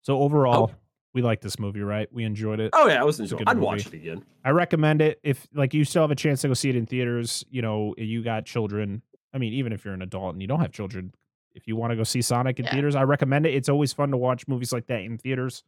so 0.01 0.17
oh. 0.17 0.23
overall 0.23 0.71
we 1.13 1.21
like 1.21 1.39
this 1.39 1.57
movie 1.59 1.79
right 1.79 2.11
we 2.11 2.25
enjoyed 2.25 2.59
it 2.59 2.71
Oh 2.73 2.87
yeah, 2.87 2.99
I 2.99 3.03
was 3.03 3.19
enjoying. 3.19 3.39
good 3.39 3.49
I'd 3.49 3.59
watch 3.59 3.85
it 3.85 3.93
again. 3.93 4.23
I 4.43 4.49
recommend 4.49 5.01
it 5.01 5.19
if 5.23 5.47
like 5.53 5.73
you 5.73 5.85
still 5.85 6.03
have 6.03 6.11
a 6.11 6.15
chance 6.15 6.41
to 6.41 6.47
go 6.47 6.53
see 6.53 6.69
it 6.69 6.75
in 6.75 6.85
theaters. 6.85 7.45
You 7.49 7.61
know, 7.61 7.93
you 7.97 8.23
got 8.23 8.45
children. 8.45 9.01
I 9.33 9.37
mean, 9.37 9.53
even 9.53 9.71
if 9.73 9.85
you're 9.85 9.93
an 9.93 10.01
adult 10.01 10.33
and 10.33 10.41
you 10.41 10.47
don't 10.47 10.59
have 10.59 10.71
children, 10.71 11.13
if 11.53 11.67
you 11.67 11.75
want 11.75 11.91
to 11.91 11.95
go 11.95 12.03
see 12.03 12.21
Sonic 12.21 12.59
in 12.59 12.65
Yeah. 12.65 12.71
theaters, 12.71 12.95
I 12.95 13.03
recommend 13.03 13.45
it. 13.45 13.53
It's 13.53 13.69
always 13.69 13.93
fun 13.93 14.11
to 14.11 14.17
watch 14.17 14.47
movies 14.47 14.73
like 14.73 14.87
that 14.87 15.01
in 15.01 15.17
theaters 15.17 15.63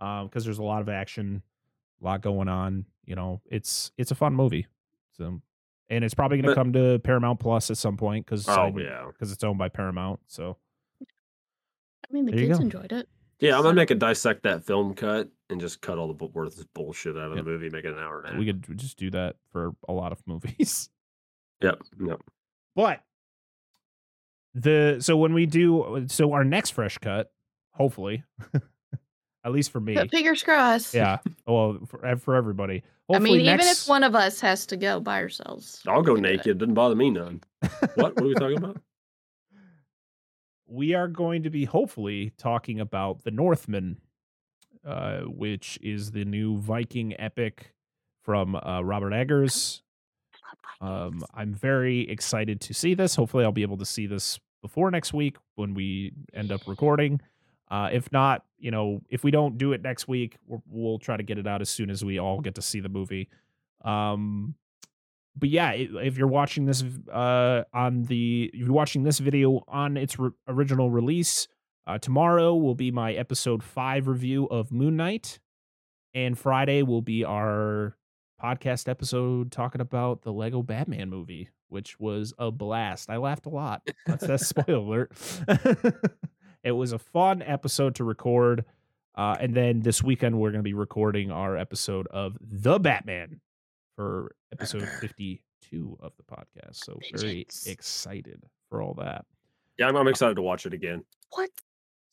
um, 0.00 0.26
because 0.26 0.44
there's 0.44 0.58
a 0.58 0.64
lot 0.64 0.82
of 0.82 0.88
action, 0.88 1.42
a 2.00 2.04
lot 2.04 2.20
going 2.22 2.48
on. 2.48 2.84
You 3.04 3.14
know, 3.16 3.40
it's 3.46 3.92
it's 3.96 4.10
a 4.10 4.14
fun 4.14 4.34
movie. 4.34 4.66
So, 5.16 5.40
and 5.88 6.04
it's 6.04 6.14
probably 6.14 6.38
going 6.40 6.48
to 6.48 6.54
come 6.54 6.72
to 6.74 6.98
Paramount 7.00 7.40
Plus 7.40 7.70
at 7.70 7.78
some 7.78 7.96
point 7.96 8.24
because 8.26 8.48
Oh 8.48 8.72
yeah. 8.78 9.06
because 9.08 9.32
it's 9.32 9.42
owned 9.44 9.58
by 9.58 9.68
Paramount. 9.68 10.20
So 10.26 10.56
I 11.02 12.12
mean, 12.12 12.26
the 12.26 12.32
There 12.32 12.46
kids 12.46 12.58
enjoyed 12.60 12.92
it. 12.92 13.08
Yeah, 13.40 13.56
I'm 13.56 13.62
gonna 13.62 13.74
make 13.74 13.90
a 13.92 13.94
dissect 13.94 14.42
that 14.42 14.64
film 14.64 14.94
cut 14.94 15.28
and 15.48 15.60
just 15.60 15.80
cut 15.80 15.96
all 15.98 16.08
the 16.08 16.14
bu- 16.14 16.30
worthless 16.34 16.66
bullshit 16.74 17.16
out 17.16 17.30
of 17.30 17.36
Yep. 17.36 17.44
the 17.44 17.50
movie, 17.52 17.70
make 17.70 17.84
it 17.84 17.92
an 17.92 17.98
hour 17.98 18.18
and 18.18 18.26
a 18.26 18.30
half. 18.32 18.38
we 18.38 18.46
could 18.46 18.78
just 18.78 18.98
do 18.98 19.10
that 19.12 19.36
for 19.52 19.72
a 19.88 19.92
lot 19.92 20.12
of 20.12 20.20
movies. 20.26 20.90
Yep. 21.62 21.82
Yep. 22.06 22.20
But 22.76 23.00
the 24.54 24.98
so 25.00 25.16
when 25.16 25.34
we 25.34 25.46
do 25.46 25.82
uh, 25.82 26.00
so 26.06 26.32
our 26.32 26.44
next 26.44 26.70
fresh 26.70 26.98
cut, 26.98 27.32
hopefully, 27.72 28.22
at 29.48 29.54
least 29.54 29.70
for 29.72 29.80
me, 29.80 29.94
But 29.94 30.10
fingers 30.10 30.42
crossed. 30.42 30.94
yeah. 30.94 31.18
Well, 31.46 31.78
for, 31.86 32.16
for 32.18 32.36
everybody. 32.36 32.82
I 33.10 33.18
mean, 33.18 33.44
next, 33.44 33.64
even 33.64 33.72
if 33.72 33.88
one 33.88 34.04
of 34.04 34.14
us 34.14 34.40
has 34.40 34.66
to 34.66 34.76
go 34.76 35.00
by 35.00 35.20
ourselves, 35.22 35.82
I'll 35.88 36.02
go 36.02 36.12
we 36.12 36.18
can 36.20 36.24
do 36.24 36.28
it. 36.28 36.36
naked. 36.36 36.58
Doesn't 36.58 36.74
bother 36.74 36.94
me 36.94 37.10
none. 37.10 37.40
What? 37.94 37.96
What 37.96 38.18
are 38.20 38.26
we 38.26 38.34
talking 38.34 38.58
about? 38.58 38.76
we 40.66 40.94
are 40.94 41.08
going 41.08 41.42
to 41.44 41.50
be 41.50 41.64
hopefully 41.64 42.32
talking 42.36 42.78
about 42.80 43.24
the 43.24 43.30
Northman, 43.30 43.96
uh, 44.86 45.20
which 45.20 45.78
is 45.82 46.10
the 46.10 46.24
new 46.26 46.58
Viking 46.58 47.18
epic 47.18 47.72
from 48.22 48.54
uh, 48.56 48.82
Robert 48.82 49.12
Eggers. 49.14 49.82
Um, 50.82 51.24
I'm 51.34 51.54
very 51.54 52.08
excited 52.10 52.60
to 52.60 52.74
see 52.74 52.94
this. 52.94 53.14
Hopefully, 53.16 53.44
I'll 53.44 53.52
be 53.52 53.62
able 53.62 53.78
to 53.78 53.86
see 53.86 54.06
this 54.06 54.38
before 54.60 54.90
next 54.90 55.14
week 55.14 55.36
when 55.54 55.72
we 55.72 56.12
end 56.34 56.52
up 56.52 56.60
recording. 56.66 57.20
Uh, 57.70 57.90
if 57.92 58.10
not, 58.12 58.44
you 58.58 58.70
know, 58.70 59.02
if 59.10 59.24
we 59.24 59.30
don't 59.30 59.58
do 59.58 59.72
it 59.72 59.82
next 59.82 60.08
week, 60.08 60.36
we'll, 60.46 60.62
we'll 60.68 60.98
try 60.98 61.16
to 61.16 61.22
get 61.22 61.38
it 61.38 61.46
out 61.46 61.60
as 61.60 61.68
soon 61.68 61.90
as 61.90 62.04
we 62.04 62.18
all 62.18 62.40
get 62.40 62.54
to 62.54 62.62
see 62.62 62.80
the 62.80 62.88
movie. 62.88 63.28
Um, 63.84 64.54
but 65.36 65.48
yeah, 65.50 65.72
if 65.72 66.18
you're 66.18 66.26
watching 66.26 66.64
this 66.64 66.82
uh, 67.12 67.62
on 67.72 68.02
the, 68.04 68.50
if 68.52 68.60
you're 68.60 68.72
watching 68.72 69.02
this 69.04 69.18
video 69.18 69.62
on 69.68 69.96
its 69.96 70.18
re- 70.18 70.30
original 70.48 70.90
release, 70.90 71.46
uh, 71.86 71.98
tomorrow 71.98 72.54
will 72.54 72.74
be 72.74 72.90
my 72.90 73.12
episode 73.12 73.62
five 73.62 74.08
review 74.08 74.46
of 74.46 74.72
Moon 74.72 74.96
Knight, 74.96 75.38
and 76.12 76.36
Friday 76.36 76.82
will 76.82 77.02
be 77.02 77.24
our 77.24 77.96
podcast 78.42 78.88
episode 78.88 79.52
talking 79.52 79.80
about 79.80 80.22
the 80.22 80.32
Lego 80.32 80.62
Batman 80.62 81.08
movie, 81.08 81.48
which 81.68 81.98
was 82.00 82.34
a 82.38 82.50
blast. 82.50 83.08
I 83.08 83.16
laughed 83.16 83.46
a 83.46 83.50
lot. 83.50 83.88
That's 84.06 84.24
a 84.24 84.38
spoiler 84.38 85.08
alert. 85.08 85.12
it 86.62 86.72
was 86.72 86.92
a 86.92 86.98
fun 86.98 87.42
episode 87.42 87.94
to 87.96 88.04
record. 88.04 88.64
Uh, 89.14 89.36
and 89.40 89.54
then 89.54 89.80
this 89.80 90.02
weekend, 90.02 90.38
we're 90.38 90.50
going 90.50 90.60
to 90.60 90.68
be 90.68 90.74
recording 90.74 91.30
our 91.30 91.56
episode 91.56 92.06
of 92.08 92.36
The 92.40 92.78
Batman 92.78 93.40
for 93.96 94.32
episode 94.52 94.88
52 95.00 95.98
of 96.00 96.12
the 96.16 96.22
podcast. 96.22 96.76
So 96.84 96.98
very 97.14 97.46
excited 97.66 98.44
for 98.68 98.80
all 98.80 98.94
that. 98.94 99.24
Yeah, 99.78 99.88
I'm, 99.88 99.96
I'm 99.96 100.08
excited 100.08 100.34
to 100.36 100.42
watch 100.42 100.66
it 100.66 100.74
again. 100.74 101.04
What? 101.30 101.50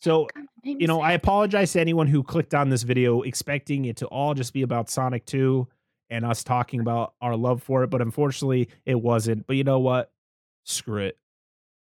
So 0.01 0.27
kind 0.33 0.47
of 0.47 0.65
name 0.65 0.79
you 0.79 0.87
know. 0.87 1.01
I 1.01 1.13
apologize 1.13 1.73
to 1.73 1.81
anyone 1.81 2.07
who 2.07 2.21
clicked 2.21 2.53
on 2.53 2.69
this 2.69 2.83
video 2.83 3.21
expecting 3.21 3.85
it 3.85 3.97
to 3.97 4.07
all 4.07 4.33
just 4.33 4.53
be 4.53 4.61
about 4.61 4.89
Sonic 4.89 5.25
2 5.25 5.67
and 6.09 6.25
us 6.25 6.43
talking 6.43 6.79
about 6.81 7.13
our 7.21 7.35
love 7.35 7.63
for 7.63 7.83
it. 7.83 7.89
But 7.89 8.01
unfortunately, 8.01 8.69
it 8.85 8.99
wasn't. 8.99 9.47
But 9.47 9.55
you 9.55 9.63
know 9.63 9.79
what? 9.79 10.11
Screw 10.63 11.03
it. 11.03 11.17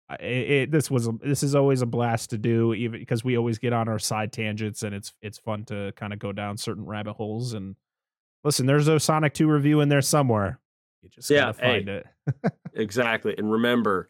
I- 0.10 0.16
It, 0.16 0.50
it, 0.52 0.72
this 0.72 0.90
was 0.90 1.08
a, 1.08 1.12
this 1.24 1.44
is 1.44 1.54
always 1.56 1.82
a 1.82 1.86
blast 1.86 2.32
to 2.32 2.38
do, 2.38 2.74
even 2.74 3.00
because 3.00 3.24
we 3.24 3.38
always 3.38 3.58
get 3.60 3.74
on 3.74 3.88
our 3.88 4.00
side 4.00 4.32
tangents, 4.34 4.84
and 4.84 4.94
it's 4.96 5.14
it's 5.22 5.38
fun 5.38 5.66
to 5.66 5.92
kind 5.96 6.14
of 6.14 6.20
go 6.20 6.32
down 6.32 6.58
certain 6.58 6.86
rabbit 6.86 7.14
holes. 7.14 7.54
And 7.54 7.76
listen, 8.44 8.66
there's 8.66 8.88
a 8.88 9.00
Sonic 9.00 9.34
Two 9.34 9.50
review 9.50 9.82
in 9.82 9.90
there 9.90 10.02
somewhere. 10.02 10.60
You 11.04 11.10
just 11.10 11.30
Yeah, 11.30 11.52
gotta 11.52 11.62
hey. 11.62 11.74
find 11.78 11.90
it. 11.90 12.06
Exactly. 12.76 13.36
And 13.38 13.52
remember, 13.52 14.10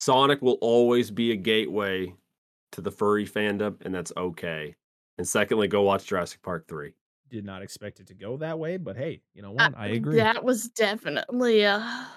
Sonic 0.00 0.42
will 0.42 0.58
always 0.60 1.10
be 1.10 1.32
a 1.32 1.36
gateway 1.36 2.14
to 2.72 2.80
the 2.80 2.90
furry 2.90 3.26
fandom, 3.26 3.76
and 3.84 3.94
that's 3.94 4.12
okay. 4.16 4.74
And 5.18 5.26
secondly, 5.26 5.68
go 5.68 5.82
watch 5.82 6.06
Jurassic 6.06 6.42
Park 6.42 6.66
3. 6.68 6.92
Did 7.30 7.44
not 7.44 7.62
expect 7.62 8.00
it 8.00 8.06
to 8.08 8.14
go 8.14 8.36
that 8.38 8.58
way, 8.58 8.76
but 8.76 8.96
hey, 8.96 9.22
you 9.34 9.42
know 9.42 9.50
Uh, 9.50 9.70
what? 9.70 9.74
I 9.78 9.88
agree. 9.88 10.16
That 10.16 10.44
was 10.44 10.68
definitely 10.70 11.62
a. 11.62 12.08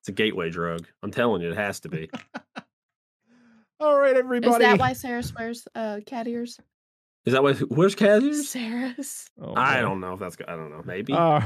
It's 0.00 0.08
a 0.08 0.12
gateway 0.12 0.50
drug. 0.50 0.86
I'm 1.02 1.10
telling 1.10 1.42
you, 1.42 1.50
it 1.50 1.56
has 1.56 1.80
to 1.80 1.88
be. 1.88 2.10
All 3.80 3.98
right, 3.98 4.16
everybody. 4.16 4.64
Is 4.64 4.70
that 4.70 4.78
why 4.78 4.92
Sarah 4.92 5.22
wears 5.36 5.66
uh, 5.74 6.00
cat 6.06 6.28
ears? 6.28 6.58
Is 7.24 7.34
that 7.34 7.42
what? 7.42 7.56
Where's 7.70 7.94
Kazier's? 7.94 8.48
Sarah's. 8.48 9.30
Oh, 9.40 9.54
I 9.54 9.80
don't 9.80 10.00
know 10.00 10.14
if 10.14 10.20
that's. 10.20 10.36
I 10.48 10.56
don't 10.56 10.70
know. 10.70 10.82
Maybe. 10.84 11.12
Uh, 11.12 11.42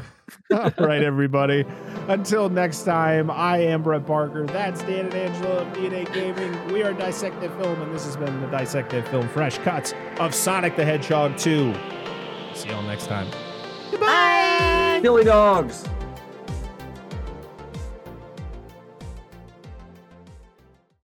all 0.52 0.72
right, 0.78 1.02
everybody. 1.02 1.66
Until 2.08 2.48
next 2.48 2.84
time, 2.84 3.30
I 3.30 3.58
am 3.58 3.82
Brett 3.82 4.06
Parker. 4.06 4.46
That's 4.46 4.80
Dan 4.82 5.06
and 5.06 5.14
Angela 5.14 5.56
of 5.56 5.68
DNA 5.74 6.10
Gaming. 6.14 6.72
We 6.72 6.82
are 6.82 6.94
Dissected 6.94 7.50
Film, 7.60 7.80
and 7.82 7.94
this 7.94 8.06
has 8.06 8.16
been 8.16 8.40
the 8.40 8.46
Dissected 8.46 9.06
Film 9.08 9.28
Fresh 9.28 9.58
Cuts 9.58 9.92
of 10.18 10.34
Sonic 10.34 10.76
the 10.76 10.84
Hedgehog 10.84 11.36
2. 11.36 11.74
See 12.54 12.68
y'all 12.70 12.82
next 12.82 13.06
time. 13.06 13.30
Bye. 14.00 15.00
Silly 15.02 15.24
dogs. 15.24 15.86